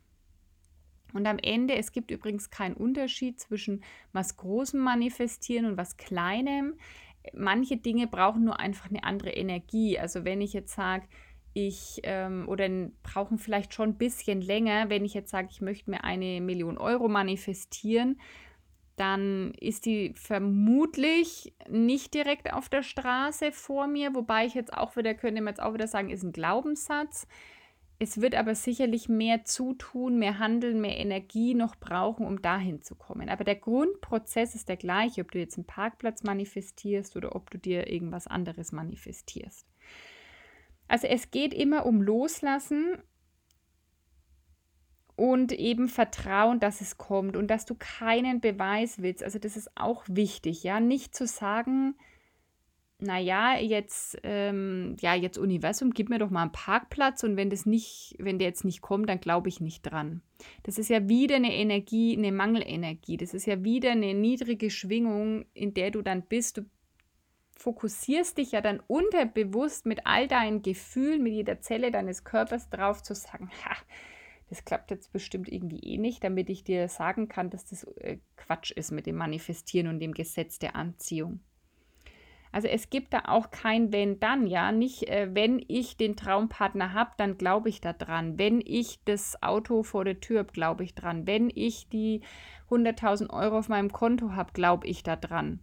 Und 1.13 1.27
am 1.27 1.39
Ende, 1.39 1.75
es 1.75 1.93
gibt 1.93 2.11
übrigens 2.11 2.51
keinen 2.51 2.77
Unterschied 2.77 3.41
zwischen 3.41 3.83
was 4.13 4.37
Großem 4.37 4.81
manifestieren 4.81 5.67
und 5.67 5.77
was 5.77 5.97
Kleinem. 5.97 6.75
Manche 7.35 7.77
Dinge 7.77 8.07
brauchen 8.07 8.45
nur 8.45 8.59
einfach 8.59 8.89
eine 8.89 9.05
andere 9.05 9.31
Energie. 9.31 9.99
Also 9.99 10.25
wenn 10.25 10.41
ich 10.41 10.53
jetzt 10.53 10.75
sage, 10.75 11.07
ich 11.53 12.01
ähm, 12.05 12.49
oder 12.49 12.69
brauchen 13.03 13.39
vielleicht 13.39 13.75
schon 13.75 13.91
ein 13.91 13.99
bisschen 13.99 14.41
länger, 14.41 14.89
wenn 14.89 15.05
ich 15.05 15.15
jetzt 15.15 15.31
sage, 15.31 15.49
ich 15.51 15.61
möchte 15.61 15.91
mir 15.91 16.05
eine 16.05 16.41
Million 16.41 16.79
Euro 16.79 17.09
manifestieren, 17.09 18.21
dann 18.97 19.53
ist 19.59 19.87
die 19.87 20.13
vermutlich 20.15 21.55
nicht 21.69 22.13
direkt 22.13 22.53
auf 22.53 22.69
der 22.69 22.83
Straße 22.83 23.51
vor 23.51 23.87
mir, 23.87 24.15
wobei 24.15 24.45
ich 24.45 24.55
jetzt 24.55 24.75
auch 24.75 24.95
wieder, 24.97 25.15
könnte 25.15 25.41
man 25.41 25.53
jetzt 25.53 25.63
auch 25.63 25.73
wieder 25.73 25.89
sagen, 25.89 26.11
ist 26.11 26.23
ein 26.23 26.33
Glaubenssatz. 26.33 27.27
Es 28.03 28.23
wird 28.23 28.35
aber 28.35 28.55
sicherlich 28.55 29.11
mehr 29.11 29.45
zutun, 29.45 30.19
mehr 30.19 30.39
handeln, 30.39 30.81
mehr 30.81 30.97
Energie 30.97 31.53
noch 31.53 31.77
brauchen, 31.77 32.25
um 32.25 32.41
dahin 32.41 32.81
zu 32.81 32.95
kommen. 32.95 33.29
Aber 33.29 33.45
der 33.45 33.57
Grundprozess 33.57 34.55
ist 34.55 34.71
der 34.71 34.79
gleiche, 34.79 35.21
ob 35.21 35.31
du 35.31 35.39
jetzt 35.39 35.59
einen 35.59 35.67
Parkplatz 35.67 36.23
manifestierst 36.23 37.15
oder 37.15 37.37
ob 37.37 37.51
du 37.51 37.59
dir 37.59 37.89
irgendwas 37.93 38.27
anderes 38.27 38.73
manifestierst. 38.73 39.67
Also 40.89 41.09
es 41.09 41.31
geht 41.31 41.53
immer 41.53 41.85
um 41.85 42.01
Loslassen 42.01 42.97
und 45.15 45.53
eben 45.53 45.91
Vertrauen, 45.91 46.59
dass 46.59 46.81
es 46.81 46.97
kommt 46.97 47.37
und 47.37 47.49
dass 47.49 47.67
du 47.67 47.75
keinen 47.75 48.41
Beweis 48.41 49.03
willst. 49.03 49.23
Also 49.23 49.39
das 49.39 49.59
ist 49.59 49.77
auch 49.77 50.05
wichtig, 50.09 50.63
ja, 50.63 50.81
nicht 50.81 51.15
zu 51.15 51.27
sagen, 51.27 51.97
naja, 53.01 53.57
jetzt, 53.59 54.19
ähm, 54.23 54.97
ja, 55.01 55.15
jetzt 55.15 55.39
Universum, 55.39 55.91
gib 55.91 56.09
mir 56.09 56.19
doch 56.19 56.31
mal 56.31 56.43
einen 56.43 56.53
Parkplatz 56.53 57.23
und 57.23 57.37
wenn 57.37 57.51
das 57.51 57.67
nicht, 57.67 58.17
wenn 58.19 58.39
der 58.39 58.49
jetzt 58.49 58.65
nicht 58.65 58.81
kommt, 58.81 59.09
dann 59.09 59.21
glaube 59.21 59.49
ich 59.49 59.61
nicht 59.61 59.83
dran. 59.83 60.23
Das 60.63 60.79
ist 60.79 60.89
ja 60.89 61.09
wieder 61.09 61.37
eine 61.37 61.55
Energie, 61.55 62.17
eine 62.17 62.33
Mangelenergie. 62.33 63.17
Das 63.17 63.35
ist 63.35 63.47
ja 63.47 63.63
wieder 63.65 63.93
eine 63.93 64.15
niedrige 64.15 64.71
Schwingung, 64.71 65.47
in 65.55 65.75
der 65.75 65.91
du 65.91 66.03
dann 66.03 66.23
bist. 66.23 66.59
Du 66.59 66.63
fokussierst 67.57 68.39
dich 68.39 68.53
ja 68.53 68.61
dann 68.61 68.81
unterbewusst 68.87 69.87
mit 69.87 70.07
all 70.07 70.29
deinen 70.29 70.63
Gefühlen, 70.63 71.23
mit 71.23 71.33
jeder 71.33 71.61
Zelle 71.61 71.91
deines 71.91 72.25
Körpers 72.25 72.71
drauf 72.71 73.03
zu 73.03 73.15
sagen, 73.15 73.51
ha, 73.65 73.77
das 74.49 74.65
klappt 74.65 74.91
jetzt 74.91 75.13
bestimmt 75.13 75.49
irgendwie 75.49 75.81
eh 75.81 75.99
nicht, 75.99 76.25
damit 76.25 76.51
ich 76.51 76.65
dir 76.65 76.89
sagen 76.89 77.29
kann, 77.29 77.51
dass 77.51 77.67
das 77.67 77.85
äh, 77.85 78.19
Quatsch 78.37 78.73
ist 78.73 78.91
mit 78.91 79.07
dem 79.07 79.17
Manifestieren 79.17 79.87
und 79.87 80.01
dem 80.01 80.13
Gesetz 80.13 80.59
der 80.59 80.75
Anziehung. 80.75 81.41
Also 82.53 82.67
es 82.67 82.91
gibt 82.91 83.13
da 83.13 83.23
auch 83.27 83.51
kein 83.51 83.93
wenn 83.93 84.19
dann, 84.19 84.47
ja, 84.47 84.73
nicht 84.73 85.09
äh, 85.09 85.29
wenn 85.33 85.65
ich 85.69 85.97
den 85.97 86.17
Traumpartner 86.17 86.93
habe, 86.93 87.13
dann 87.17 87.39
glaube 87.39 87.69
ich 87.69 87.81
da 87.81 87.93
dran. 87.93 88.39
Wenn 88.39 88.61
ich 88.65 89.01
das 89.05 89.41
Auto 89.43 89.83
vor 89.83 90.05
der 90.05 90.21
Tür 90.21 90.41
habe, 90.41 90.53
glaube 90.53 90.83
ich 90.83 90.95
dran. 90.95 91.27
Wenn 91.27 91.51
ich 91.55 91.89
die 91.89 92.23
100.000 92.69 93.31
Euro 93.31 93.59
auf 93.59 93.69
meinem 93.69 93.93
Konto 93.93 94.33
habe, 94.33 94.53
glaube 94.53 94.87
ich 94.87 95.03
da 95.03 95.17
dran. 95.17 95.61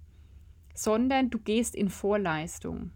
Sondern 0.73 1.29
du 1.29 1.39
gehst 1.39 1.75
in 1.75 1.89
Vorleistung. 1.89 2.91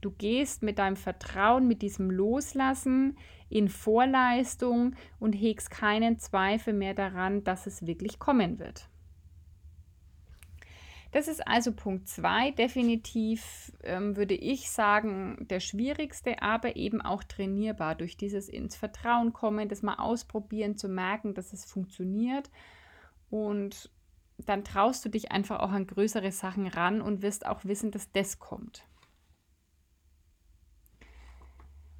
Du 0.00 0.10
gehst 0.10 0.64
mit 0.64 0.80
deinem 0.80 0.96
Vertrauen, 0.96 1.68
mit 1.68 1.80
diesem 1.80 2.10
Loslassen 2.10 3.16
in 3.48 3.68
Vorleistung 3.68 4.96
und 5.20 5.34
hegst 5.34 5.70
keinen 5.70 6.18
Zweifel 6.18 6.74
mehr 6.74 6.94
daran, 6.94 7.44
dass 7.44 7.66
es 7.66 7.86
wirklich 7.86 8.18
kommen 8.18 8.58
wird. 8.58 8.88
Das 11.12 11.28
ist 11.28 11.46
also 11.46 11.72
Punkt 11.72 12.08
2, 12.08 12.52
definitiv 12.52 13.70
ähm, 13.84 14.16
würde 14.16 14.34
ich 14.34 14.70
sagen, 14.70 15.46
der 15.50 15.60
schwierigste, 15.60 16.40
aber 16.40 16.76
eben 16.76 17.02
auch 17.02 17.22
trainierbar 17.22 17.94
durch 17.94 18.16
dieses 18.16 18.48
ins 18.48 18.76
Vertrauen 18.76 19.34
kommen, 19.34 19.68
das 19.68 19.82
mal 19.82 19.96
ausprobieren, 19.96 20.78
zu 20.78 20.88
merken, 20.88 21.34
dass 21.34 21.52
es 21.52 21.66
funktioniert. 21.66 22.50
Und 23.28 23.90
dann 24.38 24.64
traust 24.64 25.04
du 25.04 25.10
dich 25.10 25.30
einfach 25.32 25.60
auch 25.60 25.70
an 25.70 25.86
größere 25.86 26.32
Sachen 26.32 26.66
ran 26.66 27.02
und 27.02 27.20
wirst 27.20 27.44
auch 27.46 27.66
wissen, 27.66 27.90
dass 27.90 28.10
das 28.12 28.38
kommt. 28.38 28.84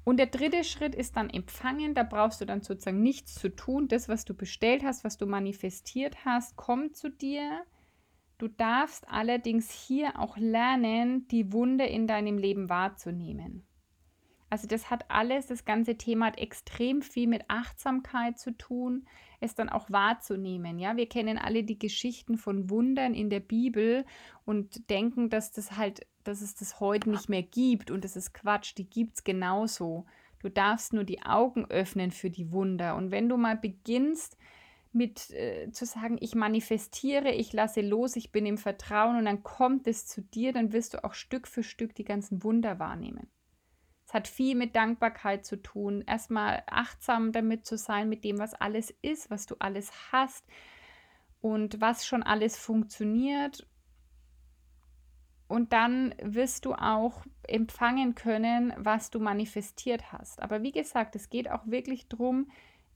Und 0.03 0.17
der 0.17 0.27
dritte 0.27 0.63
Schritt 0.63 0.95
ist 0.95 1.15
dann 1.15 1.29
empfangen. 1.29 1.93
Da 1.93 2.01
brauchst 2.01 2.41
du 2.41 2.45
dann 2.45 2.61
sozusagen 2.61 3.01
nichts 3.01 3.35
zu 3.35 3.49
tun. 3.49 3.87
Das, 3.87 4.09
was 4.09 4.25
du 4.25 4.33
bestellt 4.33 4.83
hast, 4.83 5.03
was 5.03 5.17
du 5.17 5.27
manifestiert 5.27 6.25
hast, 6.25 6.55
kommt 6.55 6.97
zu 6.97 7.09
dir. 7.09 7.63
Du 8.43 8.49
darfst 8.49 9.07
allerdings 9.07 9.71
hier 9.71 10.19
auch 10.19 10.35
lernen, 10.35 11.29
die 11.29 11.53
Wunde 11.53 11.85
in 11.85 12.07
deinem 12.07 12.37
Leben 12.37 12.67
wahrzunehmen. 12.67 13.65
Also 14.49 14.67
das 14.67 14.89
hat 14.89 15.09
alles, 15.09 15.47
das 15.47 15.63
ganze 15.63 15.95
Thema 15.97 16.25
hat 16.25 16.37
extrem 16.37 17.01
viel 17.01 17.27
mit 17.27 17.45
Achtsamkeit 17.47 18.37
zu 18.37 18.51
tun, 18.57 19.07
es 19.39 19.55
dann 19.55 19.69
auch 19.69 19.89
wahrzunehmen. 19.89 20.77
Ja, 20.77 20.97
wir 20.97 21.07
kennen 21.07 21.37
alle 21.37 21.63
die 21.63 21.79
Geschichten 21.79 22.37
von 22.37 22.69
Wundern 22.69 23.13
in 23.13 23.29
der 23.29 23.39
Bibel 23.39 24.03
und 24.43 24.89
denken, 24.89 25.29
dass 25.29 25.53
das 25.53 25.77
halt, 25.77 26.05
dass 26.25 26.41
es 26.41 26.53
das 26.53 26.81
heute 26.81 27.11
nicht 27.11 27.29
mehr 27.29 27.43
gibt 27.43 27.91
und 27.91 28.03
das 28.03 28.17
ist 28.17 28.33
Quatsch, 28.33 28.73
die 28.77 28.89
gibt 28.89 29.15
es 29.15 29.23
genauso. 29.23 30.05
Du 30.39 30.49
darfst 30.49 30.91
nur 30.91 31.05
die 31.05 31.21
Augen 31.21 31.65
öffnen 31.71 32.11
für 32.11 32.29
die 32.29 32.51
Wunder. 32.51 32.97
Und 32.97 33.09
wenn 33.09 33.29
du 33.29 33.37
mal 33.37 33.55
beginnst, 33.55 34.37
mit 34.93 35.29
äh, 35.31 35.71
zu 35.71 35.85
sagen, 35.85 36.17
ich 36.19 36.35
manifestiere, 36.35 37.31
ich 37.31 37.53
lasse 37.53 37.81
los, 37.81 38.15
ich 38.15 38.31
bin 38.31 38.45
im 38.45 38.57
Vertrauen 38.57 39.17
und 39.17 39.25
dann 39.25 39.43
kommt 39.43 39.87
es 39.87 40.05
zu 40.05 40.21
dir, 40.21 40.53
dann 40.53 40.73
wirst 40.73 40.93
du 40.93 41.03
auch 41.03 41.13
Stück 41.13 41.47
für 41.47 41.63
Stück 41.63 41.95
die 41.95 42.05
ganzen 42.05 42.43
Wunder 42.43 42.79
wahrnehmen 42.79 43.27
hat 44.13 44.27
viel 44.27 44.55
mit 44.55 44.75
Dankbarkeit 44.75 45.45
zu 45.45 45.61
tun. 45.61 46.03
Erstmal 46.05 46.63
achtsam 46.67 47.31
damit 47.31 47.65
zu 47.65 47.77
sein, 47.77 48.07
mit 48.07 48.23
dem, 48.23 48.37
was 48.37 48.53
alles 48.53 48.93
ist, 49.01 49.31
was 49.31 49.47
du 49.47 49.55
alles 49.59 49.91
hast 50.11 50.45
und 51.41 51.81
was 51.81 52.05
schon 52.05 52.23
alles 52.23 52.57
funktioniert. 52.57 53.67
Und 55.47 55.73
dann 55.73 56.15
wirst 56.21 56.65
du 56.65 56.73
auch 56.73 57.25
empfangen 57.47 58.15
können, 58.15 58.73
was 58.77 59.09
du 59.09 59.19
manifestiert 59.19 60.11
hast. 60.11 60.41
Aber 60.41 60.63
wie 60.63 60.71
gesagt, 60.71 61.15
es 61.15 61.29
geht 61.29 61.49
auch 61.49 61.67
wirklich 61.67 62.07
darum, 62.07 62.49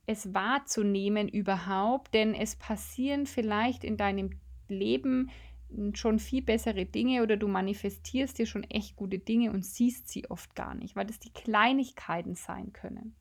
es 0.08 0.32
wahrzunehmen 0.32 1.28
überhaupt, 1.28 2.14
denn 2.14 2.34
es 2.34 2.56
passieren 2.56 3.26
vielleicht 3.26 3.84
in 3.84 3.98
deinem 3.98 4.30
Leben 4.68 5.30
schon 5.92 6.18
viel 6.18 6.40
bessere 6.40 6.86
Dinge 6.86 7.22
oder 7.22 7.36
du 7.36 7.46
manifestierst 7.46 8.38
dir 8.38 8.46
schon 8.46 8.64
echt 8.64 8.96
gute 8.96 9.18
Dinge 9.18 9.52
und 9.52 9.66
siehst 9.66 10.08
sie 10.08 10.30
oft 10.30 10.54
gar 10.54 10.74
nicht, 10.74 10.96
weil 10.96 11.04
das 11.04 11.18
die 11.18 11.32
Kleinigkeiten 11.32 12.34
sein 12.36 12.72
können. 12.72 13.16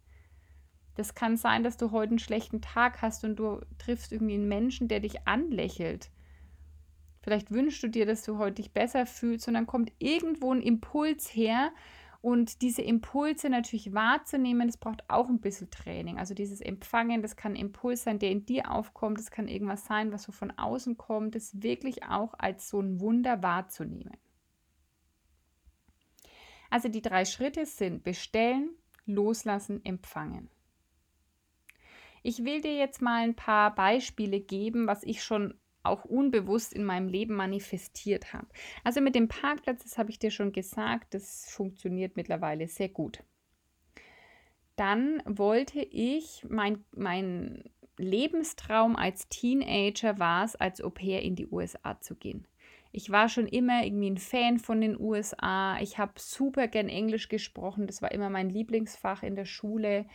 Das 0.95 1.13
kann 1.13 1.35
sein, 1.35 1.61
dass 1.61 1.75
du 1.75 1.91
heute 1.91 2.11
einen 2.11 2.19
schlechten 2.19 2.61
Tag 2.61 3.01
hast 3.01 3.25
und 3.25 3.35
du 3.35 3.59
triffst 3.77 4.13
irgendwie 4.13 4.35
einen 4.35 4.47
Menschen, 4.47 4.87
der 4.87 5.01
dich 5.01 5.27
anlächelt. 5.27 6.09
Vielleicht 7.21 7.51
wünschst 7.51 7.83
du 7.83 7.89
dir, 7.89 8.05
dass 8.05 8.23
du 8.23 8.37
heute 8.37 8.61
dich 8.61 8.71
besser 8.71 9.05
fühlst 9.05 9.49
und 9.49 9.55
dann 9.55 9.67
kommt 9.67 9.91
irgendwo 9.99 10.53
ein 10.53 10.61
Impuls 10.61 11.35
her 11.35 11.73
und 12.27 12.61
diese 12.61 12.81
Impulse 12.81 13.49
natürlich 13.49 13.93
wahrzunehmen, 13.93 14.67
das 14.67 14.75
braucht 14.75 15.09
auch 15.09 15.29
ein 15.29 15.39
bisschen 15.39 15.71
Training. 15.71 16.19
Also 16.19 16.33
dieses 16.33 16.59
Empfangen, 16.59 17.21
das 17.21 17.37
kann 17.37 17.53
ein 17.53 17.55
Impuls 17.55 18.03
sein, 18.03 18.19
der 18.19 18.31
in 18.31 18.45
dir 18.45 18.69
aufkommt, 18.69 19.17
das 19.17 19.31
kann 19.31 19.47
irgendwas 19.47 19.85
sein, 19.85 20.11
was 20.11 20.23
so 20.23 20.33
von 20.33 20.51
außen 20.51 20.97
kommt, 20.97 21.35
das 21.35 21.63
wirklich 21.63 22.03
auch 22.03 22.33
als 22.37 22.67
so 22.67 22.81
ein 22.81 22.99
Wunder 22.99 23.41
wahrzunehmen. 23.43 24.17
Also 26.69 26.89
die 26.89 27.01
drei 27.01 27.23
Schritte 27.23 27.65
sind 27.65 28.03
bestellen, 28.03 28.71
loslassen, 29.05 29.79
empfangen. 29.85 30.49
Ich 32.23 32.43
will 32.43 32.59
dir 32.59 32.75
jetzt 32.75 33.01
mal 33.01 33.23
ein 33.23 33.37
paar 33.37 33.73
Beispiele 33.73 34.41
geben, 34.41 34.85
was 34.85 35.01
ich 35.03 35.23
schon 35.23 35.57
auch 35.87 36.05
unbewusst 36.05 36.73
in 36.73 36.83
meinem 36.83 37.07
Leben 37.07 37.35
manifestiert 37.35 38.33
habe. 38.33 38.47
Also 38.83 39.01
mit 39.01 39.15
dem 39.15 39.27
Parkplatz, 39.27 39.83
das 39.83 39.97
habe 39.97 40.09
ich 40.09 40.19
dir 40.19 40.31
schon 40.31 40.51
gesagt, 40.51 41.13
das 41.13 41.49
funktioniert 41.49 42.15
mittlerweile 42.15 42.67
sehr 42.67 42.89
gut. 42.89 43.23
Dann 44.75 45.23
wollte 45.25 45.79
ich, 45.79 46.45
mein, 46.47 46.85
mein 46.95 47.63
Lebenstraum 47.97 48.95
als 48.95 49.27
Teenager 49.27 50.19
war 50.19 50.45
es, 50.45 50.55
als 50.55 50.81
Au 50.81 50.89
pair 50.89 51.23
in 51.23 51.35
die 51.35 51.47
USA 51.47 51.99
zu 51.99 52.15
gehen. 52.15 52.47
Ich 52.91 53.11
war 53.11 53.29
schon 53.29 53.47
immer 53.47 53.83
irgendwie 53.83 54.09
ein 54.09 54.17
Fan 54.17 54.59
von 54.59 54.81
den 54.81 54.99
USA. 54.99 55.77
Ich 55.81 55.97
habe 55.97 56.13
super 56.15 56.67
gern 56.67 56.89
Englisch 56.89 57.27
gesprochen. 57.27 57.85
Das 57.85 58.01
war 58.01 58.11
immer 58.11 58.29
mein 58.29 58.49
Lieblingsfach 58.49 59.23
in 59.23 59.35
der 59.35 59.45
Schule. 59.45 60.05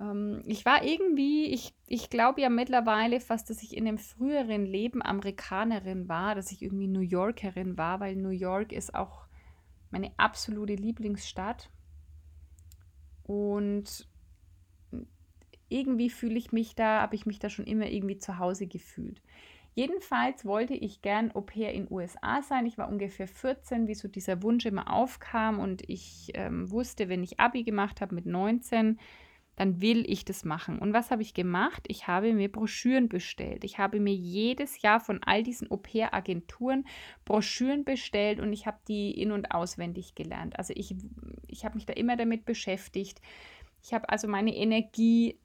Ähm, 0.00 0.42
ich 0.46 0.64
war 0.64 0.84
irgendwie, 0.84 1.46
ich, 1.46 1.74
ich 1.86 2.10
glaube 2.10 2.40
ja 2.40 2.48
mittlerweile 2.48 3.20
fast, 3.20 3.50
dass 3.50 3.62
ich 3.62 3.76
in 3.76 3.86
einem 3.86 3.98
früheren 3.98 4.66
Leben 4.66 5.02
Amerikanerin 5.02 6.08
war, 6.08 6.34
dass 6.34 6.52
ich 6.52 6.62
irgendwie 6.62 6.88
New 6.88 7.00
Yorkerin 7.00 7.76
war, 7.76 8.00
weil 8.00 8.16
New 8.16 8.30
York 8.30 8.72
ist 8.72 8.94
auch 8.94 9.26
meine 9.90 10.12
absolute 10.16 10.74
Lieblingsstadt. 10.74 11.70
Und 13.24 14.08
irgendwie 15.68 16.10
fühle 16.10 16.38
ich 16.38 16.52
mich 16.52 16.74
da, 16.74 17.00
habe 17.00 17.14
ich 17.14 17.26
mich 17.26 17.38
da 17.38 17.48
schon 17.48 17.66
immer 17.66 17.86
irgendwie 17.86 18.18
zu 18.18 18.38
Hause 18.38 18.66
gefühlt. 18.66 19.22
Jedenfalls 19.74 20.44
wollte 20.44 20.74
ich 20.74 21.00
gern 21.00 21.34
Au 21.34 21.40
pair 21.40 21.72
in 21.72 21.90
USA 21.90 22.42
sein. 22.42 22.66
Ich 22.66 22.76
war 22.76 22.90
ungefähr 22.90 23.26
14, 23.26 23.88
wie 23.88 23.94
so 23.94 24.06
dieser 24.06 24.42
Wunsch 24.42 24.66
immer 24.66 24.92
aufkam 24.92 25.58
und 25.58 25.88
ich 25.88 26.30
ähm, 26.34 26.70
wusste, 26.70 27.08
wenn 27.08 27.22
ich 27.22 27.40
Abi 27.40 27.62
gemacht 27.62 28.02
habe 28.02 28.14
mit 28.14 28.26
19, 28.26 28.98
dann 29.56 29.80
will 29.82 30.10
ich 30.10 30.24
das 30.24 30.44
machen. 30.44 30.78
Und 30.78 30.92
was 30.92 31.10
habe 31.10 31.22
ich 31.22 31.34
gemacht? 31.34 31.84
Ich 31.88 32.06
habe 32.06 32.32
mir 32.32 32.50
Broschüren 32.50 33.08
bestellt. 33.08 33.64
Ich 33.64 33.78
habe 33.78 34.00
mir 34.00 34.14
jedes 34.14 34.80
Jahr 34.80 34.98
von 34.98 35.22
all 35.22 35.42
diesen 35.42 35.70
Au-pair-Agenturen 35.70 36.84
Broschüren 37.24 37.84
bestellt 37.84 38.40
und 38.40 38.52
ich 38.52 38.66
habe 38.66 38.78
die 38.88 39.10
in- 39.10 39.32
und 39.32 39.52
auswendig 39.52 40.14
gelernt. 40.14 40.58
Also 40.58 40.72
ich, 40.74 40.94
ich 41.46 41.64
habe 41.64 41.74
mich 41.74 41.86
da 41.86 41.92
immer 41.92 42.16
damit 42.16 42.44
beschäftigt. 42.44 43.20
Ich 43.82 43.92
habe 43.92 44.08
also 44.08 44.26
meine 44.26 44.54
Energie 44.56 45.38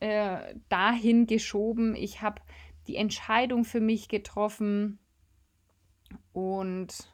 äh, 0.00 0.54
dahin 0.68 1.26
geschoben. 1.26 1.94
Ich 1.94 2.22
habe 2.22 2.42
die 2.88 2.96
Entscheidung 2.96 3.64
für 3.64 3.80
mich 3.80 4.08
getroffen 4.08 4.98
und 6.32 7.11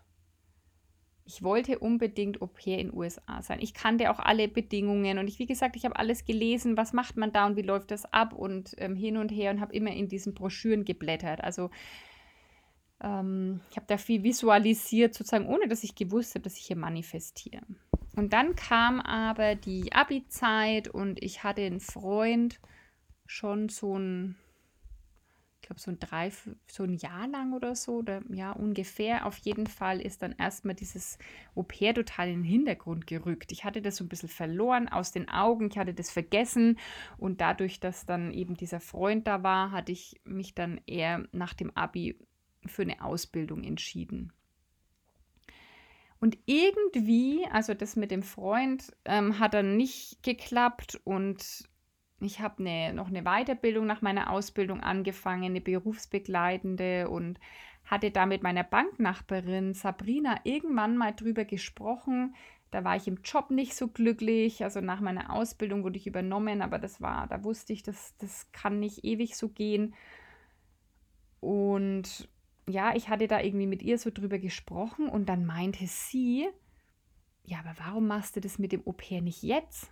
ich 1.29 1.43
wollte 1.43 1.79
unbedingt 1.79 2.41
Au 2.41 2.47
pair 2.47 2.79
in 2.79 2.93
USA 2.93 3.43
sein. 3.43 3.59
Ich 3.61 3.75
kannte 3.75 4.11
auch 4.11 4.19
alle 4.19 4.49
Bedingungen 4.49 5.19
und 5.19 5.29
ich, 5.29 5.39
wie 5.39 5.45
gesagt, 5.45 5.77
ich 5.77 5.85
habe 5.85 5.97
alles 5.97 6.25
gelesen, 6.25 6.79
was 6.79 6.95
macht 6.95 7.19
man 7.19 7.33
da 7.33 7.45
und 7.45 7.57
wie 7.57 7.63
läuft 7.63 7.91
das 7.91 8.11
ab 8.11 8.33
und 8.33 8.75
ähm, 8.79 8.97
hin 8.97 9.19
und 9.19 9.29
her 9.29 9.51
und 9.51 9.61
habe 9.61 9.75
immer 9.75 9.93
in 9.93 10.09
diesen 10.09 10.33
Broschüren 10.33 10.87
geblättert. 10.87 11.45
Also 11.45 11.69
ähm, 13.03 13.61
ich 13.71 13.77
habe 13.77 13.85
da 13.87 13.99
viel 13.99 14.23
visualisiert, 14.23 15.13
sozusagen, 15.13 15.47
ohne 15.47 15.69
dass 15.69 15.85
ich 15.85 15.95
gewusst 15.95 16.35
habe, 16.35 16.45
dass 16.45 16.57
ich 16.57 16.65
hier 16.65 16.77
manifestiere. 16.77 17.61
Und 18.17 18.33
dann 18.33 18.57
kam 18.57 18.99
aber 18.99 19.55
die 19.55 19.93
Abi-Zeit 19.93 20.89
und 20.89 21.23
ich 21.23 21.45
hatte 21.45 21.61
einen 21.61 21.81
Freund, 21.81 22.59
schon 23.27 23.69
so 23.69 23.99
ein 23.99 24.37
glaube, 25.69 25.81
so 25.81 25.91
ein 25.91 26.01
drei, 26.01 26.33
so 26.67 26.83
ein 26.83 26.95
Jahr 26.95 27.29
lang 27.29 27.53
oder 27.53 27.75
so, 27.75 27.97
oder 27.99 28.23
ja, 28.31 28.53
ungefähr. 28.53 29.27
Auf 29.27 29.37
jeden 29.39 29.67
Fall 29.67 30.01
ist 30.01 30.23
dann 30.23 30.35
erstmal 30.37 30.75
dieses 30.75 31.19
Au 31.55 31.63
pair 31.63 31.95
total 31.95 32.29
in 32.29 32.43
den 32.43 32.45
Hintergrund 32.45 33.07
gerückt. 33.07 33.53
Ich 33.53 33.65
hatte 33.65 33.83
das 33.83 33.97
so 33.97 34.05
ein 34.05 34.09
bisschen 34.09 34.31
verloren 34.31 34.89
aus 34.89 35.13
den 35.13 35.29
Augen, 35.29 35.69
ich 35.71 35.79
hatte 35.79 35.95
das 35.95 36.11
vergessen 36.11 36.79
und 37.19 37.41
dadurch, 37.41 37.81
dass 37.81 38.07
dann 38.07 38.33
eben 38.33 38.55
dieser 38.55 38.81
Freund 38.81 39.27
da 39.27 39.43
war, 39.43 39.71
hatte 39.71 39.93
ich 39.93 40.21
mich 40.25 40.55
dann 40.55 40.81
eher 40.87 41.25
nach 41.33 41.53
dem 41.53 41.71
Abi 41.77 42.19
für 42.67 42.83
eine 42.83 43.05
Ausbildung 43.05 43.63
entschieden. 43.63 44.33
Und 46.21 46.39
irgendwie, 46.47 47.47
also 47.53 47.75
das 47.75 47.95
mit 47.95 48.11
dem 48.11 48.23
Freund 48.23 48.97
ähm, 49.05 49.39
hat 49.39 49.55
dann 49.55 49.77
nicht 49.77 50.23
geklappt 50.23 51.01
und 51.05 51.69
ich 52.21 52.41
habe 52.41 52.63
ne, 52.63 52.93
noch 52.93 53.09
eine 53.09 53.23
Weiterbildung 53.23 53.87
nach 53.87 54.03
meiner 54.03 54.31
Ausbildung 54.31 54.81
angefangen, 54.81 55.45
eine 55.45 55.61
berufsbegleitende 55.61 57.09
und 57.09 57.39
hatte 57.85 58.11
da 58.11 58.27
mit 58.27 58.43
meiner 58.43 58.65
Banknachbarin 58.65 59.75
Sabrina 59.75 60.41
irgendwann 60.45 60.97
mal 60.97 61.13
drüber 61.13 61.45
gesprochen. 61.45 62.35
Da 62.71 62.85
war 62.85 62.97
ich 62.97 63.09
im 63.09 63.21
Job 63.25 63.51
nicht 63.51 63.75
so 63.75 63.89
glücklich. 63.89 64.63
Also 64.63 64.81
nach 64.81 65.01
meiner 65.01 65.33
Ausbildung 65.33 65.85
wurde 65.85 65.97
ich 65.97 66.07
übernommen, 66.07 66.61
aber 66.61 66.79
das 66.79 67.01
war, 67.01 67.27
da 67.29 67.45
wusste 67.45 67.73
ich, 67.73 67.83
das, 67.83 68.15
das 68.19 68.51
kann 68.53 68.79
nicht 68.79 69.05
ewig 69.05 69.37
so 69.37 69.49
gehen. 69.49 69.95
Und 71.41 72.29
ja, 72.69 72.95
ich 72.95 73.09
hatte 73.09 73.29
da 73.29 73.41
irgendwie 73.41 73.67
mit 73.67 73.83
ihr 73.83 73.97
so 73.97 74.11
drüber 74.11 74.39
gesprochen 74.39 75.09
und 75.09 75.29
dann 75.29 75.47
meinte 75.47 75.87
sie, 75.87 76.49
ja, 77.45 77.61
aber 77.61 77.75
warum 77.79 78.07
machst 78.07 78.37
du 78.37 78.41
das 78.41 78.59
mit 78.59 78.73
dem 78.73 78.87
Au 78.87 78.93
pair 78.93 79.23
nicht 79.23 79.43
jetzt? 79.43 79.91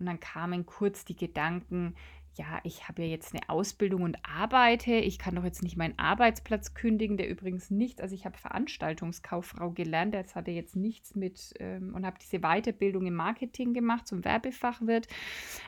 Und 0.00 0.06
dann 0.06 0.18
kamen 0.18 0.66
kurz 0.66 1.04
die 1.04 1.16
Gedanken, 1.16 1.94
ja, 2.34 2.60
ich 2.62 2.88
habe 2.88 3.02
ja 3.02 3.08
jetzt 3.08 3.34
eine 3.34 3.48
Ausbildung 3.48 4.02
und 4.02 4.16
arbeite, 4.22 4.92
ich 4.92 5.18
kann 5.18 5.34
doch 5.34 5.44
jetzt 5.44 5.62
nicht 5.62 5.76
meinen 5.76 5.98
Arbeitsplatz 5.98 6.74
kündigen, 6.74 7.16
der 7.16 7.28
übrigens 7.28 7.70
nichts, 7.70 8.00
also 8.00 8.14
ich 8.14 8.24
habe 8.24 8.38
Veranstaltungskauffrau 8.38 9.72
gelernt, 9.72 10.14
das 10.14 10.34
hatte 10.36 10.50
jetzt 10.50 10.76
nichts 10.76 11.14
mit 11.14 11.54
ähm, 11.58 11.94
und 11.94 12.06
habe 12.06 12.18
diese 12.20 12.38
Weiterbildung 12.38 13.06
im 13.06 13.14
Marketing 13.14 13.74
gemacht 13.74 14.06
zum 14.06 14.24
Werbefachwirt. 14.24 15.08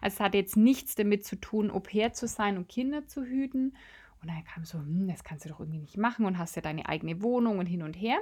Also 0.01 0.15
es 0.15 0.21
hatte 0.21 0.39
jetzt 0.39 0.57
nichts 0.57 0.95
damit 0.95 1.25
zu 1.25 1.37
tun, 1.37 1.71
Au 1.71 1.81
pair 1.81 2.13
zu 2.13 2.27
sein 2.27 2.57
und 2.57 2.69
Kinder 2.69 3.07
zu 3.07 3.25
hüten. 3.25 3.75
Und 4.23 4.29
dann 4.29 4.45
kam 4.45 4.65
so, 4.65 4.79
hm, 4.79 5.09
das 5.09 5.25
kannst 5.25 5.45
du 5.45 5.49
doch 5.49 5.59
irgendwie 5.59 5.81
nicht 5.81 5.97
machen 5.97 6.25
und 6.27 6.39
hast 6.39 6.55
ja 6.55 6.63
deine 6.63 6.89
eigene 6.89 7.23
Wohnung 7.23 7.59
und 7.59 7.67
hin 7.67 7.83
und 7.83 7.95
her. 7.95 8.19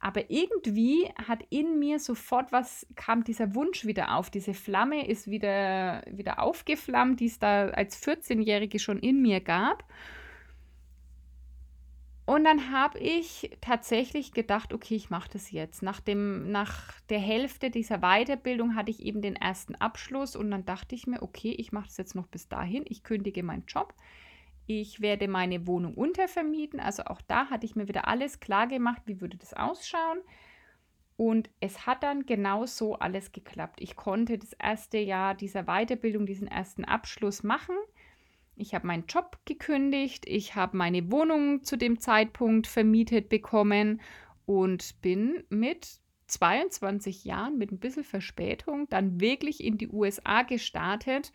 Aber 0.00 0.28
irgendwie 0.28 1.08
hat 1.26 1.44
in 1.50 1.78
mir 1.78 2.00
sofort 2.00 2.50
was, 2.50 2.86
kam 2.96 3.22
dieser 3.22 3.54
Wunsch 3.54 3.84
wieder 3.84 4.16
auf. 4.16 4.30
Diese 4.30 4.52
Flamme 4.52 5.06
ist 5.06 5.30
wieder, 5.30 6.02
wieder 6.10 6.40
aufgeflammt, 6.40 7.20
die 7.20 7.26
es 7.26 7.38
da 7.38 7.68
als 7.68 8.02
14-Jährige 8.04 8.80
schon 8.80 8.98
in 8.98 9.22
mir 9.22 9.40
gab. 9.40 9.84
Und 12.26 12.44
dann 12.44 12.72
habe 12.72 12.98
ich 12.98 13.50
tatsächlich 13.60 14.32
gedacht, 14.32 14.72
okay, 14.72 14.96
ich 14.96 15.10
mache 15.10 15.28
das 15.30 15.50
jetzt. 15.50 15.82
Nach, 15.82 16.00
dem, 16.00 16.50
nach 16.50 17.00
der 17.10 17.18
Hälfte 17.20 17.70
dieser 17.70 17.98
Weiterbildung 17.98 18.74
hatte 18.74 18.90
ich 18.90 19.02
eben 19.02 19.20
den 19.20 19.36
ersten 19.36 19.74
Abschluss 19.74 20.34
und 20.34 20.50
dann 20.50 20.64
dachte 20.64 20.94
ich 20.94 21.06
mir, 21.06 21.22
okay, 21.22 21.52
ich 21.52 21.70
mache 21.70 21.86
das 21.86 21.98
jetzt 21.98 22.14
noch 22.14 22.26
bis 22.26 22.48
dahin. 22.48 22.84
Ich 22.88 23.04
kündige 23.04 23.42
meinen 23.42 23.66
Job 23.66 23.94
ich 24.66 25.00
werde 25.00 25.28
meine 25.28 25.66
Wohnung 25.66 25.94
untervermieten. 25.94 26.80
Also 26.80 27.04
auch 27.04 27.20
da 27.22 27.50
hatte 27.50 27.66
ich 27.66 27.76
mir 27.76 27.88
wieder 27.88 28.08
alles 28.08 28.40
klar 28.40 28.66
gemacht, 28.66 29.02
wie 29.06 29.20
würde 29.20 29.36
das 29.36 29.54
ausschauen. 29.54 30.18
Und 31.16 31.48
es 31.60 31.86
hat 31.86 32.02
dann 32.02 32.26
genau 32.26 32.66
so 32.66 32.96
alles 32.96 33.32
geklappt. 33.32 33.80
Ich 33.80 33.94
konnte 33.94 34.38
das 34.38 34.52
erste 34.54 34.98
Jahr 34.98 35.34
dieser 35.34 35.64
Weiterbildung, 35.64 36.26
diesen 36.26 36.48
ersten 36.48 36.84
Abschluss 36.84 37.42
machen. 37.42 37.76
Ich 38.56 38.74
habe 38.74 38.86
meinen 38.86 39.06
Job 39.06 39.38
gekündigt, 39.44 40.26
ich 40.26 40.54
habe 40.54 40.76
meine 40.76 41.10
Wohnung 41.10 41.64
zu 41.64 41.76
dem 41.76 41.98
Zeitpunkt 42.00 42.66
vermietet 42.66 43.28
bekommen 43.28 44.00
und 44.46 45.00
bin 45.02 45.44
mit 45.48 46.00
22 46.26 47.24
Jahren, 47.24 47.58
mit 47.58 47.72
ein 47.72 47.78
bisschen 47.78 48.04
Verspätung, 48.04 48.88
dann 48.88 49.20
wirklich 49.20 49.62
in 49.62 49.76
die 49.76 49.88
USA 49.88 50.42
gestartet 50.42 51.32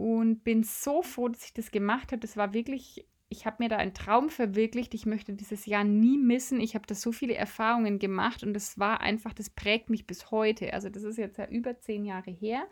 und 0.00 0.44
bin 0.44 0.62
so 0.62 1.02
froh, 1.02 1.28
dass 1.28 1.44
ich 1.44 1.52
das 1.52 1.70
gemacht 1.70 2.12
habe. 2.12 2.20
Das 2.20 2.38
war 2.38 2.54
wirklich, 2.54 3.06
ich 3.28 3.44
habe 3.44 3.62
mir 3.62 3.68
da 3.68 3.76
einen 3.76 3.92
Traum 3.92 4.30
verwirklicht. 4.30 4.94
Ich 4.94 5.04
möchte 5.04 5.34
dieses 5.34 5.66
Jahr 5.66 5.84
nie 5.84 6.16
missen. 6.16 6.58
Ich 6.58 6.74
habe 6.74 6.86
da 6.86 6.94
so 6.94 7.12
viele 7.12 7.34
Erfahrungen 7.34 7.98
gemacht 7.98 8.42
und 8.42 8.54
das 8.54 8.78
war 8.78 9.02
einfach, 9.02 9.34
das 9.34 9.50
prägt 9.50 9.90
mich 9.90 10.06
bis 10.06 10.30
heute. 10.30 10.72
Also 10.72 10.88
das 10.88 11.02
ist 11.02 11.18
jetzt 11.18 11.36
ja 11.36 11.46
über 11.48 11.78
zehn 11.80 12.06
Jahre 12.06 12.30
her 12.30 12.62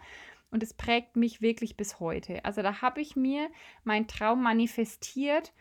und 0.50 0.62
es 0.62 0.72
prägt 0.72 1.16
mich 1.16 1.42
wirklich 1.42 1.76
bis 1.76 2.00
heute. 2.00 2.46
Also 2.46 2.62
da 2.62 2.80
habe 2.80 3.02
ich 3.02 3.14
mir 3.14 3.50
meinen 3.84 4.08
Traum 4.08 4.42
manifestiert 4.42 5.52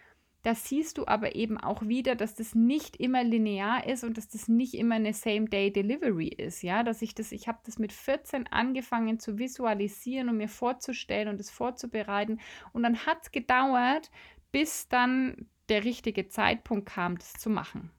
da 0.47 0.55
siehst 0.55 0.97
du 0.97 1.05
aber 1.05 1.35
eben 1.35 1.57
auch 1.57 1.81
wieder, 1.81 2.15
dass 2.15 2.33
das 2.33 2.55
nicht 2.55 2.95
immer 2.95 3.21
linear 3.21 3.85
ist 3.85 4.05
und 4.05 4.17
dass 4.17 4.29
das 4.29 4.47
nicht 4.47 4.75
immer 4.75 4.95
eine 4.95 5.11
Same-Day-Delivery 5.11 6.29
ist. 6.29 6.61
Ja, 6.61 6.83
dass 6.83 7.01
ich 7.01 7.13
das, 7.13 7.33
ich 7.33 7.49
habe 7.49 7.59
das 7.65 7.79
mit 7.79 7.91
14 7.91 8.47
angefangen 8.47 9.19
zu 9.19 9.37
visualisieren 9.37 10.29
und 10.29 10.37
mir 10.37 10.47
vorzustellen 10.47 11.27
und 11.27 11.41
es 11.41 11.49
vorzubereiten. 11.49 12.39
Und 12.71 12.83
dann 12.83 13.05
hat 13.05 13.23
es 13.23 13.31
gedauert, 13.33 14.09
bis 14.53 14.87
dann 14.87 15.49
der 15.67 15.83
richtige 15.83 16.29
Zeitpunkt 16.29 16.87
kam, 16.87 17.17
das 17.17 17.33
zu 17.33 17.49
machen. 17.49 17.91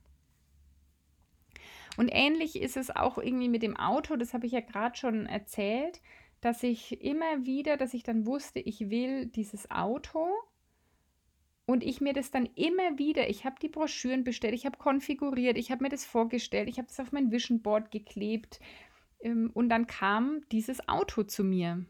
Und 1.98 2.08
ähnlich 2.08 2.58
ist 2.58 2.78
es 2.78 2.88
auch 2.88 3.18
irgendwie 3.18 3.50
mit 3.50 3.62
dem 3.62 3.76
Auto, 3.76 4.16
das 4.16 4.32
habe 4.32 4.46
ich 4.46 4.52
ja 4.52 4.60
gerade 4.60 4.96
schon 4.96 5.26
erzählt, 5.26 6.00
dass 6.40 6.62
ich 6.62 7.02
immer 7.04 7.44
wieder, 7.44 7.76
dass 7.76 7.92
ich 7.92 8.04
dann 8.04 8.24
wusste, 8.24 8.58
ich 8.58 8.88
will 8.88 9.26
dieses 9.26 9.70
Auto 9.70 10.30
und 11.68 11.84
ich 11.84 12.00
mir 12.00 12.14
das 12.14 12.30
dann 12.30 12.46
immer 12.54 12.96
wieder, 12.96 13.28
ich 13.28 13.44
habe 13.44 13.56
die 13.60 13.68
Broschüren 13.68 14.24
bestellt, 14.24 14.54
ich 14.54 14.64
habe 14.64 14.78
konfiguriert, 14.78 15.58
ich 15.58 15.70
habe 15.70 15.82
mir 15.82 15.90
das 15.90 16.06
vorgestellt, 16.06 16.66
ich 16.66 16.78
habe 16.78 16.88
das 16.88 16.98
auf 16.98 17.12
mein 17.12 17.30
Vision 17.30 17.60
Board 17.60 17.90
geklebt. 17.90 18.58
Ähm, 19.20 19.50
und 19.52 19.68
dann 19.68 19.86
kam 19.86 20.40
dieses 20.50 20.88
Auto 20.88 21.24
zu 21.24 21.44
mir. 21.44 21.84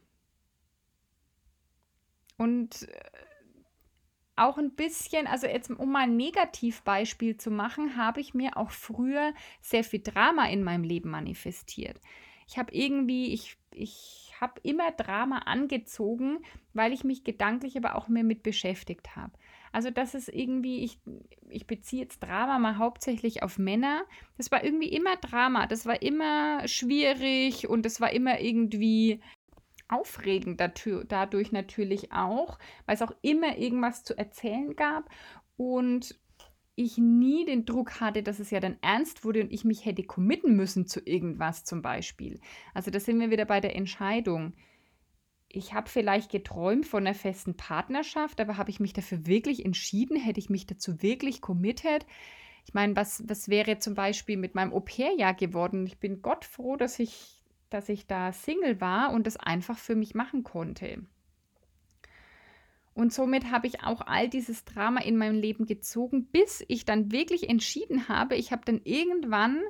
Und 2.38 2.88
äh, 2.88 3.00
auch 4.34 4.58
ein 4.58 4.74
bisschen, 4.74 5.28
also 5.28 5.46
jetzt 5.46 5.70
um 5.70 5.92
mal 5.92 6.02
ein 6.02 6.16
Negativbeispiel 6.16 7.36
zu 7.36 7.52
machen, 7.52 7.96
habe 7.96 8.20
ich 8.20 8.34
mir 8.34 8.56
auch 8.56 8.72
früher 8.72 9.32
sehr 9.60 9.84
viel 9.84 10.00
Drama 10.02 10.48
in 10.48 10.64
meinem 10.64 10.82
Leben 10.82 11.10
manifestiert. 11.10 12.00
Ich 12.48 12.58
habe 12.58 12.74
irgendwie, 12.74 13.32
ich, 13.32 13.56
ich 13.70 14.34
habe 14.40 14.54
immer 14.64 14.90
Drama 14.90 15.38
angezogen, 15.38 16.40
weil 16.72 16.92
ich 16.92 17.04
mich 17.04 17.22
gedanklich 17.22 17.76
aber 17.76 17.94
auch 17.94 18.08
mehr 18.08 18.24
mit 18.24 18.42
beschäftigt 18.42 19.14
habe. 19.14 19.38
Also 19.72 19.90
das 19.90 20.14
ist 20.14 20.28
irgendwie, 20.28 20.84
ich, 20.84 20.98
ich 21.48 21.66
beziehe 21.66 22.02
jetzt 22.02 22.20
Drama 22.20 22.58
mal 22.58 22.78
hauptsächlich 22.78 23.42
auf 23.42 23.58
Männer. 23.58 24.04
Das 24.36 24.50
war 24.50 24.64
irgendwie 24.64 24.88
immer 24.88 25.16
Drama, 25.16 25.66
das 25.66 25.86
war 25.86 26.02
immer 26.02 26.66
schwierig 26.66 27.68
und 27.68 27.84
das 27.84 28.00
war 28.00 28.12
immer 28.12 28.40
irgendwie 28.40 29.20
aufregend 29.88 30.60
dadurch 30.60 31.50
natürlich 31.52 32.12
auch, 32.12 32.58
weil 32.86 32.94
es 32.94 33.02
auch 33.02 33.12
immer 33.22 33.56
irgendwas 33.56 34.04
zu 34.04 34.16
erzählen 34.18 34.76
gab 34.76 35.08
und 35.56 36.18
ich 36.78 36.96
nie 36.96 37.44
den 37.44 37.64
Druck 37.64 38.00
hatte, 38.00 38.22
dass 38.22 38.38
es 38.38 38.50
ja 38.50 38.60
dann 38.60 38.76
ernst 38.82 39.24
wurde 39.24 39.40
und 39.40 39.52
ich 39.52 39.64
mich 39.64 39.84
hätte 39.84 40.04
committen 40.04 40.54
müssen 40.54 40.86
zu 40.86 41.00
irgendwas 41.04 41.64
zum 41.64 41.82
Beispiel. 41.82 42.38
Also 42.72 42.92
da 42.92 43.00
sind 43.00 43.18
wir 43.18 43.30
wieder 43.30 43.46
bei 43.46 43.60
der 43.60 43.74
Entscheidung 43.74 44.52
ich 45.50 45.72
habe 45.72 45.88
vielleicht 45.88 46.30
geträumt 46.30 46.86
von 46.86 47.06
einer 47.06 47.14
festen 47.14 47.56
Partnerschaft, 47.56 48.40
aber 48.40 48.56
habe 48.58 48.70
ich 48.70 48.80
mich 48.80 48.92
dafür 48.92 49.26
wirklich 49.26 49.64
entschieden? 49.64 50.16
Hätte 50.16 50.40
ich 50.40 50.50
mich 50.50 50.66
dazu 50.66 51.02
wirklich 51.02 51.40
committed? 51.40 52.06
Ich 52.66 52.74
meine, 52.74 52.94
was, 52.96 53.26
was 53.26 53.48
wäre 53.48 53.78
zum 53.78 53.94
Beispiel 53.94 54.36
mit 54.36 54.54
meinem 54.54 54.74
Au-pair-Jahr 54.74 55.34
geworden? 55.34 55.86
Ich 55.86 55.98
bin 55.98 56.20
Gott 56.20 56.44
froh, 56.44 56.76
dass 56.76 56.98
ich, 56.98 57.42
dass 57.70 57.88
ich 57.88 58.06
da 58.06 58.32
Single 58.32 58.80
war 58.80 59.12
und 59.14 59.26
das 59.26 59.38
einfach 59.38 59.78
für 59.78 59.94
mich 59.94 60.14
machen 60.14 60.44
konnte. 60.44 61.02
Und 62.92 63.12
somit 63.12 63.50
habe 63.50 63.68
ich 63.68 63.84
auch 63.84 64.02
all 64.02 64.28
dieses 64.28 64.64
Drama 64.66 65.00
in 65.00 65.16
meinem 65.16 65.40
Leben 65.40 65.64
gezogen, 65.64 66.26
bis 66.26 66.62
ich 66.68 66.84
dann 66.84 67.10
wirklich 67.10 67.48
entschieden 67.48 68.08
habe, 68.08 68.34
ich 68.34 68.52
habe 68.52 68.62
dann 68.64 68.80
irgendwann 68.84 69.62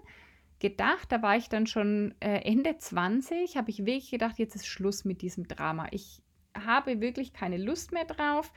gedacht, 0.60 1.12
da 1.12 1.22
war 1.22 1.36
ich 1.36 1.48
dann 1.48 1.66
schon 1.66 2.14
äh, 2.20 2.40
Ende 2.40 2.76
20, 2.76 3.56
habe 3.56 3.70
ich 3.70 3.80
wirklich 3.80 4.10
gedacht, 4.10 4.38
jetzt 4.38 4.56
ist 4.56 4.66
Schluss 4.66 5.04
mit 5.04 5.22
diesem 5.22 5.46
Drama. 5.46 5.86
Ich 5.90 6.22
habe 6.56 7.00
wirklich 7.00 7.32
keine 7.32 7.58
Lust 7.58 7.92
mehr 7.92 8.04
drauf. 8.04 8.52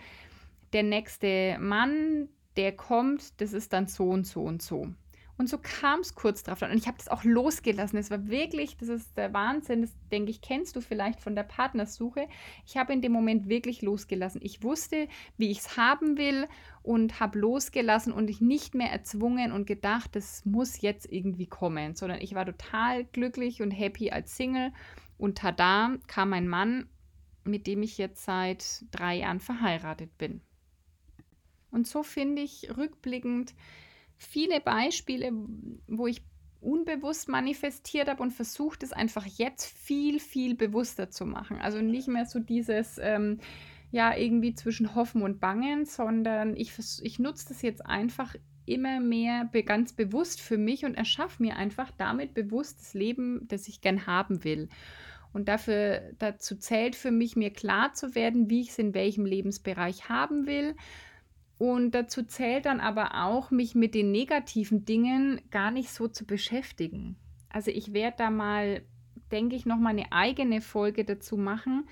Der 0.73 0.83
nächste 0.83 1.57
Mann, 1.59 2.29
der 2.55 2.75
kommt, 2.75 3.39
das 3.41 3.53
ist 3.53 3.73
dann 3.73 3.87
so 3.87 4.09
und 4.09 4.25
so 4.25 4.41
und 4.41 4.61
so. 4.61 4.87
Und 5.41 5.47
so 5.47 5.57
kam 5.57 6.01
es 6.01 6.13
kurz 6.13 6.43
drauf. 6.43 6.61
Und 6.61 6.77
ich 6.77 6.85
habe 6.85 6.99
das 6.99 7.07
auch 7.07 7.23
losgelassen. 7.23 7.97
Es 7.97 8.11
war 8.11 8.27
wirklich, 8.27 8.77
das 8.77 8.89
ist 8.89 9.17
der 9.17 9.33
Wahnsinn. 9.33 9.81
Das 9.81 9.89
denke 10.11 10.29
ich, 10.29 10.39
kennst 10.39 10.75
du 10.75 10.81
vielleicht 10.81 11.19
von 11.19 11.35
der 11.35 11.41
Partnersuche. 11.41 12.27
Ich 12.67 12.77
habe 12.77 12.93
in 12.93 13.01
dem 13.01 13.11
Moment 13.11 13.49
wirklich 13.49 13.81
losgelassen. 13.81 14.39
Ich 14.43 14.61
wusste, 14.61 15.07
wie 15.37 15.49
ich 15.49 15.57
es 15.57 15.77
haben 15.77 16.15
will 16.15 16.47
und 16.83 17.19
habe 17.19 17.39
losgelassen 17.39 18.13
und 18.13 18.29
ich 18.29 18.39
nicht 18.39 18.75
mehr 18.75 18.91
erzwungen 18.91 19.51
und 19.51 19.65
gedacht, 19.65 20.15
das 20.15 20.45
muss 20.45 20.79
jetzt 20.81 21.11
irgendwie 21.11 21.47
kommen, 21.47 21.95
sondern 21.95 22.21
ich 22.21 22.35
war 22.35 22.45
total 22.45 23.05
glücklich 23.05 23.63
und 23.63 23.71
happy 23.71 24.11
als 24.11 24.37
Single. 24.37 24.71
Und 25.17 25.39
tada 25.39 25.97
kam 26.05 26.29
mein 26.29 26.47
Mann, 26.47 26.87
mit 27.45 27.65
dem 27.65 27.81
ich 27.81 27.97
jetzt 27.97 28.25
seit 28.25 28.85
drei 28.91 29.15
Jahren 29.15 29.39
verheiratet 29.39 30.15
bin. 30.19 30.41
Und 31.71 31.87
so 31.87 32.03
finde 32.03 32.43
ich 32.43 32.77
rückblickend, 32.77 33.55
viele 34.21 34.61
Beispiele, 34.61 35.31
wo 35.87 36.07
ich 36.07 36.21
unbewusst 36.61 37.27
manifestiert 37.27 38.07
habe 38.07 38.21
und 38.21 38.31
versucht 38.31 38.83
es 38.83 38.93
einfach 38.93 39.25
jetzt 39.25 39.65
viel, 39.65 40.19
viel 40.19 40.55
bewusster 40.55 41.09
zu 41.09 41.25
machen. 41.25 41.57
Also 41.59 41.81
nicht 41.81 42.07
mehr 42.07 42.25
so 42.25 42.39
dieses, 42.39 42.99
ähm, 42.99 43.39
ja, 43.89 44.15
irgendwie 44.15 44.53
zwischen 44.53 44.93
Hoffen 44.93 45.23
und 45.23 45.39
Bangen, 45.39 45.85
sondern 45.85 46.55
ich, 46.55 46.71
ich 47.01 47.19
nutze 47.19 47.49
das 47.49 47.63
jetzt 47.63 47.83
einfach 47.85 48.35
immer 48.65 48.99
mehr 48.99 49.49
ganz 49.65 49.93
bewusst 49.93 50.39
für 50.39 50.57
mich 50.57 50.85
und 50.85 50.93
erschaffe 50.93 51.41
mir 51.41 51.55
einfach 51.55 51.91
damit 51.97 52.35
bewusst 52.35 52.79
das 52.79 52.93
Leben, 52.93 53.47
das 53.47 53.67
ich 53.67 53.81
gern 53.81 54.05
haben 54.05 54.43
will. 54.43 54.69
Und 55.33 55.47
dafür, 55.47 56.11
dazu 56.19 56.55
zählt 56.55 56.95
für 56.95 57.11
mich, 57.11 57.35
mir 57.35 57.51
klar 57.51 57.93
zu 57.93 58.13
werden, 58.13 58.49
wie 58.49 58.61
ich 58.61 58.69
es 58.69 58.79
in 58.79 58.93
welchem 58.93 59.25
Lebensbereich 59.25 60.09
haben 60.09 60.45
will 60.45 60.75
und 61.61 61.91
dazu 61.91 62.23
zählt 62.23 62.65
dann 62.65 62.79
aber 62.79 63.23
auch, 63.23 63.51
mich 63.51 63.75
mit 63.75 63.93
den 63.93 64.09
negativen 64.09 64.83
Dingen 64.83 65.39
gar 65.51 65.69
nicht 65.69 65.91
so 65.91 66.07
zu 66.07 66.25
beschäftigen. 66.25 67.17
Also 67.49 67.69
ich 67.69 67.93
werde 67.93 68.15
da 68.17 68.31
mal, 68.31 68.81
denke 69.31 69.55
ich, 69.55 69.67
noch 69.67 69.77
mal 69.77 69.91
eine 69.91 70.11
eigene 70.11 70.61
Folge 70.61 71.05
dazu 71.05 71.37
machen 71.37 71.87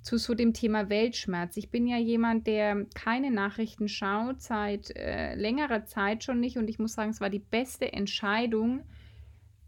zu 0.00 0.16
so 0.16 0.36
dem 0.36 0.54
Thema 0.54 0.90
Weltschmerz. 0.90 1.56
Ich 1.56 1.72
bin 1.72 1.88
ja 1.88 1.98
jemand, 1.98 2.46
der 2.46 2.86
keine 2.94 3.32
Nachrichten 3.32 3.88
schaut 3.88 4.42
seit 4.42 4.96
äh, 4.96 5.34
längerer 5.34 5.86
Zeit 5.86 6.22
schon 6.22 6.38
nicht 6.38 6.56
und 6.56 6.70
ich 6.70 6.78
muss 6.78 6.92
sagen, 6.92 7.10
es 7.10 7.20
war 7.20 7.30
die 7.30 7.40
beste 7.40 7.92
Entscheidung, 7.92 8.84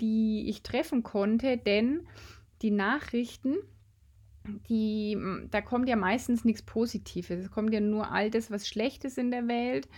die 0.00 0.48
ich 0.50 0.62
treffen 0.62 1.02
konnte, 1.02 1.56
denn 1.56 2.06
die 2.62 2.70
Nachrichten 2.70 3.56
die, 4.68 5.16
da 5.50 5.60
kommt 5.60 5.88
ja 5.88 5.96
meistens 5.96 6.44
nichts 6.44 6.62
Positives. 6.62 7.44
Es 7.44 7.50
kommt 7.50 7.72
ja 7.72 7.80
nur 7.80 8.10
all 8.10 8.30
das, 8.30 8.50
was 8.50 8.68
Schlechtes 8.68 9.18
in 9.18 9.30
der 9.30 9.48
Welt 9.48 9.88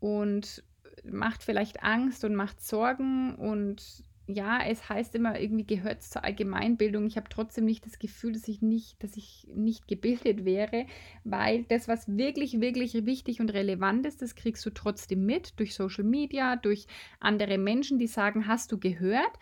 und 0.00 0.62
macht 1.04 1.42
vielleicht 1.42 1.82
Angst 1.82 2.24
und 2.24 2.34
macht 2.34 2.60
Sorgen 2.60 3.34
und 3.36 4.04
ja, 4.28 4.58
es 4.66 4.88
heißt 4.88 5.14
immer, 5.14 5.38
irgendwie 5.38 5.66
gehört 5.66 6.00
es 6.00 6.10
zur 6.10 6.24
Allgemeinbildung. 6.24 7.06
Ich 7.06 7.16
habe 7.16 7.28
trotzdem 7.28 7.64
nicht 7.64 7.86
das 7.86 8.00
Gefühl, 8.00 8.32
dass 8.32 8.48
ich 8.48 8.60
nicht, 8.60 9.02
dass 9.02 9.16
ich 9.16 9.46
nicht 9.54 9.86
gebildet 9.86 10.44
wäre, 10.44 10.86
weil 11.22 11.62
das, 11.64 11.86
was 11.86 12.08
wirklich, 12.16 12.60
wirklich 12.60 13.06
wichtig 13.06 13.40
und 13.40 13.52
relevant 13.52 14.04
ist, 14.04 14.22
das 14.22 14.34
kriegst 14.34 14.66
du 14.66 14.70
trotzdem 14.70 15.24
mit 15.26 15.58
durch 15.60 15.74
Social 15.74 16.02
Media, 16.02 16.56
durch 16.56 16.86
andere 17.20 17.56
Menschen, 17.56 18.00
die 18.00 18.08
sagen, 18.08 18.48
hast 18.48 18.72
du 18.72 18.78
gehört? 18.78 19.32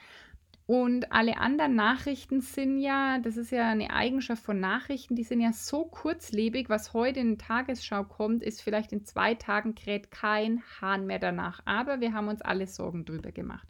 Und 0.67 1.13
alle 1.13 1.37
anderen 1.37 1.75
Nachrichten 1.75 2.41
sind 2.41 2.79
ja, 2.79 3.19
das 3.19 3.37
ist 3.37 3.51
ja 3.51 3.69
eine 3.69 3.91
Eigenschaft 3.91 4.43
von 4.43 4.61
Nachrichten, 4.61 5.15
die 5.15 5.23
sind 5.23 5.41
ja 5.41 5.53
so 5.53 5.85
kurzlebig, 5.85 6.71
was 6.71 6.95
heute 6.95 7.21
in 7.21 7.37
Tagesschau 7.37 8.05
kommt, 8.05 8.43
ist 8.43 8.63
vielleicht 8.63 8.91
in 8.93 9.05
zwei 9.05 9.35
Tagen 9.35 9.75
kräht 9.75 10.11
kein 10.11 10.63
Hahn 10.81 11.07
mehr 11.07 11.19
danach. 11.19 11.61
Aber 11.67 12.01
wir 12.01 12.15
haben 12.15 12.29
uns 12.29 12.41
alle 12.41 12.67
Sorgen 12.67 13.05
drüber 13.05 13.31
gemacht. 13.31 13.69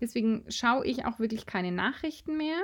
Deswegen 0.00 0.44
schaue 0.48 0.84
ich 0.84 1.04
auch 1.04 1.20
wirklich 1.20 1.46
keine 1.46 1.70
Nachrichten 1.70 2.36
mehr 2.36 2.58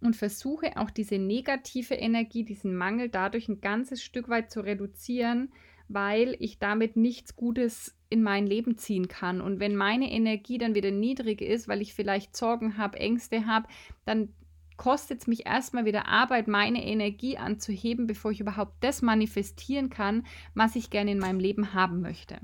und 0.00 0.14
versuche 0.14 0.76
auch 0.76 0.90
diese 0.90 1.18
negative 1.18 1.94
Energie, 1.94 2.44
diesen 2.44 2.76
Mangel 2.76 3.08
dadurch 3.08 3.48
ein 3.48 3.60
ganzes 3.60 4.02
Stück 4.04 4.28
weit 4.28 4.52
zu 4.52 4.60
reduzieren, 4.60 5.52
weil 5.88 6.36
ich 6.38 6.60
damit 6.60 6.96
nichts 6.96 7.34
Gutes 7.34 7.96
in 8.10 8.22
mein 8.22 8.46
Leben 8.46 8.76
ziehen 8.76 9.08
kann. 9.08 9.40
Und 9.40 9.60
wenn 9.60 9.76
meine 9.76 10.10
Energie 10.10 10.58
dann 10.58 10.74
wieder 10.74 10.90
niedrig 10.90 11.40
ist, 11.40 11.68
weil 11.68 11.80
ich 11.80 11.94
vielleicht 11.94 12.36
Sorgen 12.36 12.76
habe, 12.76 12.98
Ängste 12.98 13.46
habe, 13.46 13.68
dann 14.04 14.34
kostet 14.76 15.20
es 15.20 15.26
mich 15.26 15.46
erstmal 15.46 15.84
wieder 15.84 16.08
Arbeit, 16.08 16.48
meine 16.48 16.84
Energie 16.84 17.36
anzuheben, 17.36 18.06
bevor 18.06 18.30
ich 18.30 18.40
überhaupt 18.40 18.74
das 18.80 19.02
manifestieren 19.02 19.90
kann, 19.90 20.26
was 20.54 20.74
ich 20.74 20.90
gerne 20.90 21.12
in 21.12 21.18
meinem 21.18 21.38
Leben 21.38 21.74
haben 21.74 22.00
möchte. 22.00 22.40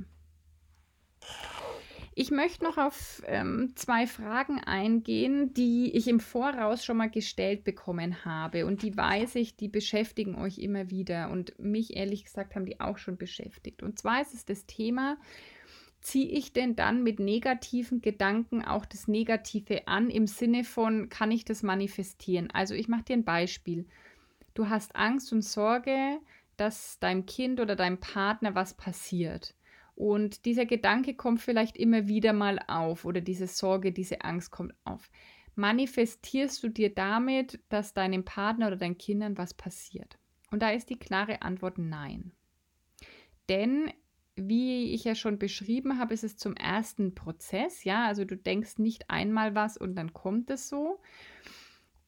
Ich 2.18 2.30
möchte 2.30 2.64
noch 2.64 2.78
auf 2.78 3.22
ähm, 3.26 3.72
zwei 3.74 4.06
Fragen 4.06 4.58
eingehen, 4.58 5.52
die 5.52 5.94
ich 5.94 6.08
im 6.08 6.18
Voraus 6.18 6.82
schon 6.82 6.96
mal 6.96 7.10
gestellt 7.10 7.62
bekommen 7.62 8.24
habe. 8.24 8.64
Und 8.64 8.82
die 8.82 8.96
weiß 8.96 9.34
ich, 9.34 9.58
die 9.58 9.68
beschäftigen 9.68 10.34
euch 10.34 10.56
immer 10.56 10.88
wieder. 10.88 11.30
Und 11.30 11.58
mich 11.58 11.94
ehrlich 11.94 12.24
gesagt 12.24 12.54
haben 12.54 12.64
die 12.64 12.80
auch 12.80 12.96
schon 12.96 13.18
beschäftigt. 13.18 13.82
Und 13.82 13.98
zwar 13.98 14.22
ist 14.22 14.32
es 14.32 14.46
das 14.46 14.64
Thema, 14.64 15.18
ziehe 16.06 16.28
ich 16.28 16.52
denn 16.52 16.76
dann 16.76 17.02
mit 17.02 17.18
negativen 17.18 18.00
Gedanken 18.00 18.64
auch 18.64 18.86
das 18.86 19.08
Negative 19.08 19.88
an, 19.88 20.08
im 20.08 20.28
Sinne 20.28 20.62
von, 20.62 21.08
kann 21.08 21.32
ich 21.32 21.44
das 21.44 21.64
manifestieren? 21.64 22.48
Also 22.52 22.74
ich 22.74 22.86
mache 22.86 23.02
dir 23.02 23.14
ein 23.14 23.24
Beispiel. 23.24 23.88
Du 24.54 24.68
hast 24.68 24.94
Angst 24.94 25.32
und 25.32 25.42
Sorge, 25.42 26.20
dass 26.56 27.00
deinem 27.00 27.26
Kind 27.26 27.58
oder 27.58 27.74
deinem 27.74 27.98
Partner 27.98 28.54
was 28.54 28.74
passiert. 28.74 29.56
Und 29.96 30.44
dieser 30.44 30.64
Gedanke 30.64 31.14
kommt 31.14 31.40
vielleicht 31.40 31.76
immer 31.76 32.06
wieder 32.06 32.32
mal 32.32 32.60
auf 32.68 33.04
oder 33.04 33.20
diese 33.20 33.48
Sorge, 33.48 33.90
diese 33.90 34.20
Angst 34.20 34.52
kommt 34.52 34.74
auf. 34.84 35.10
Manifestierst 35.56 36.62
du 36.62 36.68
dir 36.68 36.94
damit, 36.94 37.58
dass 37.68 37.94
deinem 37.94 38.24
Partner 38.24 38.68
oder 38.68 38.76
deinen 38.76 38.98
Kindern 38.98 39.36
was 39.38 39.54
passiert? 39.54 40.18
Und 40.52 40.62
da 40.62 40.70
ist 40.70 40.88
die 40.88 41.00
klare 41.00 41.42
Antwort 41.42 41.78
nein. 41.78 42.30
Denn 43.48 43.90
wie 44.36 44.92
ich 44.92 45.04
ja 45.04 45.14
schon 45.14 45.38
beschrieben 45.38 45.98
habe, 45.98 46.14
ist 46.14 46.24
es 46.24 46.36
zum 46.36 46.54
ersten 46.54 47.14
Prozess, 47.14 47.84
ja, 47.84 48.06
also 48.06 48.24
du 48.24 48.36
denkst 48.36 48.78
nicht 48.78 49.10
einmal 49.10 49.54
was 49.54 49.76
und 49.76 49.96
dann 49.96 50.12
kommt 50.12 50.50
es 50.50 50.68
so, 50.68 51.00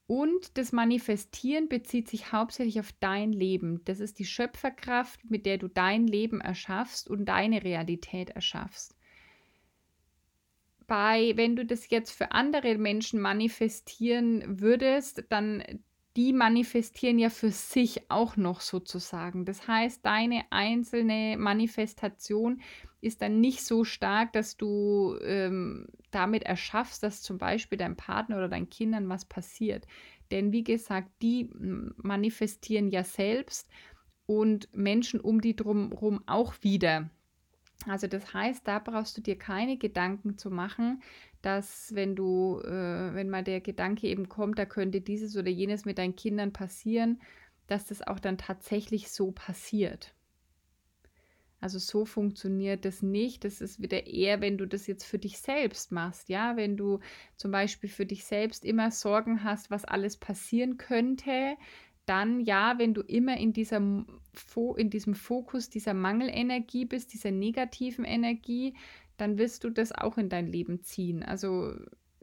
und 0.09 0.57
das 0.57 0.71
Manifestieren 0.71 1.69
bezieht 1.69 2.07
sich 2.07 2.31
hauptsächlich 2.31 2.79
auf 2.79 2.91
dein 2.99 3.31
Leben. 3.31 3.85
Das 3.85 3.99
ist 3.99 4.17
die 4.17 4.25
Schöpferkraft, 4.25 5.29
mit 5.29 5.45
der 5.45 5.59
du 5.59 5.67
dein 5.67 6.07
Leben 6.07 6.41
erschaffst 6.41 7.07
und 7.07 7.25
deine 7.25 7.63
Realität 7.63 8.31
erschaffst. 8.31 8.95
Bei, 10.87 11.33
wenn 11.35 11.55
du 11.55 11.63
das 11.63 11.91
jetzt 11.91 12.09
für 12.09 12.31
andere 12.31 12.79
Menschen 12.79 13.19
manifestieren 13.19 14.59
würdest, 14.59 15.25
dann 15.29 15.63
die 16.17 16.33
manifestieren 16.33 17.19
ja 17.19 17.29
für 17.29 17.51
sich 17.51 18.09
auch 18.09 18.35
noch 18.35 18.61
sozusagen. 18.61 19.45
Das 19.45 19.67
heißt, 19.67 20.05
deine 20.05 20.43
einzelne 20.49 21.37
Manifestation 21.37 22.61
ist 23.01 23.21
dann 23.21 23.39
nicht 23.39 23.63
so 23.63 23.83
stark, 23.83 24.33
dass 24.33 24.57
du 24.57 25.17
ähm, 25.21 25.87
damit 26.11 26.43
erschaffst, 26.43 27.03
dass 27.03 27.21
zum 27.21 27.37
Beispiel 27.37 27.77
deinem 27.77 27.95
Partner 27.95 28.37
oder 28.37 28.49
deinen 28.49 28.69
Kindern 28.69 29.07
was 29.07 29.25
passiert. 29.25 29.87
Denn 30.31 30.51
wie 30.51 30.63
gesagt, 30.63 31.09
die 31.21 31.49
manifestieren 31.97 32.89
ja 32.89 33.03
selbst 33.03 33.69
und 34.25 34.75
Menschen 34.75 35.19
um 35.19 35.41
die 35.41 35.55
drumherum 35.55 36.21
auch 36.27 36.53
wieder. 36.61 37.09
Also 37.87 38.07
das 38.07 38.33
heißt, 38.33 38.67
da 38.67 38.79
brauchst 38.79 39.17
du 39.17 39.21
dir 39.21 39.37
keine 39.37 39.77
Gedanken 39.77 40.37
zu 40.37 40.51
machen, 40.51 41.01
dass 41.41 41.93
wenn 41.95 42.15
du, 42.15 42.59
äh, 42.63 43.13
wenn 43.13 43.29
mal 43.29 43.43
der 43.43 43.61
Gedanke 43.61 44.07
eben 44.07 44.29
kommt, 44.29 44.59
da 44.59 44.65
könnte 44.65 45.01
dieses 45.01 45.37
oder 45.37 45.49
jenes 45.49 45.85
mit 45.85 45.97
deinen 45.97 46.15
Kindern 46.15 46.53
passieren, 46.53 47.21
dass 47.67 47.85
das 47.85 48.01
auch 48.01 48.19
dann 48.19 48.37
tatsächlich 48.37 49.11
so 49.11 49.31
passiert. 49.31 50.13
Also 51.61 51.77
so 51.77 52.05
funktioniert 52.05 52.85
das 52.85 53.01
nicht. 53.01 53.43
Das 53.43 53.61
ist 53.61 53.81
wieder 53.81 54.07
eher, 54.07 54.41
wenn 54.41 54.57
du 54.57 54.65
das 54.65 54.87
jetzt 54.87 55.03
für 55.03 55.19
dich 55.19 55.39
selbst 55.39 55.91
machst, 55.91 56.29
ja, 56.29 56.55
wenn 56.55 56.77
du 56.77 56.99
zum 57.35 57.51
Beispiel 57.51 57.89
für 57.89 58.05
dich 58.05 58.23
selbst 58.23 58.63
immer 58.63 58.91
Sorgen 58.91 59.43
hast, 59.43 59.69
was 59.69 59.83
alles 59.83 60.17
passieren 60.17 60.77
könnte, 60.77 61.57
dann 62.05 62.39
ja, 62.39 62.79
wenn 62.79 62.93
du 62.93 63.01
immer 63.01 63.37
in, 63.37 63.53
dieser, 63.53 63.77
in 63.77 64.89
diesem 64.89 65.13
Fokus 65.13 65.69
dieser 65.69 65.93
Mangelenergie 65.93 66.85
bist, 66.85 67.13
dieser 67.13 67.31
negativen 67.31 68.05
Energie, 68.05 68.73
dann 69.19 69.37
wirst 69.37 69.63
du 69.63 69.69
das 69.69 69.91
auch 69.91 70.17
in 70.17 70.29
dein 70.29 70.47
Leben 70.47 70.81
ziehen. 70.81 71.23
Also 71.23 71.73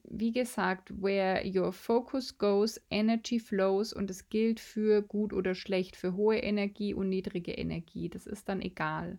wie 0.09 0.33
gesagt, 0.33 1.03
where 1.03 1.43
your 1.45 1.73
focus 1.73 2.39
goes, 2.39 2.81
energy 2.91 3.41
flows 3.41 3.93
und 3.93 4.11
es 4.11 4.29
gilt 4.29 4.61
für 4.61 5.03
gut 5.03 5.33
oder 5.33 5.55
schlecht, 5.55 5.97
für 5.97 6.15
hohe 6.15 6.39
Energie 6.39 6.95
und 6.95 7.09
niedrige 7.09 7.53
Energie. 7.53 8.09
Das 8.09 8.27
ist 8.27 8.49
dann 8.49 8.63
egal. 8.63 9.19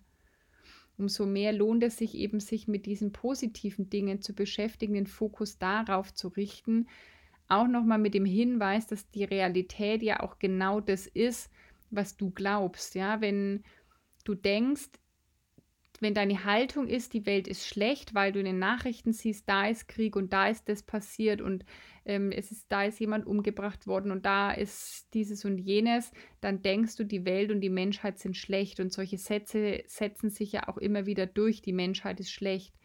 Umso 0.98 1.26
mehr 1.26 1.54
lohnt 1.54 1.84
es 1.84 1.98
sich 1.98 2.16
eben, 2.16 2.40
sich 2.40 2.68
mit 2.68 2.86
diesen 2.86 3.12
positiven 3.12 3.90
Dingen 3.90 4.22
zu 4.22 4.34
beschäftigen, 4.34 4.96
den 4.96 5.08
Fokus 5.08 5.60
darauf 5.60 6.14
zu 6.14 6.30
richten. 6.30 6.88
Auch 7.48 7.68
nochmal 7.68 8.00
mit 8.00 8.14
dem 8.14 8.26
Hinweis, 8.26 8.88
dass 8.88 9.10
die 9.12 9.24
Realität 9.24 10.02
ja 10.02 10.22
auch 10.22 10.40
genau 10.40 10.80
das 10.80 11.06
ist, 11.06 11.52
was 11.92 12.18
du 12.18 12.32
glaubst. 12.32 12.96
Ja, 12.96 13.22
wenn 13.22 13.64
du 14.24 14.34
denkst, 14.34 14.90
wenn 16.00 16.14
deine 16.14 16.46
Haltung 16.46 16.88
ist, 16.88 17.14
die 17.14 17.26
Welt 17.26 17.48
ist 17.48 17.66
schlecht, 17.66 18.14
weil 18.14 18.32
du 18.32 18.40
in 18.40 18.46
den 18.46 18.60
Nachrichten 18.60 19.14
siehst, 19.14 19.50
da 19.50 19.68
ist 19.68 19.88
Krieg 19.88 20.16
und 20.16 20.32
da 20.32 20.48
ist 20.48 20.70
das 20.70 20.84
passiert 20.84 21.42
und 21.42 21.66
ähm, 22.06 22.32
es 22.32 22.52
ist, 22.52 22.66
da 22.70 22.84
ist 22.84 23.00
jemand 23.00 23.26
umgebracht 23.26 23.88
worden 23.88 24.12
und 24.12 24.26
da 24.26 24.52
ist 24.52 25.08
dieses 25.14 25.44
und 25.44 25.58
jenes, 25.58 26.12
dann 26.40 26.62
denkst 26.62 26.96
du, 26.98 27.04
die 27.04 27.26
Welt 27.26 27.52
und 27.52 27.62
die 27.62 27.70
Menschheit 27.70 28.20
sind 28.20 28.38
schlecht 28.38 28.80
und 28.80 28.94
solche 28.94 29.18
Sätze 29.18 29.84
setzen 29.88 30.30
sich 30.30 30.52
ja 30.52 30.68
auch 30.68 30.78
immer 30.78 31.06
wieder 31.06 31.26
durch, 31.26 31.62
die 31.62 31.74
Menschheit 31.74 32.20
ist 32.20 32.32
schlecht. 32.32 32.76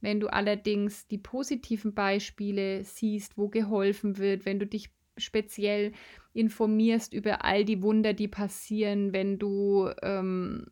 Wenn 0.00 0.20
du 0.20 0.28
allerdings 0.28 1.06
die 1.06 1.18
positiven 1.18 1.94
Beispiele 1.94 2.84
siehst, 2.84 3.36
wo 3.36 3.48
geholfen 3.48 4.18
wird, 4.18 4.44
wenn 4.44 4.58
du 4.58 4.66
dich 4.66 4.90
speziell 5.16 5.92
informierst 6.32 7.12
über 7.12 7.44
all 7.44 7.64
die 7.64 7.82
Wunder, 7.82 8.12
die 8.12 8.28
passieren, 8.28 9.12
wenn 9.12 9.38
du 9.38 9.90
ähm, 10.02 10.66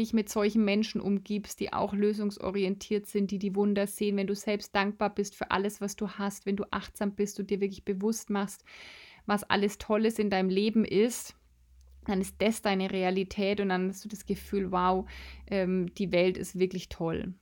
dich 0.00 0.12
mit 0.12 0.28
solchen 0.28 0.64
Menschen 0.64 1.00
umgibst, 1.00 1.60
die 1.60 1.72
auch 1.72 1.92
lösungsorientiert 1.92 3.06
sind, 3.06 3.30
die 3.30 3.38
die 3.38 3.54
Wunder 3.54 3.86
sehen, 3.86 4.16
wenn 4.16 4.26
du 4.26 4.34
selbst 4.34 4.74
dankbar 4.74 5.14
bist 5.14 5.36
für 5.36 5.50
alles, 5.50 5.80
was 5.80 5.94
du 5.94 6.08
hast, 6.08 6.46
wenn 6.46 6.56
du 6.56 6.64
achtsam 6.70 7.14
bist 7.14 7.38
und 7.38 7.50
dir 7.50 7.60
wirklich 7.60 7.84
bewusst 7.84 8.30
machst, 8.30 8.64
was 9.26 9.44
alles 9.44 9.78
Tolles 9.78 10.18
in 10.18 10.30
deinem 10.30 10.48
Leben 10.48 10.84
ist, 10.84 11.36
dann 12.06 12.20
ist 12.20 12.36
das 12.38 12.62
deine 12.62 12.90
Realität 12.90 13.60
und 13.60 13.68
dann 13.68 13.88
hast 13.88 14.04
du 14.04 14.08
das 14.08 14.26
Gefühl, 14.26 14.72
wow, 14.72 15.08
ähm, 15.46 15.94
die 15.94 16.10
Welt 16.12 16.36
ist 16.38 16.58
wirklich 16.58 16.88
toll. 16.88 17.34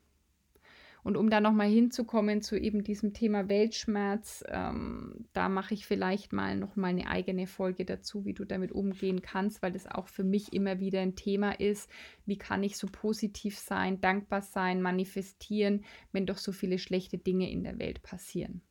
Und 1.03 1.17
um 1.17 1.31
da 1.31 1.41
nochmal 1.41 1.69
hinzukommen 1.69 2.43
zu 2.43 2.57
eben 2.57 2.83
diesem 2.83 3.13
Thema 3.13 3.49
Weltschmerz, 3.49 4.45
ähm, 4.49 5.27
da 5.33 5.49
mache 5.49 5.75
ich 5.75 5.87
vielleicht 5.87 6.33
mal 6.33 6.57
nochmal 6.57 6.91
eine 6.91 7.09
eigene 7.09 7.47
Folge 7.47 7.85
dazu, 7.85 8.25
wie 8.25 8.35
du 8.35 8.45
damit 8.45 8.73
umgehen 8.73 9.23
kannst, 9.23 9.63
weil 9.63 9.73
das 9.73 9.87
auch 9.87 10.09
für 10.09 10.25
mich 10.25 10.53
immer 10.53 10.81
wieder 10.81 11.01
ein 11.01 11.17
Thema 11.17 11.53
ist. 11.53 11.91
Wie 12.27 12.39
kann 12.39 12.63
ich 12.63 12.77
so 12.77 12.89
positiv 12.91 13.59
sein, 13.59 14.01
dankbar 14.01 14.43
sein, 14.43 14.83
manifestieren, 14.83 15.85
wenn 16.13 16.27
doch 16.27 16.39
so 16.39 16.53
viele 16.53 16.79
schlechte 16.79 17.19
Dinge 17.19 17.51
in 17.51 17.63
der 17.63 17.79
Welt 17.79 18.03
passieren? 18.03 18.63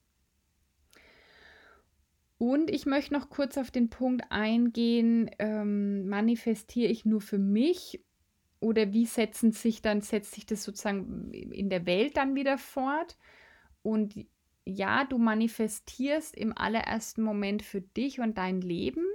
Und 2.37 2.69
ich 2.69 2.85
möchte 2.85 3.13
noch 3.13 3.29
kurz 3.29 3.57
auf 3.57 3.71
den 3.71 3.89
Punkt 3.89 4.25
eingehen, 4.29 5.31
ähm, 5.39 6.07
manifestiere 6.07 6.91
ich 6.91 7.03
nur 7.03 7.19
für 7.19 7.39
mich 7.39 8.03
oder 8.59 8.93
wie 8.93 9.05
setzen 9.05 9.51
sich 9.51 9.81
dann, 9.81 10.01
setzt 10.01 10.33
sich 10.33 10.45
das 10.45 10.63
sozusagen 10.63 11.31
in 11.31 11.69
der 11.69 11.85
Welt 11.85 12.17
dann 12.17 12.35
wieder 12.35 12.57
fort? 12.57 13.17
Und 13.83 14.15
ja, 14.65 15.05
du 15.05 15.17
manifestierst 15.17 16.35
im 16.35 16.57
allerersten 16.57 17.21
Moment 17.21 17.63
für 17.63 17.81
dich 17.81 18.19
und 18.19 18.37
dein 18.37 18.61
Leben, 18.61 19.05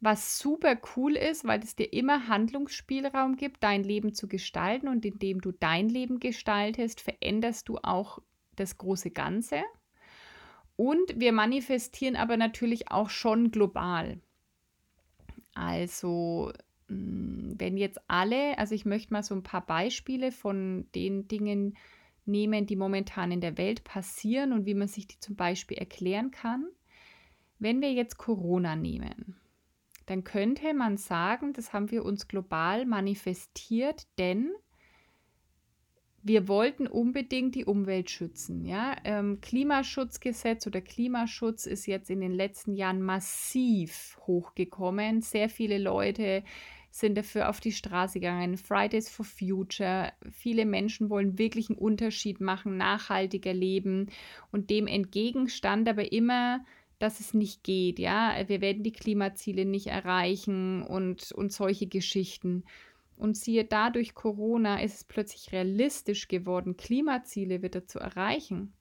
was 0.00 0.38
super 0.38 0.78
cool 0.96 1.16
ist, 1.16 1.44
weil 1.44 1.60
es 1.62 1.74
dir 1.76 1.92
immer 1.92 2.28
Handlungsspielraum 2.28 3.36
gibt, 3.36 3.62
dein 3.62 3.82
Leben 3.82 4.14
zu 4.14 4.28
gestalten 4.28 4.86
und 4.88 5.04
indem 5.04 5.40
du 5.40 5.50
dein 5.50 5.88
Leben 5.88 6.20
gestaltest, 6.20 7.00
veränderst 7.00 7.68
du 7.68 7.78
auch 7.82 8.20
das 8.54 8.78
große 8.78 9.10
Ganze. 9.10 9.62
Und 10.76 11.18
wir 11.18 11.32
manifestieren 11.32 12.16
aber 12.16 12.36
natürlich 12.36 12.90
auch 12.90 13.08
schon 13.08 13.50
global. 13.50 14.20
Also, 15.54 16.52
wenn 17.58 17.76
jetzt 17.76 18.00
alle, 18.08 18.58
also 18.58 18.74
ich 18.74 18.84
möchte 18.84 19.12
mal 19.12 19.22
so 19.22 19.34
ein 19.34 19.42
paar 19.42 19.64
Beispiele 19.64 20.32
von 20.32 20.86
den 20.94 21.28
Dingen 21.28 21.76
nehmen, 22.26 22.66
die 22.66 22.76
momentan 22.76 23.32
in 23.32 23.40
der 23.40 23.58
Welt 23.58 23.84
passieren 23.84 24.52
und 24.52 24.66
wie 24.66 24.74
man 24.74 24.88
sich 24.88 25.06
die 25.06 25.20
zum 25.20 25.36
Beispiel 25.36 25.78
erklären 25.78 26.30
kann. 26.30 26.66
Wenn 27.58 27.80
wir 27.80 27.92
jetzt 27.92 28.18
Corona 28.18 28.76
nehmen, 28.76 29.36
dann 30.06 30.24
könnte 30.24 30.74
man 30.74 30.96
sagen, 30.96 31.52
das 31.52 31.72
haben 31.72 31.90
wir 31.90 32.04
uns 32.04 32.28
global 32.28 32.86
manifestiert, 32.86 34.06
denn 34.18 34.50
wir 36.22 36.48
wollten 36.48 36.86
unbedingt 36.86 37.54
die 37.54 37.66
Umwelt 37.66 38.10
schützen. 38.10 38.64
Ja? 38.64 38.96
Ähm, 39.04 39.40
Klimaschutzgesetz 39.42 40.66
oder 40.66 40.80
Klimaschutz 40.80 41.66
ist 41.66 41.86
jetzt 41.86 42.08
in 42.08 42.20
den 42.20 42.32
letzten 42.32 42.74
Jahren 42.74 43.02
massiv 43.02 44.18
hochgekommen. 44.26 45.20
Sehr 45.20 45.50
viele 45.50 45.76
Leute 45.76 46.42
sind 46.94 47.18
dafür 47.18 47.48
auf 47.48 47.58
die 47.58 47.72
Straße 47.72 48.20
gegangen. 48.20 48.56
Fridays 48.56 49.08
for 49.08 49.24
Future. 49.24 50.12
Viele 50.30 50.64
Menschen 50.64 51.10
wollen 51.10 51.38
wirklich 51.38 51.68
einen 51.68 51.78
Unterschied 51.78 52.40
machen, 52.40 52.76
nachhaltiger 52.76 53.52
leben. 53.52 54.10
Und 54.52 54.70
dem 54.70 54.86
entgegenstand 54.86 55.88
aber 55.88 56.12
immer, 56.12 56.64
dass 57.00 57.18
es 57.18 57.34
nicht 57.34 57.64
geht. 57.64 57.98
Ja, 57.98 58.36
wir 58.46 58.60
werden 58.60 58.84
die 58.84 58.92
Klimaziele 58.92 59.64
nicht 59.64 59.88
erreichen 59.88 60.84
und, 60.84 61.32
und 61.32 61.52
solche 61.52 61.88
Geschichten. 61.88 62.62
Und 63.16 63.36
siehe 63.36 63.64
da, 63.64 63.90
durch 63.90 64.14
Corona 64.14 64.80
ist 64.80 64.94
es 64.94 65.04
plötzlich 65.04 65.50
realistisch 65.50 66.28
geworden, 66.28 66.76
Klimaziele 66.76 67.60
wieder 67.60 67.88
zu 67.88 67.98
erreichen. 67.98 68.72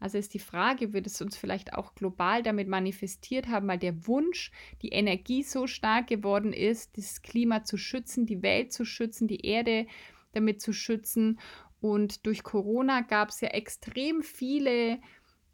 Also 0.00 0.16
ist 0.16 0.32
die 0.32 0.38
Frage, 0.38 0.94
wird 0.94 1.06
es 1.06 1.20
uns 1.20 1.36
vielleicht 1.36 1.74
auch 1.74 1.94
global 1.94 2.42
damit 2.42 2.68
manifestiert 2.68 3.48
haben, 3.48 3.68
weil 3.68 3.78
der 3.78 4.06
Wunsch, 4.06 4.50
die 4.80 4.88
Energie 4.88 5.42
so 5.42 5.66
stark 5.66 6.06
geworden 6.06 6.54
ist, 6.54 6.96
das 6.96 7.20
Klima 7.20 7.64
zu 7.64 7.76
schützen, 7.76 8.24
die 8.24 8.42
Welt 8.42 8.72
zu 8.72 8.86
schützen, 8.86 9.28
die 9.28 9.44
Erde 9.44 9.86
damit 10.32 10.62
zu 10.62 10.72
schützen. 10.72 11.38
Und 11.82 12.26
durch 12.26 12.42
Corona 12.42 13.02
gab 13.02 13.28
es 13.28 13.42
ja 13.42 13.48
extrem 13.48 14.22
viele 14.22 15.00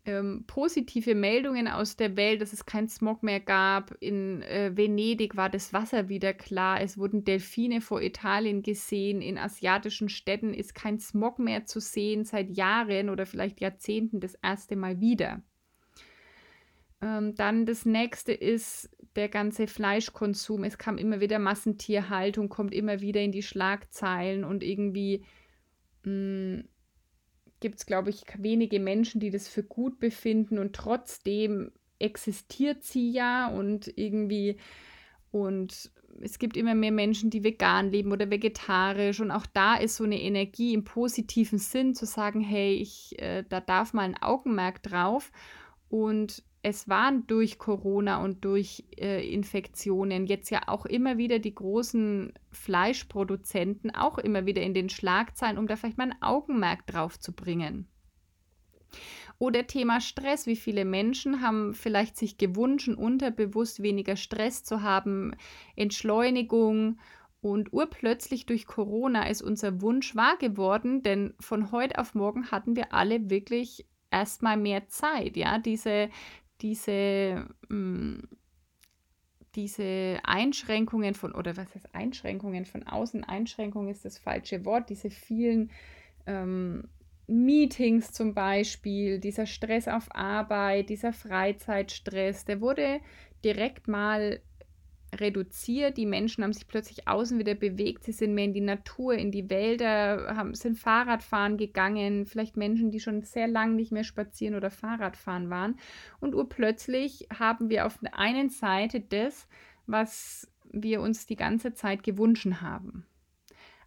ähm, 0.07 0.45
positive 0.47 1.17
Meldungen 1.17 1.67
aus 1.67 1.97
der 1.97 2.17
Welt, 2.17 2.41
dass 2.41 2.53
es 2.53 2.65
keinen 2.65 2.89
Smog 2.89 3.25
mehr 3.25 3.41
gab. 3.41 3.91
In 4.01 4.41
äh, 4.43 4.71
Venedig 4.77 5.37
war 5.37 5.51
das 5.51 5.73
Wasser 5.73 6.09
wieder 6.09 6.33
klar. 6.33 6.81
Es 6.81 6.97
wurden 6.97 7.25
Delfine 7.25 7.81
vor 7.81 8.01
Italien 8.01 8.63
gesehen. 8.63 9.21
In 9.21 9.37
asiatischen 9.37 10.09
Städten 10.09 10.55
ist 10.55 10.77
kein 10.77 11.01
Smog 11.01 11.41
mehr 11.41 11.65
zu 11.65 11.81
sehen 11.81 12.25
seit 12.25 12.57
Jahren 12.57 13.11
oder 13.11 13.27
vielleicht 13.27 13.61
Jahrzehnten 13.61 14.21
das 14.21 14.35
erste 14.37 14.77
Mal 14.77 15.01
wieder. 15.01 15.43
Ähm, 17.03 17.35
dann 17.35 17.67
das 17.67 17.85
nächste 17.85 18.33
ist 18.33 18.89
der 19.17 19.29
ganze 19.29 19.67
Fleischkonsum. 19.67 20.63
Es 20.63 20.79
kam 20.79 20.99
immer 20.99 21.21
wieder 21.21 21.41
Massentierhaltung, 21.41 22.49
kommt 22.49 22.73
immer 22.73 23.01
wieder 23.01 23.21
in 23.23 23.33
die 23.33 23.43
Schlagzeilen 23.43 24.45
und 24.45 24.63
irgendwie 24.63 25.25
mh, 26.05 26.13
mm, 26.13 26.69
gibt 27.61 27.79
es, 27.79 27.87
glaube 27.87 28.11
ich, 28.11 28.25
wenige 28.39 28.81
Menschen, 28.81 29.21
die 29.21 29.31
das 29.31 29.49
für 29.49 29.63
gut 29.63 29.99
befinden 29.99 30.59
und 30.59 30.75
trotzdem 30.75 31.73
existiert 31.99 32.85
sie 32.85 33.11
ja 33.11 33.49
und 33.49 33.91
irgendwie 33.97 34.59
und 35.31 35.91
es 36.21 36.39
gibt 36.39 36.57
immer 36.57 36.75
mehr 36.75 36.93
Menschen, 36.93 37.31
die 37.31 37.45
vegan 37.45 37.91
leben 37.91 38.13
oder 38.13 38.31
vegetarisch 38.31 39.21
und 39.21 39.31
auch 39.31 39.47
da 39.47 39.77
ist 39.77 39.97
so 39.97 40.05
eine 40.05 40.21
Energie 40.21 40.73
im 40.73 40.85
positiven 40.85 41.59
Sinn 41.59 41.95
zu 41.95 42.07
sagen, 42.07 42.41
hey, 42.41 42.75
ich, 42.75 43.21
äh, 43.21 43.45
da 43.49 43.61
darf 43.61 43.93
mal 43.93 44.03
ein 44.03 44.21
Augenmerk 44.21 44.83
drauf 44.83 45.31
und 45.89 46.43
es 46.69 46.89
waren 46.89 47.29
durch 47.29 47.61
Corona 47.61 48.21
und 48.25 48.45
durch 48.45 48.83
äh, 48.99 49.25
Infektionen 49.33 50.27
jetzt 50.27 50.51
ja 50.51 50.63
auch 50.67 50.85
immer 50.85 51.17
wieder 51.17 51.39
die 51.39 51.55
großen 51.55 52.33
Fleischproduzenten 52.51 53.95
auch 53.95 54.19
immer 54.19 54.47
wieder 54.47 54.63
in 54.63 54.75
den 54.75 54.89
Schlagzeilen, 54.89 55.59
um 55.59 55.69
da 55.69 55.77
vielleicht 55.77 55.97
mal 55.97 56.11
ein 56.11 56.23
Augenmerk 56.23 56.85
drauf 56.89 57.21
zu 57.21 57.33
bringen. 57.33 57.87
Oder 59.39 59.69
Thema 59.69 60.01
Stress. 60.01 60.49
Wie 60.49 60.57
viele 60.57 60.85
Menschen 60.85 61.41
haben 61.41 61.73
vielleicht 61.73 62.17
sich 62.17 62.37
gewünscht, 62.37 62.89
unterbewusst 62.89 63.81
weniger 63.81 64.17
Stress 64.17 64.65
zu 64.65 64.83
haben, 64.83 65.37
Entschleunigung. 65.77 66.99
Und 67.41 67.73
urplötzlich 67.73 68.45
durch 68.45 68.67
Corona 68.67 69.29
ist 69.29 69.41
unser 69.41 69.81
Wunsch 69.83 70.17
wahr 70.17 70.37
geworden, 70.37 71.05
denn 71.05 71.35
von 71.39 71.71
heute 71.71 72.01
auf 72.01 72.17
morgen 72.17 72.51
hatten 72.51 72.75
wir 72.75 72.93
alle 72.93 73.31
wirklich 73.31 73.87
erstmal 74.11 74.57
mehr 74.57 74.89
Zeit. 74.89 75.37
Ja, 75.37 75.59
diese 75.59 76.11
diese, 76.61 77.47
mh, 77.69 77.69
hm, 77.69 78.29
diese 79.55 80.19
Einschränkungen 80.23 81.15
von, 81.15 81.35
oder 81.35 81.57
was 81.57 81.75
heißt 81.75 81.95
Einschränkungen? 81.95 82.67
Von 82.67 82.83
außen, 82.83 83.25
Einschränkung 83.25 83.89
ist 83.89 84.05
das 84.05 84.19
falsche 84.19 84.65
Wort, 84.65 84.91
diese 84.91 85.09
vielen 85.11 85.71
ähm, 86.27 86.89
Meetings 87.27 88.13
zum 88.13 88.35
Beispiel, 88.35 89.19
dieser 89.19 89.47
Stress 89.47 89.89
auf 89.89 90.15
Arbeit, 90.15 90.91
dieser 90.91 91.13
Freizeitstress, 91.13 92.45
der 92.45 92.61
wurde 92.61 93.01
direkt 93.45 93.89
mal 93.89 94.41
reduziert. 95.21 95.97
Die 95.97 96.07
Menschen 96.07 96.45
haben 96.45 96.53
sich 96.53 96.69
plötzlich 96.69 97.09
außen 97.09 97.39
wieder 97.39 97.55
bewegt. 97.55 98.05
Sie 98.05 98.13
sind 98.13 98.35
mehr 98.35 98.45
in 98.45 98.55
die 98.55 98.61
Natur, 98.61 99.15
in 99.15 99.31
die 99.31 99.51
Wälder, 99.51 100.37
haben, 100.37 100.55
sind 100.55 100.79
Fahrradfahren 100.79 101.57
gegangen. 101.57 102.27
Vielleicht 102.27 102.57
Menschen, 102.57 102.91
die 102.91 103.01
schon 103.01 103.23
sehr 103.23 103.49
lange 103.49 103.75
nicht 103.75 103.93
mehr 103.93 104.05
spazieren 104.05 104.55
oder 104.55 104.71
Fahrradfahren 104.71 105.51
waren. 105.51 105.79
Und 106.21 106.35
urplötzlich 106.35 107.29
haben 107.39 107.71
wir 107.71 107.87
auf 107.87 107.99
der 107.99 108.19
einen 108.19 108.51
Seite 108.51 109.01
das, 109.01 109.49
was 109.87 110.51
wir 110.71 111.01
uns 111.01 111.27
die 111.27 111.37
ganze 111.37 111.75
Zeit 111.75 112.03
gewünscht 112.03 112.47
haben. 112.61 113.07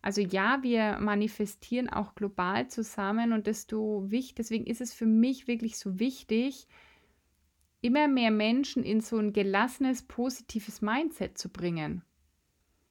Also 0.02 0.22
ja, 0.22 0.60
wir 0.62 0.98
manifestieren 1.00 1.90
auch 1.90 2.16
global 2.16 2.68
zusammen 2.70 3.34
und 3.34 3.48
desto 3.48 4.10
wichtig, 4.10 4.36
deswegen 4.36 4.66
ist 4.66 4.82
es 4.82 4.94
für 4.94 5.06
mich 5.06 5.48
wirklich 5.48 5.78
so 5.78 6.00
wichtig, 6.00 6.68
immer 7.82 8.08
mehr 8.08 8.32
Menschen 8.32 8.84
in 8.84 9.02
so 9.02 9.18
ein 9.18 9.34
gelassenes, 9.34 10.04
positives 10.04 10.82
Mindset 10.82 11.38
zu 11.38 11.50
bringen. 11.50 12.04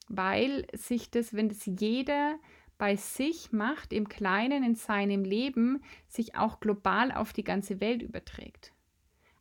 Weil 0.09 0.67
sich 0.73 1.11
das, 1.11 1.35
wenn 1.35 1.49
das 1.49 1.67
jeder 1.67 2.39
bei 2.79 2.97
sich 2.97 3.53
macht, 3.53 3.93
im 3.93 4.09
Kleinen, 4.09 4.63
in 4.63 4.77
seinem 4.77 5.25
Leben, 5.25 5.83
sich 6.07 6.37
auch 6.37 6.61
global 6.61 7.13
auf 7.13 7.33
die 7.33 7.45
ganze 7.45 7.81
Welt 7.81 8.03
überträgt. 8.03 8.73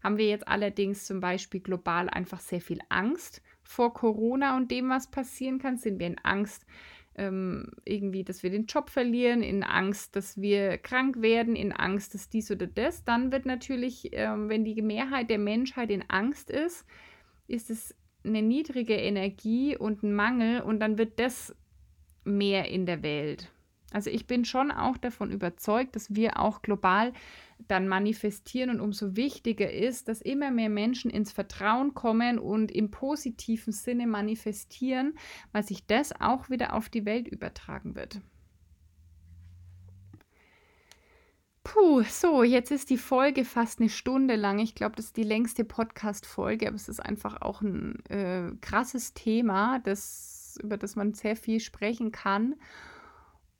Haben 0.03 0.17
wir 0.17 0.27
jetzt 0.27 0.47
allerdings 0.47 1.05
zum 1.05 1.19
Beispiel 1.19 1.59
global 1.59 2.09
einfach 2.09 2.39
sehr 2.39 2.61
viel 2.61 2.79
Angst 2.89 3.41
vor 3.63 3.93
Corona 3.93 4.57
und 4.57 4.71
dem, 4.71 4.89
was 4.89 5.09
passieren 5.09 5.59
kann? 5.59 5.77
Sind 5.77 5.99
wir 5.99 6.07
in 6.07 6.19
Angst, 6.19 6.65
ähm, 7.17 7.71
irgendwie, 7.83 8.23
dass 8.23 8.43
wir 8.43 8.51
den 8.51 8.67
Job 8.67 8.89
verlieren, 8.89 9.41
in 9.41 9.63
Angst, 9.63 10.15
dass 10.15 10.39
wir 10.39 10.77
krank 10.77 11.21
werden, 11.21 11.55
in 11.55 11.73
Angst, 11.73 12.13
dass 12.13 12.29
dies 12.29 12.51
oder 12.51 12.67
das, 12.67 13.03
dann 13.03 13.31
wird 13.31 13.45
natürlich, 13.45 14.11
ähm, 14.13 14.49
wenn 14.49 14.63
die 14.63 14.81
Mehrheit 14.81 15.29
der 15.29 15.39
Menschheit 15.39 15.89
in 15.89 16.07
Angst 16.09 16.49
ist, 16.49 16.85
ist 17.47 17.69
es 17.69 17.95
eine 18.23 18.41
niedrige 18.41 18.95
Energie 18.95 19.75
und 19.75 20.03
ein 20.03 20.13
Mangel 20.13 20.61
und 20.61 20.79
dann 20.79 20.97
wird 20.97 21.19
das 21.19 21.55
mehr 22.23 22.69
in 22.69 22.85
der 22.85 23.01
Welt. 23.03 23.51
Also 23.91 24.09
ich 24.09 24.27
bin 24.27 24.45
schon 24.45 24.69
auch 24.69 24.97
davon 24.97 25.31
überzeugt, 25.31 25.95
dass 25.95 26.13
wir 26.13 26.39
auch 26.39 26.61
global 26.61 27.13
dann 27.67 27.87
manifestieren 27.87 28.69
und 28.69 28.79
umso 28.79 29.15
wichtiger 29.15 29.71
ist, 29.71 30.07
dass 30.07 30.21
immer 30.21 30.51
mehr 30.51 30.69
Menschen 30.69 31.11
ins 31.11 31.31
Vertrauen 31.31 31.93
kommen 31.93 32.39
und 32.39 32.71
im 32.71 32.91
positiven 32.91 33.73
Sinne 33.73 34.07
manifestieren, 34.07 35.17
weil 35.51 35.63
sich 35.63 35.85
das 35.85 36.13
auch 36.19 36.49
wieder 36.49 36.73
auf 36.73 36.89
die 36.89 37.05
Welt 37.05 37.27
übertragen 37.27 37.95
wird. 37.95 38.21
Puh, 41.63 42.01
so, 42.03 42.43
jetzt 42.43 42.71
ist 42.71 42.89
die 42.89 42.97
Folge 42.97 43.43
fast 43.43 43.81
eine 43.81 43.89
Stunde 43.89 44.37
lang. 44.37 44.59
Ich 44.59 44.73
glaube, 44.73 44.95
das 44.95 45.07
ist 45.07 45.17
die 45.17 45.23
längste 45.23 45.65
Podcast-Folge, 45.65 46.65
aber 46.65 46.77
es 46.77 46.87
ist 46.87 47.01
einfach 47.01 47.41
auch 47.41 47.61
ein 47.61 47.99
äh, 48.05 48.51
krasses 48.61 49.13
Thema, 49.13 49.79
das, 49.79 50.57
über 50.63 50.77
das 50.77 50.95
man 50.95 51.13
sehr 51.13 51.35
viel 51.35 51.59
sprechen 51.59 52.13
kann. 52.13 52.55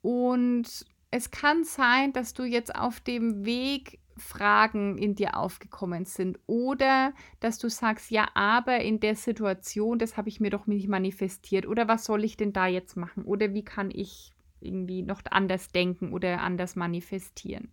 Und 0.00 0.86
es 1.10 1.30
kann 1.30 1.64
sein, 1.64 2.12
dass 2.12 2.34
du 2.34 2.44
jetzt 2.44 2.74
auf 2.74 3.00
dem 3.00 3.44
Weg 3.44 3.98
Fragen 4.16 4.98
in 4.98 5.14
dir 5.14 5.36
aufgekommen 5.36 6.04
sind 6.04 6.38
oder 6.46 7.12
dass 7.40 7.58
du 7.58 7.68
sagst, 7.68 8.10
ja, 8.10 8.28
aber 8.34 8.80
in 8.80 9.00
der 9.00 9.14
Situation, 9.14 9.98
das 9.98 10.16
habe 10.16 10.28
ich 10.28 10.40
mir 10.40 10.50
doch 10.50 10.66
nicht 10.66 10.88
manifestiert 10.88 11.66
oder 11.66 11.88
was 11.88 12.04
soll 12.04 12.24
ich 12.24 12.36
denn 12.36 12.52
da 12.52 12.66
jetzt 12.66 12.96
machen 12.96 13.24
oder 13.24 13.54
wie 13.54 13.64
kann 13.64 13.90
ich 13.92 14.32
irgendwie 14.60 15.02
noch 15.02 15.22
anders 15.30 15.70
denken 15.70 16.12
oder 16.12 16.40
anders 16.40 16.74
manifestieren. 16.74 17.70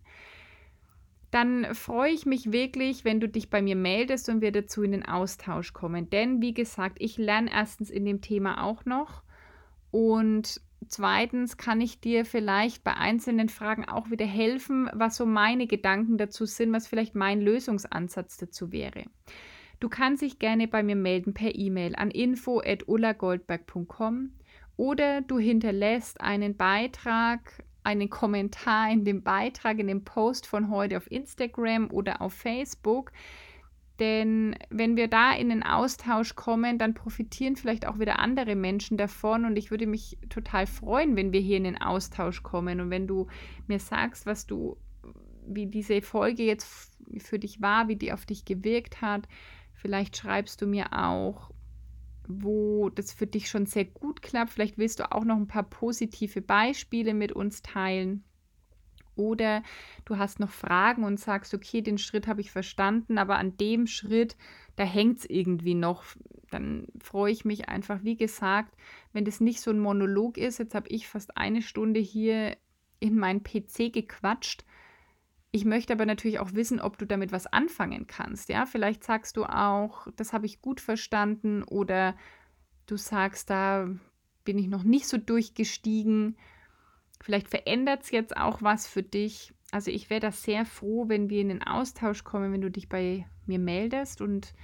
dann 1.32 1.74
freue 1.74 2.12
ich 2.12 2.24
mich 2.24 2.52
wirklich, 2.52 3.04
wenn 3.04 3.20
du 3.20 3.28
dich 3.28 3.50
bei 3.50 3.60
mir 3.60 3.76
meldest 3.76 4.28
und 4.28 4.40
wir 4.40 4.52
dazu 4.52 4.82
in 4.82 4.92
den 4.92 5.04
Austausch 5.04 5.72
kommen. 5.72 6.08
Denn 6.08 6.40
wie 6.40 6.54
gesagt, 6.54 6.96
ich 7.00 7.18
lerne 7.18 7.50
erstens 7.52 7.90
in 7.90 8.04
dem 8.04 8.22
Thema 8.22 8.62
auch 8.62 8.84
noch 8.84 9.22
und 9.90 10.60
zweitens 10.88 11.56
kann 11.56 11.80
ich 11.80 12.00
dir 12.00 12.24
vielleicht 12.24 12.84
bei 12.84 12.94
einzelnen 12.94 13.48
Fragen 13.48 13.84
auch 13.84 14.10
wieder 14.10 14.26
helfen, 14.26 14.88
was 14.92 15.16
so 15.16 15.26
meine 15.26 15.66
Gedanken 15.66 16.18
dazu 16.18 16.46
sind, 16.46 16.72
was 16.72 16.86
vielleicht 16.86 17.14
mein 17.14 17.40
Lösungsansatz 17.40 18.36
dazu 18.36 18.72
wäre. 18.72 19.04
Du 19.80 19.88
kannst 19.88 20.22
dich 20.22 20.38
gerne 20.38 20.68
bei 20.68 20.82
mir 20.82 20.96
melden 20.96 21.34
per 21.34 21.54
E-Mail 21.54 21.94
an 21.96 22.10
info@ullagoldberg.com 22.10 24.30
oder 24.76 25.20
du 25.20 25.38
hinterlässt 25.38 26.20
einen 26.20 26.56
Beitrag 26.56 27.62
einen 27.86 28.10
Kommentar 28.10 28.90
in 28.90 29.04
dem 29.04 29.22
Beitrag, 29.22 29.78
in 29.78 29.86
dem 29.86 30.04
Post 30.04 30.48
von 30.48 30.70
heute 30.70 30.96
auf 30.96 31.10
Instagram 31.10 31.88
oder 31.92 32.20
auf 32.20 32.34
Facebook. 32.34 33.12
Denn 33.98 34.56
wenn 34.68 34.96
wir 34.96 35.08
da 35.08 35.34
in 35.34 35.48
den 35.48 35.62
Austausch 35.62 36.34
kommen, 36.34 36.78
dann 36.78 36.94
profitieren 36.94 37.56
vielleicht 37.56 37.86
auch 37.86 37.98
wieder 37.98 38.18
andere 38.18 38.54
Menschen 38.54 38.98
davon. 38.98 39.44
Und 39.46 39.56
ich 39.56 39.70
würde 39.70 39.86
mich 39.86 40.18
total 40.28 40.66
freuen, 40.66 41.16
wenn 41.16 41.32
wir 41.32 41.40
hier 41.40 41.56
in 41.56 41.64
den 41.64 41.80
Austausch 41.80 42.42
kommen. 42.42 42.80
Und 42.80 42.90
wenn 42.90 43.06
du 43.06 43.26
mir 43.66 43.78
sagst, 43.78 44.26
was 44.26 44.46
du, 44.46 44.76
wie 45.46 45.66
diese 45.66 46.02
Folge 46.02 46.42
jetzt 46.42 46.92
für 47.18 47.38
dich 47.38 47.62
war, 47.62 47.88
wie 47.88 47.96
die 47.96 48.12
auf 48.12 48.26
dich 48.26 48.44
gewirkt 48.44 49.00
hat. 49.00 49.26
Vielleicht 49.72 50.16
schreibst 50.16 50.60
du 50.60 50.66
mir 50.66 50.92
auch, 50.92 51.50
wo 52.28 52.90
das 52.90 53.12
für 53.12 53.26
dich 53.26 53.48
schon 53.48 53.66
sehr 53.66 53.84
gut 53.84 54.20
klappt. 54.20 54.50
Vielleicht 54.50 54.78
willst 54.78 55.00
du 55.00 55.10
auch 55.12 55.24
noch 55.24 55.36
ein 55.36 55.46
paar 55.46 55.62
positive 55.62 56.42
Beispiele 56.42 57.14
mit 57.14 57.32
uns 57.32 57.62
teilen. 57.62 58.24
Oder 59.16 59.62
du 60.04 60.18
hast 60.18 60.40
noch 60.40 60.50
Fragen 60.50 61.04
und 61.04 61.18
sagst, 61.18 61.54
okay, 61.54 61.82
den 61.82 61.98
Schritt 61.98 62.26
habe 62.26 62.40
ich 62.40 62.50
verstanden, 62.50 63.18
aber 63.18 63.38
an 63.38 63.56
dem 63.56 63.86
Schritt, 63.86 64.36
da 64.76 64.84
hängt 64.84 65.18
es 65.18 65.30
irgendwie 65.30 65.74
noch. 65.74 66.04
Dann 66.50 66.86
freue 67.00 67.32
ich 67.32 67.44
mich 67.44 67.68
einfach, 67.68 68.04
wie 68.04 68.16
gesagt, 68.16 68.76
wenn 69.12 69.24
das 69.24 69.40
nicht 69.40 69.60
so 69.60 69.70
ein 69.70 69.80
Monolog 69.80 70.38
ist. 70.38 70.58
Jetzt 70.58 70.74
habe 70.74 70.88
ich 70.88 71.08
fast 71.08 71.36
eine 71.36 71.62
Stunde 71.62 72.00
hier 72.00 72.56
in 73.00 73.16
meinen 73.16 73.42
PC 73.42 73.92
gequatscht 73.92 74.64
ich 75.56 75.64
möchte 75.64 75.94
aber 75.94 76.04
natürlich 76.04 76.38
auch 76.38 76.52
wissen, 76.52 76.80
ob 76.80 76.98
du 76.98 77.06
damit 77.06 77.32
was 77.32 77.46
anfangen 77.46 78.06
kannst. 78.06 78.50
Ja, 78.50 78.66
vielleicht 78.66 79.02
sagst 79.02 79.38
du 79.38 79.44
auch, 79.44 80.06
das 80.14 80.34
habe 80.34 80.44
ich 80.44 80.60
gut 80.60 80.82
verstanden 80.82 81.62
oder 81.62 82.14
du 82.84 82.98
sagst, 82.98 83.48
da 83.48 83.88
bin 84.44 84.58
ich 84.58 84.68
noch 84.68 84.82
nicht 84.82 85.08
so 85.08 85.16
durchgestiegen. 85.16 86.36
Vielleicht 87.20 87.48
verändert 87.48 88.02
es 88.02 88.10
jetzt 88.10 88.36
auch 88.36 88.62
was 88.62 88.86
für 88.86 89.02
dich. 89.02 89.52
Also 89.72 89.90
ich 89.90 90.10
wäre 90.10 90.20
da 90.20 90.30
sehr 90.30 90.64
froh, 90.64 91.08
wenn 91.08 91.28
wir 91.28 91.40
in 91.40 91.48
den 91.48 91.62
Austausch 91.62 92.24
kommen, 92.24 92.52
wenn 92.52 92.60
du 92.60 92.70
dich 92.70 92.88
bei 92.88 93.26
mir 93.46 93.58
meldest 93.58 94.20
und 94.20 94.54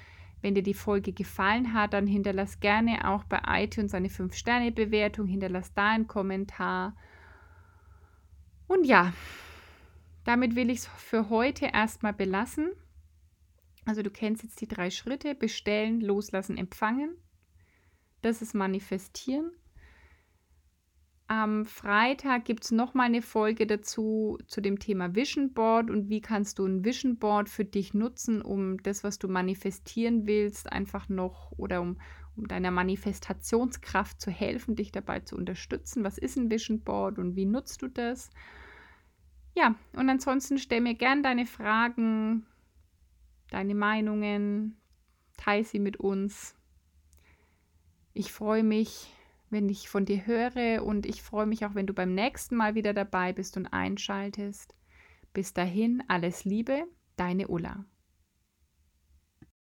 wenn 0.42 0.54
dir 0.54 0.62
die 0.62 0.74
Folge 0.74 1.12
gefallen 1.12 1.72
hat, 1.72 1.92
dann 1.92 2.06
hinterlass 2.06 2.60
gerne 2.60 3.08
auch 3.08 3.24
bei 3.24 3.40
iTunes 3.46 3.94
eine 3.94 4.08
5-Sterne-Bewertung, 4.08 5.26
hinterlass 5.26 5.72
da 5.72 5.90
einen 5.90 6.08
Kommentar. 6.08 6.96
Und 8.66 8.84
ja, 8.84 9.12
damit 10.24 10.56
will 10.56 10.70
ich 10.70 10.78
es 10.78 10.86
für 10.86 11.30
heute 11.30 11.66
erstmal 11.66 12.12
belassen. 12.12 12.70
Also 13.84 14.02
du 14.02 14.10
kennst 14.10 14.42
jetzt 14.42 14.60
die 14.60 14.68
drei 14.68 14.90
Schritte. 14.90 15.34
Bestellen, 15.34 16.00
loslassen, 16.00 16.56
empfangen. 16.56 17.16
Das 18.20 18.42
ist 18.42 18.54
manifestieren. 18.54 19.50
Am 21.34 21.64
Freitag 21.64 22.44
gibt 22.44 22.62
es 22.62 22.72
nochmal 22.72 23.06
eine 23.06 23.22
Folge 23.22 23.66
dazu 23.66 24.36
zu 24.48 24.60
dem 24.60 24.78
Thema 24.78 25.14
Vision 25.14 25.54
Board 25.54 25.88
und 25.88 26.10
wie 26.10 26.20
kannst 26.20 26.58
du 26.58 26.66
ein 26.66 26.84
Vision 26.84 27.16
Board 27.16 27.48
für 27.48 27.64
dich 27.64 27.94
nutzen, 27.94 28.42
um 28.42 28.76
das, 28.82 29.02
was 29.02 29.18
du 29.18 29.28
manifestieren 29.28 30.26
willst, 30.26 30.70
einfach 30.70 31.08
noch 31.08 31.50
oder 31.56 31.80
um, 31.80 31.98
um 32.36 32.48
deiner 32.48 32.70
Manifestationskraft 32.70 34.20
zu 34.20 34.30
helfen, 34.30 34.76
dich 34.76 34.92
dabei 34.92 35.20
zu 35.20 35.34
unterstützen. 35.36 36.04
Was 36.04 36.18
ist 36.18 36.36
ein 36.36 36.50
Vision 36.50 36.82
Board 36.82 37.18
und 37.18 37.34
wie 37.34 37.46
nutzt 37.46 37.80
du 37.80 37.88
das? 37.88 38.28
Ja, 39.54 39.74
und 39.94 40.10
ansonsten 40.10 40.58
stell 40.58 40.82
mir 40.82 40.96
gern 40.96 41.22
deine 41.22 41.46
Fragen, 41.46 42.44
deine 43.48 43.74
Meinungen, 43.74 44.76
teile 45.38 45.64
sie 45.64 45.78
mit 45.78 45.96
uns. 45.96 46.54
Ich 48.12 48.30
freue 48.32 48.64
mich, 48.64 49.08
wenn 49.52 49.68
ich 49.68 49.88
von 49.88 50.04
dir 50.04 50.26
höre 50.26 50.82
und 50.82 51.06
ich 51.06 51.22
freue 51.22 51.46
mich 51.46 51.64
auch, 51.64 51.74
wenn 51.74 51.86
du 51.86 51.92
beim 51.92 52.14
nächsten 52.14 52.56
Mal 52.56 52.74
wieder 52.74 52.94
dabei 52.94 53.32
bist 53.32 53.56
und 53.56 53.66
einschaltest. 53.66 54.74
Bis 55.32 55.52
dahin, 55.52 56.02
alles 56.08 56.44
Liebe, 56.44 56.84
deine 57.16 57.48
Ulla. 57.48 57.84